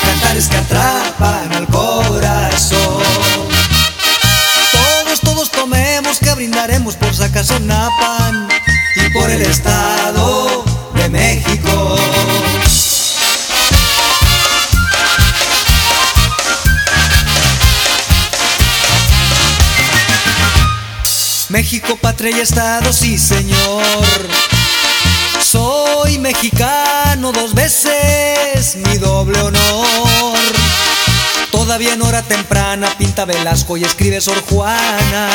cantares 0.02 0.48
que 0.48 0.56
atrapan 0.56 1.52
al 1.52 1.66
corazón. 1.66 3.02
Todos, 4.72 5.20
todos 5.20 5.50
tomemos 5.50 6.18
que 6.18 6.32
brindaremos 6.32 6.96
por 6.96 7.14
sacazonapan 7.14 8.48
y 8.96 9.10
por 9.10 9.28
el 9.28 9.42
estado 9.42 10.64
de 10.94 11.08
México. 11.10 12.19
México, 21.70 21.96
patria 22.00 22.36
y 22.36 22.40
estado, 22.40 22.92
sí 22.92 23.16
señor. 23.16 24.28
Soy 25.40 26.18
mexicano 26.18 27.30
dos 27.30 27.54
veces, 27.54 28.74
mi 28.74 28.98
doble 28.98 29.38
honor. 29.38 30.36
Todavía 31.52 31.92
en 31.92 32.02
hora 32.02 32.22
temprana 32.22 32.88
pinta 32.98 33.24
Velasco 33.24 33.76
y 33.76 33.84
escribe 33.84 34.20
Sor 34.20 34.42
Juana. 34.50 35.28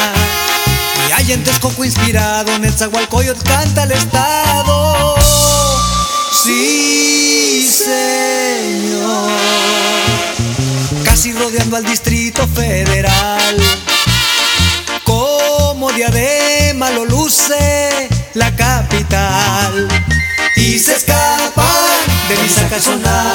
Y 1.07 1.13
hay 1.13 1.31
en 1.31 1.41
Texcoco 1.41 1.85
inspirado, 1.85 2.51
en 2.53 2.63
Netzahualcoyot 2.63 3.41
canta 3.41 3.83
el 3.83 3.93
estado. 3.93 5.15
Sí, 6.43 7.65
señor. 7.65 9.31
Casi 11.05 11.31
rodeando 11.31 11.77
al 11.77 11.85
Distrito 11.85 12.45
Federal 12.45 13.94
diadema 15.95 16.89
lo 16.91 17.05
luce 17.05 18.09
la 18.33 18.53
capital. 18.55 19.87
Y 20.57 20.77
se 20.79 20.95
escapan 20.95 21.99
de 22.27 22.37
mi 22.37 22.49
sacazonapan, 22.49 23.34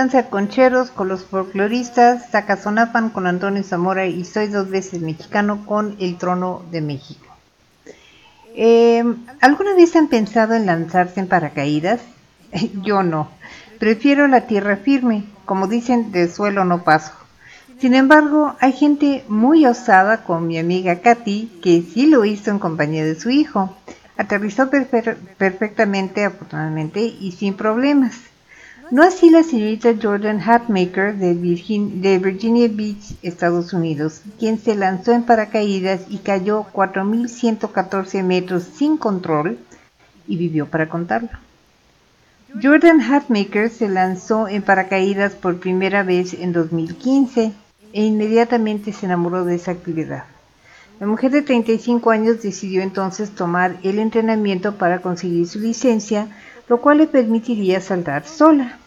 fue 0.00 0.06
Danza 0.08 0.30
Concheros 0.30 0.90
con 0.90 1.08
los 1.08 1.24
folcloristas, 1.24 2.30
Zacazonapan 2.30 3.10
con 3.10 3.26
Antonio 3.26 3.62
Zamora 3.62 4.06
y 4.06 4.24
Soy 4.24 4.46
dos 4.46 4.70
veces 4.70 5.02
mexicano 5.02 5.66
con 5.66 5.94
El 6.00 6.16
Trono 6.16 6.62
de 6.70 6.80
México. 6.80 7.26
Eh, 8.54 9.04
¿Alguna 9.42 9.74
vez 9.74 9.94
han 9.96 10.08
pensado 10.08 10.54
en 10.54 10.64
lanzarse 10.64 11.20
en 11.20 11.28
paracaídas? 11.28 12.00
Yo 12.82 13.02
no. 13.02 13.28
Prefiero 13.78 14.26
la 14.26 14.46
tierra 14.46 14.78
firme. 14.78 15.24
Como 15.44 15.66
dicen, 15.66 16.12
de 16.12 16.28
suelo 16.30 16.64
no 16.64 16.82
paso. 16.82 17.12
Sin 17.78 17.94
embargo, 17.94 18.56
hay 18.60 18.72
gente 18.72 19.22
muy 19.28 19.66
osada 19.66 20.24
como 20.24 20.40
mi 20.40 20.58
amiga 20.58 21.00
Katy 21.00 21.58
que 21.62 21.82
sí 21.82 22.06
lo 22.06 22.24
hizo 22.24 22.50
en 22.50 22.58
compañía 22.58 23.04
de 23.04 23.20
su 23.20 23.28
hijo. 23.28 23.76
Aterrizó 24.16 24.70
perfe- 24.70 25.16
perfectamente, 25.36 26.24
afortunadamente, 26.24 27.00
y 27.02 27.32
sin 27.32 27.52
problemas. 27.54 28.14
No 28.90 29.04
así 29.04 29.30
la 29.30 29.44
señorita 29.44 29.94
Jordan 30.02 30.40
Hatmaker 30.40 31.16
de, 31.16 31.32
Virgin- 31.34 32.00
de 32.00 32.18
Virginia 32.18 32.68
Beach, 32.68 33.14
Estados 33.22 33.72
Unidos, 33.72 34.22
quien 34.38 34.58
se 34.58 34.74
lanzó 34.74 35.12
en 35.12 35.22
paracaídas 35.22 36.00
y 36.08 36.18
cayó 36.18 36.66
4.114 36.72 38.24
metros 38.24 38.64
sin 38.64 38.96
control 38.96 39.58
y 40.26 40.36
vivió 40.36 40.66
para 40.66 40.88
contarlo. 40.88 41.30
Jordan 42.60 43.00
Hatmaker 43.00 43.70
se 43.70 43.88
lanzó 43.88 44.48
en 44.48 44.62
paracaídas 44.62 45.34
por 45.34 45.60
primera 45.60 46.02
vez 46.02 46.34
en 46.34 46.52
2015 46.52 47.52
e 47.92 48.04
inmediatamente 48.04 48.92
se 48.92 49.06
enamoró 49.06 49.44
de 49.44 49.54
esa 49.54 49.70
actividad. 49.70 50.24
La 50.98 51.06
mujer 51.06 51.30
de 51.30 51.42
35 51.42 52.10
años 52.10 52.42
decidió 52.42 52.82
entonces 52.82 53.30
tomar 53.30 53.76
el 53.84 54.00
entrenamiento 54.00 54.74
para 54.74 55.00
conseguir 55.00 55.46
su 55.46 55.60
licencia, 55.60 56.26
lo 56.68 56.80
cual 56.80 56.98
le 56.98 57.06
permitiría 57.06 57.80
saltar 57.80 58.26
sola. 58.26 58.78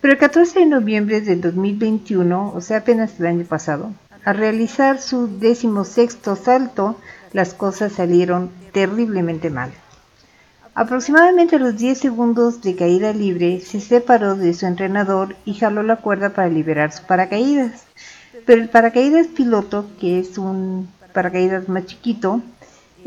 Pero 0.00 0.12
el 0.12 0.18
14 0.18 0.60
de 0.60 0.66
noviembre 0.66 1.20
del 1.20 1.40
2021, 1.40 2.52
o 2.54 2.60
sea 2.60 2.78
apenas 2.78 3.18
el 3.18 3.26
año 3.26 3.44
pasado, 3.44 3.92
al 4.24 4.36
realizar 4.36 5.00
su 5.00 5.38
decimosexto 5.38 6.36
salto, 6.36 6.96
las 7.32 7.54
cosas 7.54 7.92
salieron 7.92 8.50
terriblemente 8.72 9.50
mal. 9.50 9.70
Aproximadamente 10.74 11.56
a 11.56 11.58
los 11.58 11.76
10 11.76 11.98
segundos 11.98 12.62
de 12.62 12.76
caída 12.76 13.12
libre, 13.12 13.60
se 13.60 13.80
separó 13.80 14.36
de 14.36 14.54
su 14.54 14.66
entrenador 14.66 15.34
y 15.44 15.54
jaló 15.54 15.82
la 15.82 15.96
cuerda 15.96 16.30
para 16.30 16.48
liberar 16.48 16.92
su 16.92 17.02
paracaídas. 17.04 17.84
Pero 18.46 18.62
el 18.62 18.68
paracaídas 18.68 19.26
piloto, 19.26 19.86
que 20.00 20.20
es 20.20 20.38
un 20.38 20.88
paracaídas 21.12 21.68
más 21.68 21.86
chiquito, 21.86 22.42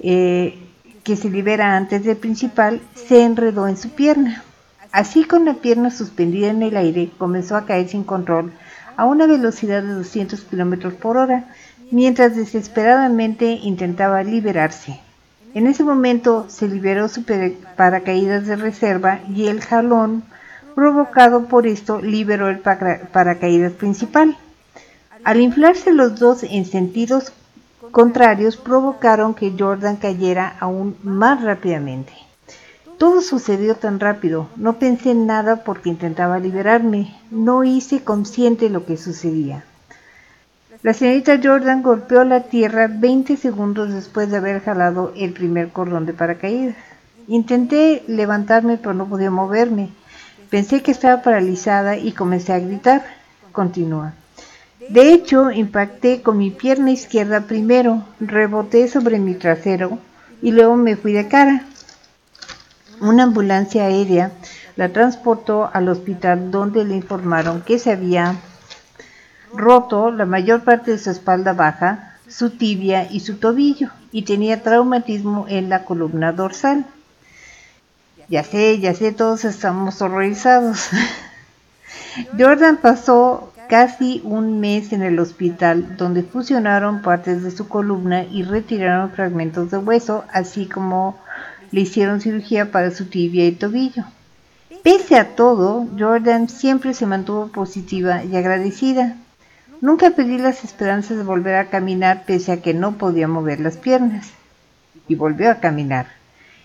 eh, 0.03 0.59
que 1.05 1.15
se 1.15 1.29
libera 1.29 1.77
antes 1.77 2.03
del 2.03 2.17
principal, 2.17 2.81
se 2.93 3.23
enredó 3.23 3.69
en 3.69 3.77
su 3.77 3.89
pierna. 3.91 4.43
Así 4.91 5.23
con 5.23 5.45
la 5.45 5.53
pierna 5.53 5.89
suspendida 5.89 6.49
en 6.49 6.63
el 6.63 6.75
aire, 6.75 7.11
comenzó 7.17 7.55
a 7.55 7.65
caer 7.65 7.87
sin 7.87 8.03
control 8.03 8.51
a 8.97 9.05
una 9.05 9.25
velocidad 9.25 9.81
de 9.81 9.93
200 9.93 10.41
km 10.41 10.93
por 10.95 11.17
hora, 11.17 11.45
mientras 11.91 12.35
desesperadamente 12.35 13.45
intentaba 13.51 14.21
liberarse. 14.23 14.99
En 15.53 15.67
ese 15.67 15.83
momento 15.83 16.45
se 16.49 16.67
liberó 16.67 17.07
su 17.09 17.23
paracaídas 17.75 18.47
de 18.47 18.55
reserva 18.55 19.19
y 19.33 19.47
el 19.47 19.61
jalón 19.61 20.23
provocado 20.75 21.45
por 21.45 21.67
esto 21.67 22.01
liberó 22.01 22.49
el 22.49 22.59
para- 22.59 23.01
paracaídas 23.11 23.73
principal. 23.73 24.37
Al 25.23 25.39
inflarse 25.41 25.93
los 25.93 26.19
dos 26.19 26.43
en 26.43 26.65
sentidos 26.65 27.33
contrarios 27.91 28.55
provocaron 28.57 29.33
que 29.33 29.53
Jordan 29.57 29.97
cayera 29.97 30.55
aún 30.59 30.95
más 31.03 31.43
rápidamente. 31.43 32.13
Todo 33.01 33.21
sucedió 33.21 33.73
tan 33.77 33.99
rápido, 33.99 34.47
no 34.57 34.77
pensé 34.77 35.09
en 35.09 35.25
nada 35.25 35.63
porque 35.63 35.89
intentaba 35.89 36.37
liberarme, 36.37 37.15
no 37.31 37.63
hice 37.63 38.03
consciente 38.03 38.69
lo 38.69 38.85
que 38.85 38.95
sucedía. 38.95 39.63
La 40.83 40.93
señorita 40.93 41.39
Jordan 41.43 41.81
golpeó 41.81 42.23
la 42.25 42.41
tierra 42.41 42.87
20 42.87 43.37
segundos 43.37 43.91
después 43.91 44.29
de 44.29 44.37
haber 44.37 44.61
jalado 44.61 45.13
el 45.17 45.33
primer 45.33 45.69
cordón 45.69 46.05
de 46.05 46.13
paracaídas. 46.13 46.75
Intenté 47.27 48.03
levantarme 48.05 48.77
pero 48.77 48.93
no 48.93 49.07
podía 49.07 49.31
moverme. 49.31 49.89
Pensé 50.51 50.83
que 50.83 50.91
estaba 50.91 51.23
paralizada 51.23 51.97
y 51.97 52.11
comencé 52.11 52.53
a 52.53 52.59
gritar. 52.59 53.03
Continúa. 53.51 54.13
De 54.89 55.11
hecho, 55.11 55.49
impacté 55.49 56.21
con 56.21 56.37
mi 56.37 56.51
pierna 56.51 56.91
izquierda 56.91 57.47
primero, 57.47 58.05
reboté 58.19 58.87
sobre 58.87 59.17
mi 59.17 59.33
trasero 59.33 59.97
y 60.43 60.51
luego 60.51 60.75
me 60.75 60.95
fui 60.95 61.13
de 61.13 61.27
cara. 61.27 61.65
Una 63.01 63.23
ambulancia 63.23 63.85
aérea 63.85 64.31
la 64.75 64.89
transportó 64.89 65.69
al 65.73 65.89
hospital 65.89 66.51
donde 66.51 66.85
le 66.85 66.95
informaron 66.95 67.61
que 67.61 67.79
se 67.79 67.91
había 67.91 68.35
roto 69.53 70.11
la 70.11 70.27
mayor 70.27 70.63
parte 70.63 70.91
de 70.91 70.97
su 70.99 71.09
espalda 71.09 71.53
baja, 71.53 72.17
su 72.27 72.51
tibia 72.51 73.11
y 73.11 73.21
su 73.21 73.37
tobillo 73.37 73.89
y 74.11 74.21
tenía 74.21 74.61
traumatismo 74.61 75.47
en 75.49 75.69
la 75.69 75.83
columna 75.83 76.31
dorsal. 76.31 76.85
Ya 78.29 78.43
sé, 78.43 78.79
ya 78.79 78.93
sé, 78.93 79.11
todos 79.11 79.45
estamos 79.45 79.99
horrorizados. 80.01 80.89
Jordan 82.37 82.77
pasó 82.77 83.51
casi 83.67 84.21
un 84.23 84.59
mes 84.59 84.93
en 84.93 85.01
el 85.01 85.17
hospital 85.17 85.97
donde 85.97 86.21
fusionaron 86.21 87.01
partes 87.01 87.41
de 87.41 87.49
su 87.49 87.67
columna 87.67 88.25
y 88.25 88.43
retiraron 88.43 89.09
fragmentos 89.11 89.71
de 89.71 89.79
hueso, 89.79 90.23
así 90.31 90.67
como 90.67 91.17
le 91.71 91.81
hicieron 91.81 92.21
cirugía 92.21 92.71
para 92.71 92.91
su 92.91 93.05
tibia 93.05 93.45
y 93.47 93.53
tobillo. 93.53 94.03
Pese 94.83 95.15
a 95.15 95.35
todo, 95.35 95.87
Jordan 95.97 96.49
siempre 96.49 96.93
se 96.93 97.05
mantuvo 97.05 97.47
positiva 97.47 98.23
y 98.23 98.35
agradecida. 98.35 99.15
Nunca 99.79 100.11
perdí 100.11 100.37
las 100.37 100.63
esperanzas 100.63 101.17
de 101.17 101.23
volver 101.23 101.55
a 101.55 101.69
caminar 101.69 102.23
pese 102.25 102.51
a 102.51 102.61
que 102.61 102.73
no 102.73 102.97
podía 102.97 103.27
mover 103.27 103.59
las 103.59 103.77
piernas. 103.77 104.29
Y 105.07 105.15
volvió 105.15 105.51
a 105.51 105.55
caminar. 105.55 106.07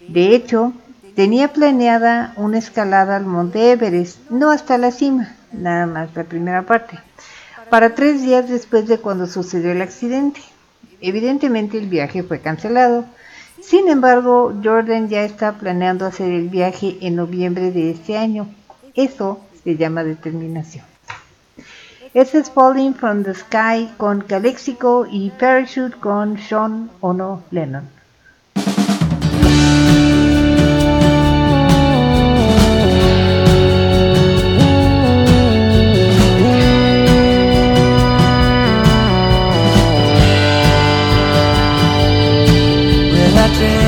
De 0.08 0.34
hecho, 0.34 0.72
tenía 1.14 1.52
planeada 1.52 2.32
una 2.36 2.58
escalada 2.58 3.16
al 3.16 3.26
monte 3.26 3.72
Everest, 3.72 4.30
no 4.30 4.50
hasta 4.50 4.78
la 4.78 4.90
cima, 4.90 5.34
nada 5.52 5.86
más 5.86 6.14
la 6.14 6.24
primera 6.24 6.62
parte, 6.62 6.98
para 7.70 7.94
tres 7.94 8.22
días 8.22 8.48
después 8.48 8.86
de 8.86 8.98
cuando 8.98 9.26
sucedió 9.26 9.72
el 9.72 9.82
accidente. 9.82 10.40
Evidentemente 11.00 11.78
el 11.78 11.88
viaje 11.88 12.22
fue 12.22 12.40
cancelado. 12.40 13.04
Sin 13.60 13.88
embargo, 13.88 14.54
Jordan 14.62 15.08
ya 15.08 15.24
está 15.24 15.52
planeando 15.54 16.06
hacer 16.06 16.30
el 16.30 16.48
viaje 16.48 16.98
en 17.00 17.16
noviembre 17.16 17.72
de 17.72 17.90
este 17.90 18.16
año. 18.16 18.48
Eso 18.94 19.40
se 19.64 19.76
llama 19.76 20.04
determinación. 20.04 20.84
Ese 22.14 22.38
es 22.38 22.50
Falling 22.50 22.94
from 22.94 23.24
the 23.24 23.34
Sky 23.34 23.90
con 23.96 24.22
Calexico 24.22 25.06
y 25.10 25.30
Parachute 25.30 25.96
con 25.98 26.38
Sean 26.38 26.90
Ono 27.00 27.42
Lennon. 27.50 27.95
that 43.36 43.54
day. 43.58 43.85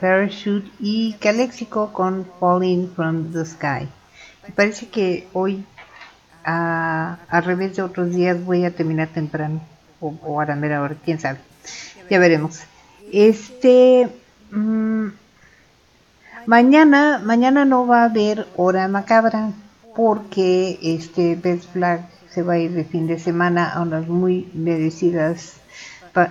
Parachute 0.00 0.70
y 0.80 1.14
Calexico 1.14 1.92
con 1.92 2.26
Falling 2.38 2.88
from 2.94 3.32
the 3.32 3.44
Sky. 3.44 3.88
Me 4.46 4.54
parece 4.54 4.88
que 4.88 5.28
hoy, 5.32 5.64
a, 6.44 7.18
al 7.28 7.44
revés 7.44 7.76
de 7.76 7.82
otros 7.82 8.14
días, 8.14 8.42
voy 8.44 8.64
a 8.64 8.70
terminar 8.70 9.08
temprano 9.08 9.60
o, 10.00 10.14
o 10.22 10.40
a 10.40 10.46
la 10.46 10.56
mera 10.56 10.82
hora, 10.82 10.96
quién 11.04 11.18
sabe. 11.18 11.38
Ya 12.08 12.18
veremos. 12.18 12.60
Este. 13.12 14.08
mm, 14.50 15.08
mañana, 16.46 17.20
mañana 17.24 17.64
no 17.64 17.86
va 17.86 18.02
a 18.02 18.04
haber 18.06 18.46
hora 18.56 18.88
macabra 18.88 19.50
porque 19.94 20.78
este 20.82 21.36
Best 21.36 21.72
Flag 21.72 22.08
se 22.30 22.42
va 22.42 22.54
a 22.54 22.58
ir 22.58 22.72
de 22.72 22.84
fin 22.84 23.06
de 23.06 23.18
semana 23.18 23.70
a 23.72 23.80
unas 23.80 24.06
muy 24.08 24.50
merecidas 24.52 25.54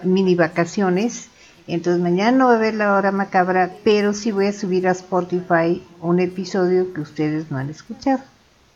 mini 0.03 0.35
vacaciones. 0.35 1.29
Entonces 1.67 2.01
mañana 2.01 2.37
no 2.37 2.45
va 2.45 2.53
a 2.53 2.55
haber 2.57 2.75
la 2.75 2.93
hora 2.93 3.11
macabra, 3.11 3.71
pero 3.83 4.13
sí 4.13 4.31
voy 4.31 4.47
a 4.47 4.53
subir 4.53 4.87
a 4.87 4.91
Spotify 4.91 5.81
un 5.99 6.19
episodio 6.19 6.93
que 6.93 7.01
ustedes 7.01 7.49
no 7.49 7.57
han 7.57 7.69
escuchado. 7.69 8.21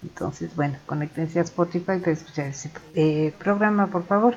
Entonces, 0.01 0.55
bueno, 0.55 0.77
conéctense 0.85 1.39
a 1.39 1.43
Spotify 1.43 1.99
para 1.99 2.11
escuchar 2.11 2.47
ese 2.47 2.71
eh, 2.95 3.33
programa, 3.37 3.87
por 3.87 4.05
favor. 4.05 4.35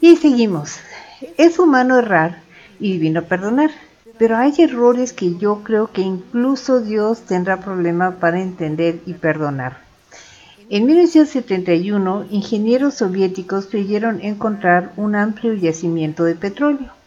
Y 0.00 0.16
seguimos. 0.16 0.78
Es 1.36 1.58
humano 1.58 1.98
errar 1.98 2.42
y 2.80 2.92
divino 2.92 3.22
perdonar, 3.24 3.70
pero 4.18 4.36
hay 4.36 4.52
errores 4.58 5.12
que 5.12 5.36
yo 5.36 5.62
creo 5.62 5.92
que 5.92 6.00
incluso 6.00 6.80
Dios 6.80 7.20
tendrá 7.22 7.60
problema 7.60 8.12
para 8.12 8.40
entender 8.40 9.00
y 9.06 9.14
perdonar. 9.14 9.78
En 10.68 10.86
1971, 10.86 12.26
ingenieros 12.30 12.94
soviéticos 12.94 13.66
creyeron 13.66 14.20
encontrar 14.22 14.92
un 14.96 15.14
amplio 15.14 15.54
yacimiento 15.54 16.24
de 16.24 16.34
petróleo 16.34 16.99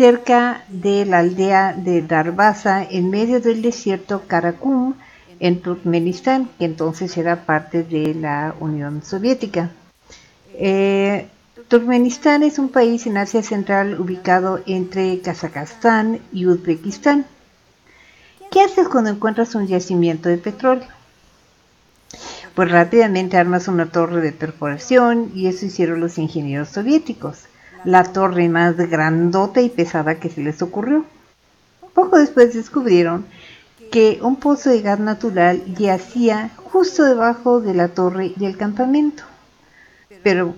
cerca 0.00 0.64
de 0.68 1.04
la 1.04 1.18
aldea 1.18 1.74
de 1.74 2.00
Darbaza, 2.00 2.82
en 2.82 3.10
medio 3.10 3.38
del 3.38 3.60
desierto 3.60 4.22
Karakum, 4.26 4.94
en 5.40 5.60
Turkmenistán, 5.60 6.48
que 6.58 6.64
entonces 6.64 7.18
era 7.18 7.44
parte 7.44 7.82
de 7.82 8.14
la 8.14 8.54
Unión 8.60 9.02
Soviética. 9.04 9.72
Eh, 10.54 11.28
Turkmenistán 11.68 12.42
es 12.42 12.58
un 12.58 12.70
país 12.70 13.06
en 13.06 13.18
Asia 13.18 13.42
Central 13.42 14.00
ubicado 14.00 14.62
entre 14.64 15.20
Kazajstán 15.20 16.20
y 16.32 16.46
Uzbekistán. 16.46 17.26
¿Qué 18.50 18.62
haces 18.62 18.88
cuando 18.88 19.10
encuentras 19.10 19.54
un 19.54 19.66
yacimiento 19.66 20.30
de 20.30 20.38
petróleo? 20.38 20.88
Pues 22.54 22.70
rápidamente 22.70 23.36
armas 23.36 23.68
una 23.68 23.92
torre 23.92 24.22
de 24.22 24.32
perforación 24.32 25.30
y 25.34 25.48
eso 25.48 25.66
hicieron 25.66 26.00
los 26.00 26.16
ingenieros 26.16 26.70
soviéticos, 26.70 27.49
la 27.84 28.04
torre 28.04 28.48
más 28.48 28.76
grandota 28.76 29.60
y 29.60 29.68
pesada 29.68 30.16
que 30.16 30.28
se 30.28 30.42
les 30.42 30.62
ocurrió. 30.62 31.04
Poco 31.94 32.18
después 32.18 32.54
descubrieron 32.54 33.26
que 33.90 34.20
un 34.22 34.36
pozo 34.36 34.70
de 34.70 34.82
gas 34.82 35.00
natural 35.00 35.64
yacía 35.74 36.50
justo 36.56 37.04
debajo 37.04 37.60
de 37.60 37.74
la 37.74 37.88
torre 37.88 38.32
y 38.38 38.44
el 38.44 38.56
campamento. 38.56 39.24
Pero 40.22 40.54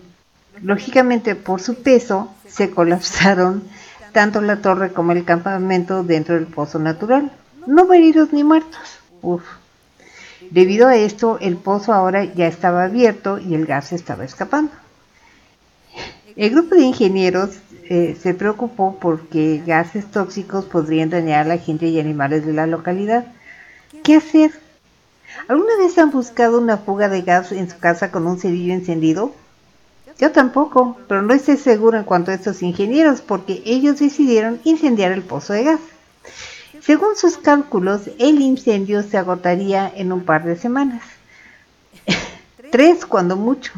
lógicamente 0.63 1.35
por 1.35 1.61
su 1.61 1.83
peso 1.83 2.33
se 2.47 2.71
colapsaron 2.71 3.63
tanto 4.13 4.43
la 4.43 4.57
torre 4.57 4.93
como 4.93 5.13
el 5.13 5.25
campamento 5.25 6.03
dentro 6.03 6.35
del 6.35 6.47
pozo 6.47 6.79
natural. 6.79 7.33
No 7.67 7.91
heridos 7.93 8.33
ni 8.33 8.45
muertos. 8.45 8.99
Uf. 9.23 9.43
Debido 10.51 10.89
a 10.89 10.97
esto, 10.97 11.39
el 11.41 11.57
pozo 11.57 11.95
ahora 11.95 12.25
ya 12.25 12.47
estaba 12.47 12.85
abierto 12.85 13.39
y 13.39 13.55
el 13.55 13.65
gas 13.65 13.93
estaba 13.93 14.25
escapando. 14.25 14.73
El 16.37 16.51
grupo 16.51 16.75
de 16.75 16.83
ingenieros 16.83 17.51
eh, 17.89 18.17
se 18.21 18.33
preocupó 18.33 18.97
porque 19.01 19.63
gases 19.67 20.11
tóxicos 20.11 20.65
podrían 20.65 21.11
dañar 21.11 21.41
a 21.41 21.49
la 21.49 21.59
gente 21.59 21.87
y 21.87 22.01
animales 22.01 22.47
de 22.47 22.53
la 22.53 22.67
localidad. 22.67 23.27
¿Qué 24.03 24.17
hacer? 24.17 24.53
¿Alguna 25.49 25.77
vez 25.79 25.99
han 25.99 26.11
buscado 26.11 26.59
una 26.59 26.79
fuga 26.79 27.09
de 27.09 27.23
gas 27.23 27.53
en 27.53 27.69
su 27.69 27.79
casa 27.79 28.11
con 28.11 28.27
un 28.27 28.39
cerillo 28.39 28.73
encendido? 28.73 29.35
Yo 30.19 30.31
tampoco, 30.31 30.97
pero 31.09 31.23
no 31.23 31.35
estoy 31.35 31.57
seguro 31.57 31.99
en 31.99 32.05
cuanto 32.05 32.31
a 32.31 32.35
estos 32.35 32.63
ingenieros 32.63 33.21
porque 33.21 33.63
ellos 33.65 33.99
decidieron 33.99 34.61
incendiar 34.65 35.13
el 35.13 35.23
pozo 35.23 35.53
de 35.53 35.65
gas. 35.65 35.81
Según 36.81 37.17
sus 37.17 37.37
cálculos, 37.37 38.03
el 38.19 38.41
incendio 38.41 39.03
se 39.03 39.19
agotaría 39.19 39.93
en 39.95 40.13
un 40.13 40.25
par 40.25 40.45
de 40.45 40.57
semanas. 40.57 41.03
Tres 42.71 43.05
cuando 43.05 43.37
mucho. 43.37 43.73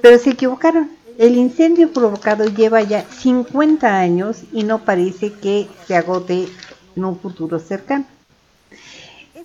Pero 0.00 0.18
se 0.18 0.30
equivocaron. 0.30 0.97
El 1.18 1.36
incendio 1.36 1.92
provocado 1.92 2.44
lleva 2.44 2.80
ya 2.82 3.02
50 3.02 3.98
años 3.98 4.44
y 4.52 4.62
no 4.62 4.84
parece 4.84 5.32
que 5.32 5.66
se 5.84 5.96
agote 5.96 6.46
en 6.94 7.04
un 7.04 7.18
futuro 7.18 7.58
cercano. 7.58 8.04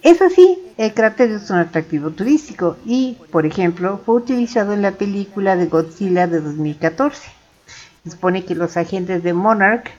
Eso 0.04 0.30
sí, 0.30 0.60
el 0.78 0.94
cráter 0.94 1.32
es 1.32 1.50
un 1.50 1.58
atractivo 1.58 2.12
turístico 2.12 2.78
y, 2.86 3.18
por 3.32 3.48
ejemplo, 3.48 4.00
fue 4.06 4.16
utilizado 4.16 4.74
en 4.74 4.84
la 4.84 4.92
película 4.92 5.56
de 5.56 5.66
Godzilla 5.66 6.28
de 6.28 6.42
2014. 6.42 7.32
Se 8.04 8.12
supone 8.12 8.46
que 8.46 8.54
los 8.54 8.78
agentes 8.78 9.24
de 9.24 9.34
Monarch 9.34 9.90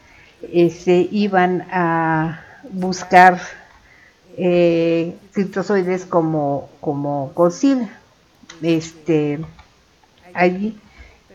se 0.42 1.09
iban 1.10 1.62
a 1.72 2.40
buscar 2.70 3.40
eh, 4.36 5.16
criptozoides 5.32 6.06
como, 6.06 6.68
como 6.80 7.32
Godzilla. 7.34 7.88
Este, 8.62 9.40
allí, 10.34 10.78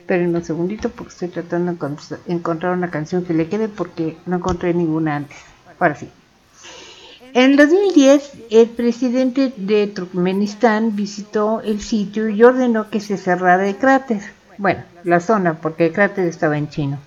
espérenme 0.09 0.39
un 0.39 0.43
segundito 0.43 0.89
porque 0.89 1.11
estoy 1.13 1.27
tratando 1.27 1.71
de 1.71 1.77
encont- 1.77 2.17
encontrar 2.25 2.73
una 2.75 2.89
canción 2.89 3.23
que 3.23 3.35
le 3.35 3.47
quede 3.47 3.67
porque 3.67 4.17
no 4.25 4.37
encontré 4.37 4.73
ninguna 4.73 5.17
antes. 5.17 5.37
Ahora 5.77 5.93
sí. 5.95 6.09
En 7.35 7.51
el 7.51 7.57
2010, 7.57 8.31
el 8.49 8.69
presidente 8.69 9.53
de 9.55 9.85
Turkmenistán 9.85 10.95
visitó 10.95 11.61
el 11.61 11.79
sitio 11.79 12.27
y 12.27 12.43
ordenó 12.43 12.89
que 12.89 13.01
se 13.01 13.17
cerrara 13.17 13.67
el 13.69 13.75
cráter. 13.75 14.19
Bueno, 14.57 14.81
la 15.03 15.19
zona, 15.19 15.59
porque 15.61 15.85
el 15.85 15.93
cráter 15.93 16.25
estaba 16.27 16.57
en 16.57 16.69
chino. 16.69 16.97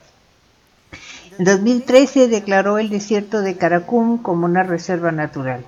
En 1.41 1.45
2013 1.45 2.29
declaró 2.29 2.79
el 2.79 2.89
desierto 2.89 3.41
de 3.41 3.57
Karakum 3.57 4.19
como 4.23 4.45
una 4.45 4.63
reserva 4.63 5.11
natural. 5.11 5.65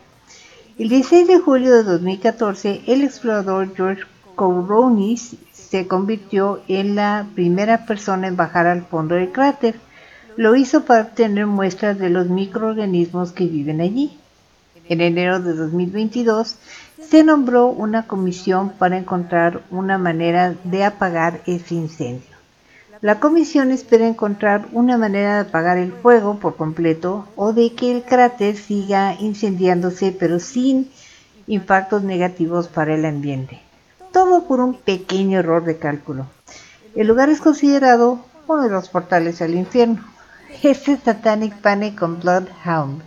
El 0.78 0.88
16 0.88 1.26
de 1.26 1.40
julio 1.40 1.74
de 1.74 1.82
2014, 1.82 2.82
el 2.86 3.02
explorador 3.02 3.74
George 3.74 4.02
Kourounis 4.36 5.34
se 5.70 5.86
convirtió 5.86 6.62
en 6.68 6.94
la 6.94 7.26
primera 7.34 7.86
persona 7.86 8.28
en 8.28 8.36
bajar 8.36 8.66
al 8.66 8.84
fondo 8.84 9.14
del 9.14 9.32
cráter. 9.32 9.76
Lo 10.36 10.56
hizo 10.56 10.84
para 10.84 11.02
obtener 11.02 11.46
muestras 11.46 11.98
de 11.98 12.10
los 12.10 12.28
microorganismos 12.28 13.32
que 13.32 13.46
viven 13.46 13.80
allí. 13.80 14.18
En 14.88 15.00
enero 15.00 15.40
de 15.40 15.54
2022 15.54 16.56
se 17.08 17.24
nombró 17.24 17.66
una 17.68 18.06
comisión 18.06 18.70
para 18.70 18.98
encontrar 18.98 19.62
una 19.70 19.98
manera 19.98 20.54
de 20.64 20.84
apagar 20.84 21.40
ese 21.46 21.74
incendio. 21.74 22.34
La 23.00 23.20
comisión 23.20 23.70
espera 23.70 24.06
encontrar 24.06 24.66
una 24.72 24.96
manera 24.96 25.34
de 25.34 25.48
apagar 25.48 25.78
el 25.78 25.92
fuego 25.92 26.38
por 26.38 26.56
completo 26.56 27.28
o 27.36 27.52
de 27.52 27.74
que 27.74 27.94
el 27.94 28.02
cráter 28.02 28.56
siga 28.56 29.14
incendiándose 29.20 30.16
pero 30.18 30.38
sin 30.38 30.90
impactos 31.46 32.02
negativos 32.02 32.68
para 32.68 32.94
el 32.94 33.04
ambiente. 33.04 33.63
Todo 34.14 34.44
por 34.44 34.60
un 34.60 34.74
pequeño 34.74 35.40
error 35.40 35.64
de 35.64 35.76
cálculo. 35.76 36.26
El 36.94 37.08
lugar 37.08 37.30
es 37.30 37.40
considerado 37.40 38.20
uno 38.46 38.62
de 38.62 38.70
los 38.70 38.88
portales 38.88 39.42
al 39.42 39.54
infierno. 39.54 40.04
Este 40.62 40.92
es 40.92 41.00
Satanic 41.00 41.54
Panic 41.56 41.98
con 41.98 42.20
Bloodhound. 42.20 43.02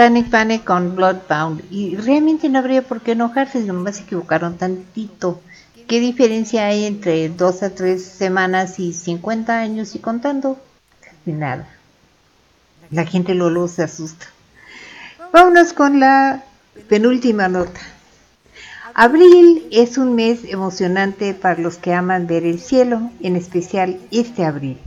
Satanic 0.00 0.30
Panic 0.30 0.64
con 0.64 0.96
Bloodbound. 0.96 1.62
Y 1.70 1.94
realmente 1.94 2.48
no 2.48 2.60
habría 2.60 2.80
por 2.80 3.02
qué 3.02 3.12
enojarse, 3.12 3.60
nomás 3.60 3.96
se 3.96 4.04
equivocaron 4.04 4.56
tantito. 4.56 5.42
¿Qué 5.86 6.00
diferencia 6.00 6.64
hay 6.68 6.86
entre 6.86 7.28
dos 7.28 7.62
a 7.62 7.74
tres 7.74 8.06
semanas 8.06 8.78
y 8.78 8.94
50 8.94 9.58
años 9.58 9.94
y 9.94 9.98
contando? 9.98 10.58
Nada. 11.26 11.68
La 12.90 13.04
gente 13.04 13.34
luego 13.34 13.68
se 13.68 13.82
asusta. 13.82 14.24
Vámonos 15.34 15.74
con 15.74 16.00
la 16.00 16.44
penúltima 16.88 17.48
nota. 17.48 17.80
Abril 18.94 19.66
es 19.70 19.98
un 19.98 20.14
mes 20.14 20.44
emocionante 20.44 21.34
para 21.34 21.60
los 21.60 21.76
que 21.76 21.92
aman 21.92 22.26
ver 22.26 22.46
el 22.46 22.58
cielo, 22.58 23.10
en 23.20 23.36
especial 23.36 24.00
este 24.10 24.46
abril. 24.46 24.78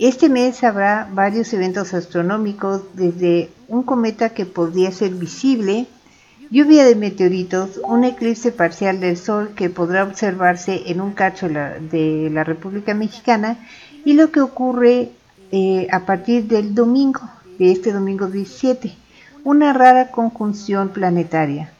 Este 0.00 0.30
mes 0.30 0.64
habrá 0.64 1.10
varios 1.12 1.52
eventos 1.52 1.92
astronómicos, 1.92 2.80
desde 2.94 3.50
un 3.68 3.82
cometa 3.82 4.30
que 4.30 4.46
podría 4.46 4.90
ser 4.92 5.10
visible, 5.10 5.88
lluvia 6.50 6.86
de 6.86 6.96
meteoritos, 6.96 7.78
un 7.86 8.04
eclipse 8.04 8.50
parcial 8.50 8.98
del 8.98 9.18
Sol 9.18 9.50
que 9.54 9.68
podrá 9.68 10.04
observarse 10.04 10.84
en 10.86 11.02
un 11.02 11.12
cacho 11.12 11.50
de 11.50 12.30
la, 12.32 12.44
República 12.44 12.94
Mexicana 12.94 13.58
y 14.02 14.14
lo 14.14 14.32
que 14.32 14.40
ocurre 14.40 15.10
eh, 15.52 15.86
a 15.92 16.06
partir 16.06 16.44
del 16.44 16.74
domingo, 16.74 17.20
de 17.58 17.70
este 17.70 17.92
domingo 17.92 18.26
17, 18.28 18.96
una 19.44 19.74
rara 19.74 20.10
conjunción 20.10 20.88
planetaria. 20.88 21.72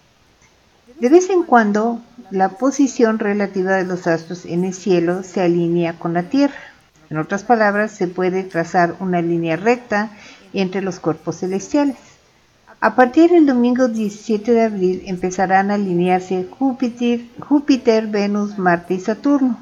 De 1.01 1.09
vez 1.09 1.31
en 1.31 1.45
cuando, 1.45 2.03
la 2.31 2.51
posición 2.51 3.19
relativa 3.19 3.77
de 3.77 3.87
los 3.87 4.07
astros 4.07 4.45
en 4.45 4.67
el 4.67 4.75
cielo 4.75 5.23
se 5.23 5.41
alinea 5.41 5.95
con 5.95 6.13
la 6.13 6.25
Tierra. 6.25 6.70
En 7.11 7.19
otras 7.19 7.43
palabras, 7.43 7.91
se 7.91 8.07
puede 8.07 8.45
trazar 8.45 8.95
una 9.01 9.21
línea 9.21 9.57
recta 9.57 10.11
entre 10.53 10.81
los 10.81 11.01
cuerpos 11.01 11.41
celestiales. 11.41 11.97
A 12.81 12.95
partir 12.95 13.31
del 13.31 13.47
domingo 13.47 13.89
17 13.89 14.53
de 14.53 14.63
abril 14.63 15.03
empezarán 15.07 15.71
a 15.71 15.75
alinearse 15.75 16.47
Júpiter, 16.49 18.07
Venus, 18.07 18.59
Marte 18.59 18.95
y 18.95 19.01
Saturno. 19.01 19.59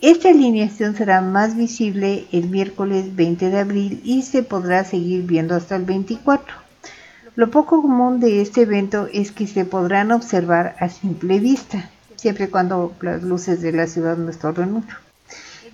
Esta 0.00 0.30
alineación 0.30 0.96
será 0.96 1.20
más 1.20 1.54
visible 1.54 2.26
el 2.32 2.48
miércoles 2.48 3.14
20 3.14 3.50
de 3.50 3.58
abril 3.58 4.00
y 4.02 4.22
se 4.22 4.42
podrá 4.42 4.82
seguir 4.84 5.24
viendo 5.26 5.54
hasta 5.54 5.76
el 5.76 5.84
24. 5.84 6.54
Lo 7.36 7.50
poco 7.50 7.82
común 7.82 8.20
de 8.20 8.40
este 8.40 8.62
evento 8.62 9.06
es 9.12 9.32
que 9.32 9.46
se 9.46 9.66
podrán 9.66 10.12
observar 10.12 10.76
a 10.80 10.88
simple 10.88 11.40
vista, 11.40 11.90
siempre 12.16 12.48
cuando 12.48 12.94
las 13.02 13.22
luces 13.22 13.60
de 13.60 13.72
la 13.72 13.86
ciudad 13.86 14.16
no 14.16 14.30
estorben 14.30 14.72
mucho. 14.72 14.96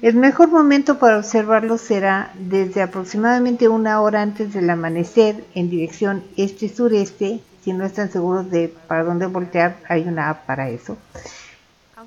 El 0.02 0.14
mejor 0.14 0.48
momento 0.48 0.98
para 0.98 1.16
observarlos 1.16 1.80
será 1.80 2.30
desde 2.38 2.82
aproximadamente 2.82 3.68
una 3.68 4.02
hora 4.02 4.20
antes 4.20 4.52
del 4.52 4.68
amanecer 4.68 5.44
en 5.54 5.70
dirección 5.70 6.22
este-sureste. 6.36 7.40
Si 7.62 7.72
no 7.72 7.86
están 7.86 8.12
seguros 8.12 8.50
de 8.50 8.72
para 8.86 9.04
dónde 9.04 9.26
voltear, 9.26 9.78
hay 9.88 10.02
una 10.02 10.28
app 10.28 10.44
para 10.44 10.68
eso. 10.68 10.98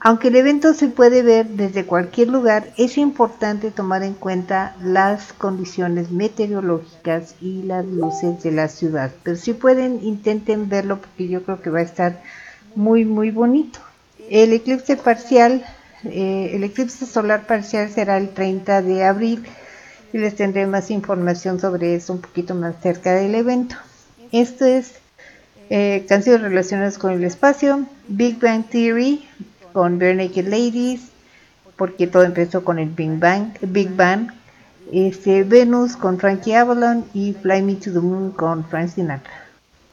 Aunque 0.01 0.27
el 0.27 0.35
evento 0.35 0.73
se 0.75 0.87
puede 0.87 1.23
ver 1.23 1.47
desde 1.47 1.85
cualquier 1.85 2.29
lugar, 2.29 2.71
es 2.77 2.97
importante 2.97 3.71
tomar 3.71 4.03
en 4.03 4.13
cuenta 4.13 4.75
las 4.81 5.33
condiciones 5.33 6.11
meteorológicas 6.11 7.35
y 7.41 7.63
las 7.63 7.85
luces 7.85 8.41
de 8.43 8.51
la 8.51 8.69
ciudad. 8.69 9.11
Pero 9.23 9.35
si 9.35 9.53
pueden, 9.53 9.99
intenten 10.03 10.69
verlo 10.69 10.99
porque 10.99 11.27
yo 11.27 11.43
creo 11.43 11.61
que 11.61 11.71
va 11.71 11.79
a 11.79 11.83
estar 11.83 12.21
muy, 12.75 13.03
muy 13.03 13.31
bonito. 13.31 13.79
El 14.29 14.53
eclipse 14.53 14.95
parcial 14.95 15.65
eh, 16.05 16.51
el 16.53 16.63
eclipse 16.63 17.05
solar 17.05 17.45
parcial 17.45 17.89
será 17.89 18.17
el 18.17 18.29
30 18.29 18.81
de 18.81 19.03
abril 19.03 19.45
y 20.13 20.17
les 20.17 20.35
tendré 20.35 20.65
más 20.65 20.91
información 20.91 21.59
sobre 21.59 21.95
eso 21.95 22.13
un 22.13 22.21
poquito 22.21 22.55
más 22.55 22.75
cerca 22.81 23.13
del 23.13 23.35
evento. 23.35 23.75
Esto 24.31 24.65
es 24.65 24.93
eh, 25.69 26.05
canciones 26.07 26.41
relacionadas 26.41 26.97
con 26.97 27.11
el 27.11 27.23
espacio, 27.23 27.85
Big 28.07 28.39
Bang 28.39 28.65
Theory 28.69 29.27
con 29.73 29.99
Bare 29.99 30.15
Naked 30.15 30.47
Ladies, 30.47 31.01
porque 31.75 32.07
todo 32.07 32.23
empezó 32.23 32.63
con 32.63 32.79
el 32.79 32.89
Big 32.89 33.19
Bang, 33.19 33.53
Big 33.61 33.95
Bang 33.95 34.31
este, 34.91 35.43
Venus 35.43 35.95
con 35.95 36.17
Frankie 36.19 36.55
Avalon 36.55 37.05
y 37.13 37.33
Fly 37.33 37.61
Me 37.61 37.75
to 37.75 37.91
the 37.91 37.99
Moon 37.99 38.31
con 38.31 38.65
Frank 38.65 38.89
Sinatra. 38.89 39.38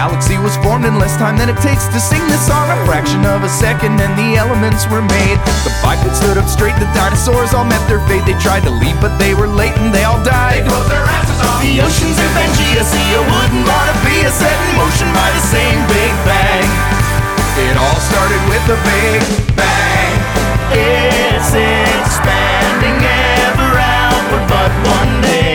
galaxy 0.07 0.39
was 0.39 0.55
formed 0.63 0.87
in 0.87 1.03
less 1.03 1.19
time 1.19 1.35
than 1.35 1.51
it 1.51 1.59
takes 1.59 1.91
to 1.91 1.99
sing 1.99 2.23
this 2.31 2.47
song. 2.47 2.63
A 2.71 2.79
fraction 2.87 3.27
of 3.27 3.43
a 3.43 3.51
second 3.51 3.99
and 3.99 4.15
the 4.15 4.39
elements 4.39 4.87
were 4.87 5.03
made. 5.03 5.35
The 5.67 5.75
bipeds 5.83 6.23
stood 6.23 6.39
up 6.39 6.47
straight, 6.47 6.79
the 6.79 6.87
dinosaurs 6.95 7.51
all 7.51 7.67
met 7.67 7.83
their 7.91 7.99
fate. 8.07 8.23
They 8.23 8.39
tried 8.39 8.63
to 8.71 8.71
leave, 8.71 8.95
but 9.03 9.19
they 9.19 9.35
were 9.35 9.51
late 9.51 9.75
and 9.83 9.91
they 9.91 10.07
all 10.07 10.23
died. 10.23 10.63
They 10.63 10.69
closed 10.71 10.95
their 10.95 11.03
asses 11.03 11.43
off. 11.43 11.59
The 11.59 11.83
oceans 11.83 12.15
of 12.23 12.31
Pangea, 12.39 12.87
see 12.87 13.09
a 13.19 13.23
wouldn't 13.35 13.67
a 13.67 14.31
set 14.31 14.55
in 14.55 14.71
motion 14.79 15.11
by 15.11 15.27
the 15.35 15.43
same 15.51 15.79
Big 15.91 16.15
Bang. 16.23 16.71
It 17.67 17.75
all 17.75 17.99
started 18.07 18.43
with 18.47 18.63
a 18.71 18.79
Big 18.87 19.21
Bang. 19.59 20.15
It's 20.71 21.51
expanding 21.51 23.03
ever 23.43 23.71
outward, 23.75 24.45
but 24.47 24.71
one 24.87 25.19
day 25.27 25.46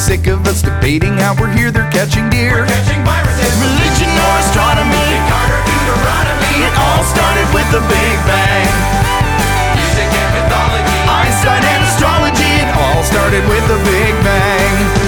sick 0.00 0.26
of 0.28 0.46
us 0.48 0.62
debating 0.62 1.12
how 1.20 1.36
we're 1.36 1.52
here. 1.52 1.70
They're 1.70 1.90
catching 1.92 2.30
deer. 2.30 2.64
catching 2.64 3.04
viruses. 3.04 3.52
Religion 3.60 4.08
or 4.08 4.34
astronomy. 4.40 5.08
Carter, 5.28 5.60
Deuteronomy. 5.68 6.52
It 6.64 6.72
all 6.72 7.04
started 7.04 7.46
with 7.52 7.68
the 7.68 7.84
Big 7.84 8.16
Bang. 8.24 8.68
Music 9.76 10.08
and 10.08 10.30
mythology. 10.32 10.98
Einstein 11.04 11.60
and 11.60 11.82
astrology. 11.84 12.48
It 12.64 12.70
all 12.80 13.04
started 13.04 13.44
with 13.44 13.64
the 13.68 13.76
Big 13.84 14.16
Bang. 14.24 14.99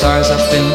Stars 0.00 0.30
up 0.30 0.54
in 0.54 0.69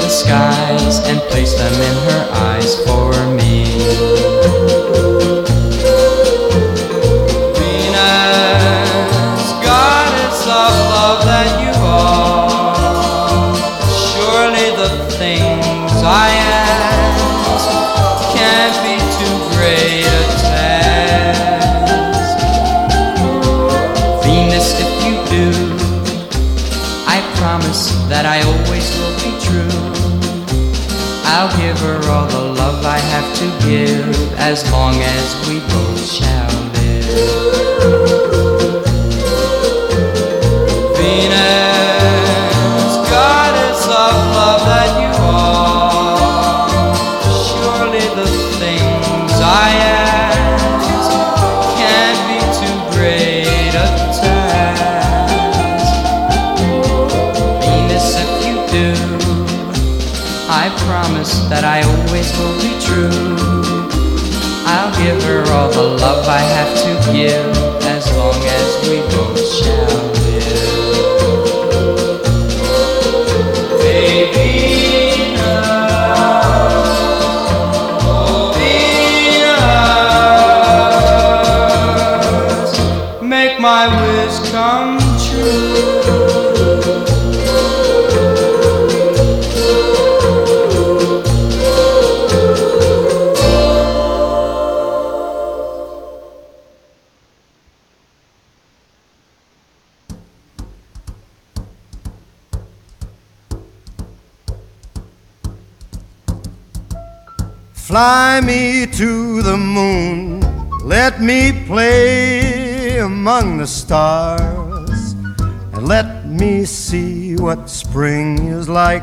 I 66.27 66.39
have 66.39 66.74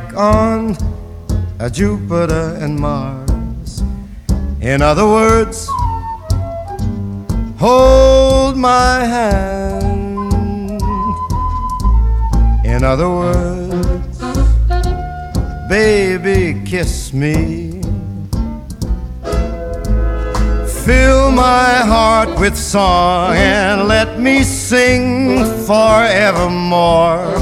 like 0.03 0.16
on 0.16 0.77
a 1.59 1.70
Jupiter 1.70 2.57
and 2.61 2.79
Mars. 2.79 3.83
In 4.61 4.83
other 4.83 5.07
words, 5.07 5.69
hold 7.59 8.57
my 8.57 9.05
hand. 9.05 10.33
In 12.65 12.85
other 12.85 13.09
words, 13.09 14.19
baby, 15.69 16.61
kiss 16.65 17.12
me. 17.12 17.81
Fill 20.85 21.31
my 21.31 21.74
heart 21.93 22.41
with 22.41 22.57
song 22.57 23.35
and 23.37 23.87
let 23.87 24.19
me 24.19 24.43
sing 24.43 25.45
forevermore. 25.66 27.41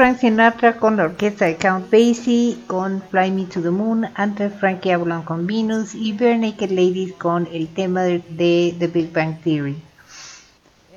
Frank 0.00 0.20
Sinatra 0.20 0.78
con 0.78 0.96
la 0.96 1.04
orquesta 1.04 1.44
de 1.44 1.58
Count 1.58 1.90
Basie, 1.90 2.56
con 2.66 3.02
Fly 3.10 3.30
Me 3.32 3.44
to 3.44 3.60
the 3.60 3.68
Moon, 3.68 4.08
antes 4.14 4.50
Frankie 4.58 4.92
Avalon 4.92 5.24
con 5.24 5.46
Venus 5.46 5.94
y 5.94 6.14
Bare 6.14 6.38
Naked 6.38 6.70
Ladies 6.70 7.12
con 7.12 7.46
el 7.52 7.68
tema 7.68 8.04
de, 8.04 8.22
The 8.78 8.86
Big 8.86 9.12
Bang 9.12 9.42
Theory. 9.44 9.76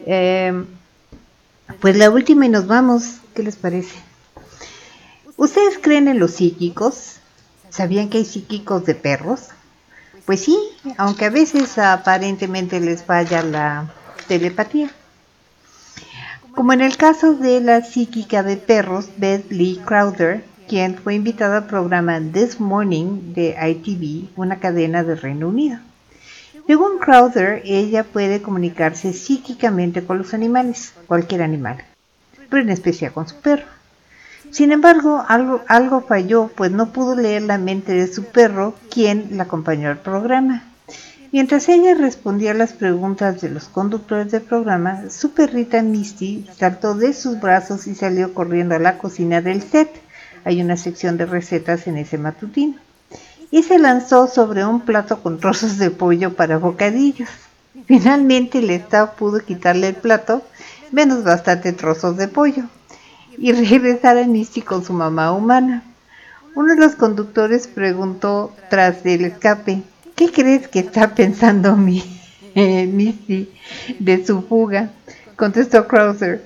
Eh, 0.05 0.53
pues 1.81 1.97
la 1.97 2.09
última 2.11 2.45
y 2.45 2.49
nos 2.49 2.65
vamos, 2.65 3.17
¿qué 3.35 3.43
les 3.43 3.57
parece? 3.57 3.93
¿Ustedes 5.35 5.80
creen 5.81 6.07
en 6.07 6.17
los 6.17 6.35
psíquicos? 6.35 7.17
¿Sabían 7.71 8.09
que 8.09 8.19
hay 8.19 8.25
psíquicos 8.25 8.85
de 8.85 8.95
perros? 8.95 9.49
Pues 10.25 10.45
sí, 10.45 10.57
aunque 10.97 11.25
a 11.25 11.30
veces 11.30 11.77
aparentemente 11.77 12.80
les 12.80 13.03
falla 13.03 13.43
la 13.43 13.93
telepatía. 14.30 14.89
Como 16.55 16.71
en 16.71 16.81
el 16.81 16.97
caso 16.97 17.34
de 17.34 17.61
la 17.61 17.81
psíquica 17.81 18.43
de 18.43 18.57
perros 18.57 19.09
Beth 19.17 19.49
Lee 19.49 19.81
Crowder, 19.84 20.43
quien 20.67 20.95
fue 20.95 21.15
invitada 21.15 21.57
al 21.57 21.65
programa 21.65 22.19
This 22.19 22.59
Morning 22.59 23.34
de 23.34 23.55
ITV, 23.59 24.30
una 24.39 24.59
cadena 24.59 25.03
del 25.03 25.19
Reino 25.19 25.47
Unido. 25.47 25.80
Según 26.67 26.99
Crowder, 26.99 27.63
ella 27.65 28.03
puede 28.03 28.43
comunicarse 28.43 29.13
psíquicamente 29.13 30.03
con 30.03 30.19
los 30.19 30.35
animales, 30.35 30.93
cualquier 31.07 31.41
animal, 31.41 31.84
pero 32.51 32.61
en 32.61 32.69
especial 32.69 33.11
con 33.13 33.27
su 33.27 33.35
perro. 33.38 33.65
Sin 34.51 34.71
embargo, 34.71 35.25
algo, 35.27 35.61
algo 35.67 36.01
falló, 36.01 36.51
pues 36.55 36.69
no 36.69 36.93
pudo 36.93 37.15
leer 37.15 37.41
la 37.41 37.57
mente 37.57 37.93
de 37.93 38.13
su 38.13 38.25
perro, 38.25 38.75
quien 38.91 39.38
la 39.38 39.43
acompañó 39.43 39.89
al 39.89 39.97
programa. 39.97 40.72
Mientras 41.34 41.68
ella 41.68 41.95
respondía 41.95 42.53
las 42.53 42.73
preguntas 42.73 43.41
de 43.41 43.49
los 43.49 43.64
conductores 43.64 44.31
del 44.31 44.43
programa, 44.43 45.10
su 45.10 45.31
perrita 45.31 45.81
Misty 45.81 46.45
saltó 46.55 46.93
de 46.93 47.11
sus 47.11 47.39
brazos 47.39 47.88
y 47.88 47.95
salió 47.95 48.35
corriendo 48.35 48.76
a 48.76 48.80
la 48.80 48.99
cocina 48.99 49.41
del 49.41 49.64
set. 49.64 49.89
Hay 50.45 50.61
una 50.61 50.77
sección 50.77 51.18
de 51.18 51.26
recetas 51.26 51.88
en 51.88 51.97
ese 51.97 52.19
matutino. 52.19 52.76
Y 53.49 53.64
se 53.64 53.80
lanzó 53.80 54.27
sobre 54.27 54.64
un 54.64 54.81
plato 54.81 55.23
con 55.23 55.39
trozos 55.39 55.80
de 55.80 55.89
pollo 55.89 56.35
para 56.35 56.60
bocadillos. 56.60 57.30
Finalmente 57.88 58.60
el 58.60 58.69
staff 58.69 59.15
pudo 59.18 59.39
quitarle 59.39 59.88
el 59.88 59.95
plato, 59.95 60.43
menos 60.91 61.23
bastante 61.23 61.73
trozos 61.73 62.15
de 62.15 62.27
pollo, 62.27 62.65
y 63.39 63.53
regresar 63.53 64.19
a 64.19 64.27
Misty 64.27 64.61
con 64.61 64.85
su 64.85 64.93
mamá 64.93 65.31
humana. 65.31 65.81
Uno 66.53 66.76
de 66.76 66.80
los 66.80 66.93
conductores 66.93 67.65
preguntó 67.65 68.53
tras 68.69 69.03
el 69.03 69.26
escape, 69.26 69.81
¿qué 70.15 70.31
crees 70.31 70.68
que 70.68 70.80
está 70.80 71.15
pensando 71.15 71.76
mi, 71.77 72.03
eh, 72.56 72.85
Misty 72.88 73.49
de 73.99 74.26
su 74.26 74.41
fuga? 74.41 74.90
Contestó 75.35 75.88
Krauser, 75.88 76.44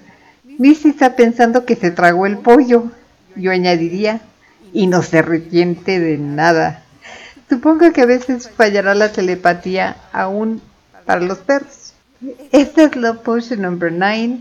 Misty 0.58 0.90
está 0.90 1.16
pensando 1.16 1.66
que 1.66 1.76
se 1.76 1.92
tragó 1.92 2.26
el 2.26 2.38
pollo. 2.38 2.92
Yo 3.36 3.52
añadiría, 3.52 4.22
y 4.74 4.88
no 4.88 5.02
se 5.02 5.20
arrepiente 5.20 6.00
de 6.00 6.18
nada. 6.18 6.84
Supongo 7.50 7.92
que 7.94 8.02
a 8.02 8.06
veces 8.06 8.50
fallará 8.50 8.94
la 8.94 9.12
telepatía 9.12 9.98
aún 10.12 10.62
para 11.06 11.22
los 11.22 11.40
perros. 11.40 11.94
Esta 12.52 12.84
es 12.84 12.96
Love 12.96 13.20
Potion 13.20 13.62
number 13.62 13.92
9 13.92 14.40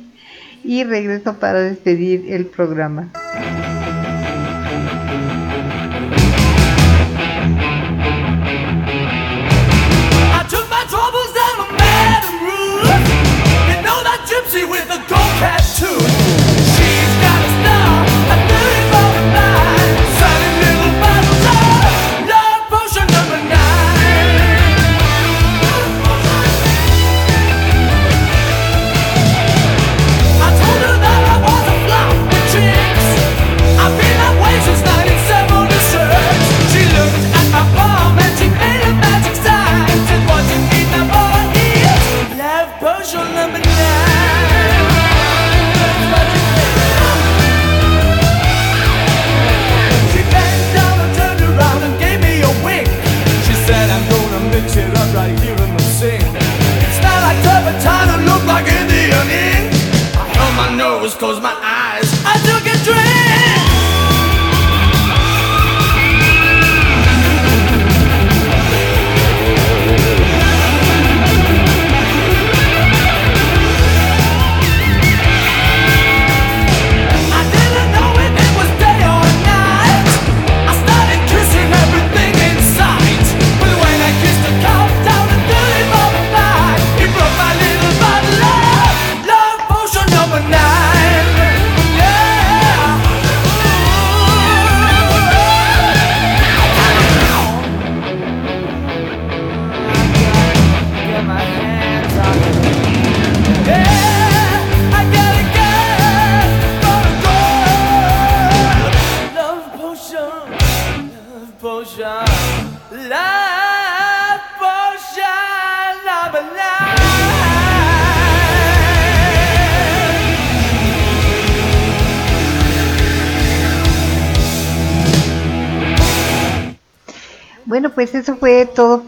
y 0.65 0.85
regreso 0.85 1.35
para 1.35 1.61
despedir 1.61 2.33
el 2.33 2.47
programa. 2.47 3.13
with 14.65 14.89
a 14.91 14.99
gold 15.09 15.35
tattoo. 15.39 16.46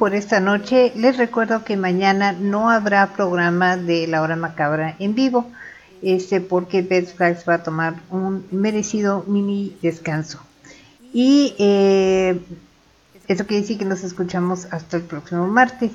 Por 0.08 0.16
esta 0.16 0.40
noche. 0.40 0.90
Les 0.96 1.18
recuerdo 1.18 1.64
que 1.64 1.76
mañana 1.76 2.32
no 2.32 2.70
habrá 2.70 3.08
programa 3.08 3.76
de 3.76 4.06
La 4.06 4.22
Hora 4.22 4.36
Macabra 4.36 4.96
en 4.98 5.14
vivo, 5.14 5.44
este, 6.00 6.40
porque 6.40 6.82
Flags 6.82 7.44
va 7.46 7.54
a 7.56 7.62
tomar 7.62 7.96
un 8.10 8.46
merecido 8.50 9.22
mini 9.26 9.76
descanso. 9.82 10.40
Y 11.12 11.54
eh, 11.58 12.40
eso 13.26 13.46
quiere 13.46 13.60
decir 13.60 13.76
que 13.76 13.84
nos 13.84 14.02
escuchamos 14.02 14.66
hasta 14.70 14.96
el 14.96 15.02
próximo 15.02 15.46
martes. 15.46 15.90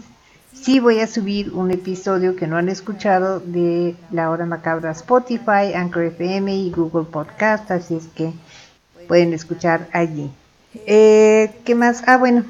Sí 0.54 0.80
voy 0.80 1.00
a 1.00 1.08
subir 1.08 1.52
un 1.52 1.72
episodio 1.72 2.36
que 2.36 2.46
no 2.46 2.58
han 2.58 2.70
escuchado 2.70 3.40
de 3.40 3.96
La 4.12 4.30
Hora 4.30 4.46
Macabra 4.46 4.92
Spotify, 4.92 5.74
Anchor 5.74 6.04
FM 6.04 6.56
y 6.56 6.70
Google 6.70 7.06
Podcast, 7.06 7.72
así 7.72 7.96
es 7.96 8.06
que 8.14 8.32
pueden 9.08 9.34
escuchar 9.34 9.90
allí. 9.92 10.30
Eh, 10.86 11.52
¿Qué 11.66 11.74
más? 11.74 12.04
Ah, 12.06 12.18
bueno, 12.18 12.44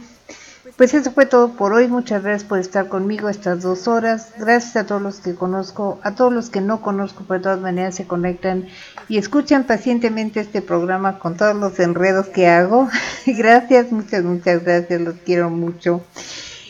pues 0.78 0.94
eso 0.94 1.12
fue 1.12 1.26
todo 1.26 1.54
por 1.54 1.74
hoy. 1.74 1.88
Muchas 1.88 2.24
gracias 2.24 2.48
por 2.48 2.60
estar 2.60 2.88
conmigo 2.88 3.30
estas 3.30 3.62
dos 3.62 3.88
horas. 3.88 4.34
Gracias 4.38 4.76
a 4.76 4.86
todos 4.86 5.02
los 5.02 5.20
que 5.20 5.36
conozco, 5.36 6.00
a 6.04 6.16
todos 6.16 6.34
los 6.34 6.50
que 6.50 6.62
no 6.62 6.82
conozco, 6.82 7.24
pero 7.28 7.40
de 7.40 7.44
todas 7.44 7.60
maneras 7.60 7.95
se 7.95 8.08
conectan 8.08 8.68
y 9.08 9.18
escuchan 9.18 9.66
pacientemente 9.66 10.40
este 10.40 10.62
programa 10.62 11.20
con 11.20 11.38
todos 11.38 11.56
los 11.56 11.80
enredos 11.80 12.28
que 12.28 12.48
hago. 12.48 12.90
gracias, 13.26 13.91
muchas, 13.91 14.24
muchas 14.24 14.64
gracias. 14.64 15.02
Los 15.02 15.16
quiero 15.26 15.50
mucho. 15.50 16.02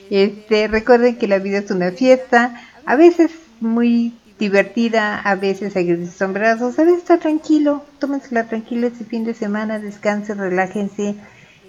Este, 0.10 0.68
recuerden 0.68 1.18
que 1.18 1.28
la 1.28 1.40
vida 1.40 1.60
es 1.60 1.72
una 1.72 1.92
fiesta, 1.92 2.62
a 2.86 2.96
veces 2.96 3.32
muy 3.62 4.14
divertida, 4.38 5.20
a 5.20 5.36
veces 5.36 5.76
hay 5.76 6.06
sombrerazos, 6.08 6.78
a 6.78 6.84
veces 6.84 7.00
está 7.00 7.18
tranquilo, 7.18 7.84
tómensela 8.00 8.44
tranquila 8.44 8.88
este 8.88 9.06
fin 9.06 9.24
de 9.24 9.34
semana, 9.34 9.80
descansen, 9.80 10.38
relájense, 10.38 11.16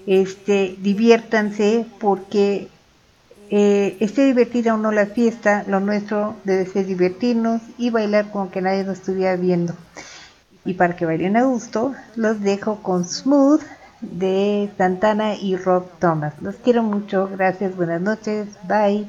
este, 0.06 0.76
diviértanse, 0.80 1.86
porque 1.98 2.68
eh, 3.50 3.96
esté 4.00 4.26
divertida 4.26 4.74
o 4.74 4.78
no 4.78 4.92
la 4.92 5.06
fiesta, 5.06 5.64
lo 5.68 5.80
nuestro 5.80 6.36
debe 6.44 6.66
ser 6.66 6.86
divertirnos 6.86 7.62
y 7.78 7.90
bailar 7.90 8.30
como 8.30 8.50
que 8.50 8.60
nadie 8.60 8.84
nos 8.84 8.98
estuviera 8.98 9.36
viendo. 9.36 9.74
Y 10.64 10.74
para 10.74 10.96
que 10.96 11.06
bailen 11.06 11.36
a 11.36 11.44
gusto, 11.44 11.94
los 12.16 12.40
dejo 12.40 12.82
con 12.82 13.04
Smooth 13.04 13.62
de 14.00 14.70
Santana 14.78 15.34
y 15.34 15.56
Rob 15.56 15.86
Thomas. 15.98 16.34
Los 16.40 16.56
quiero 16.56 16.82
mucho, 16.82 17.28
gracias, 17.30 17.76
buenas 17.76 18.00
noches, 18.00 18.48
bye. 18.66 19.06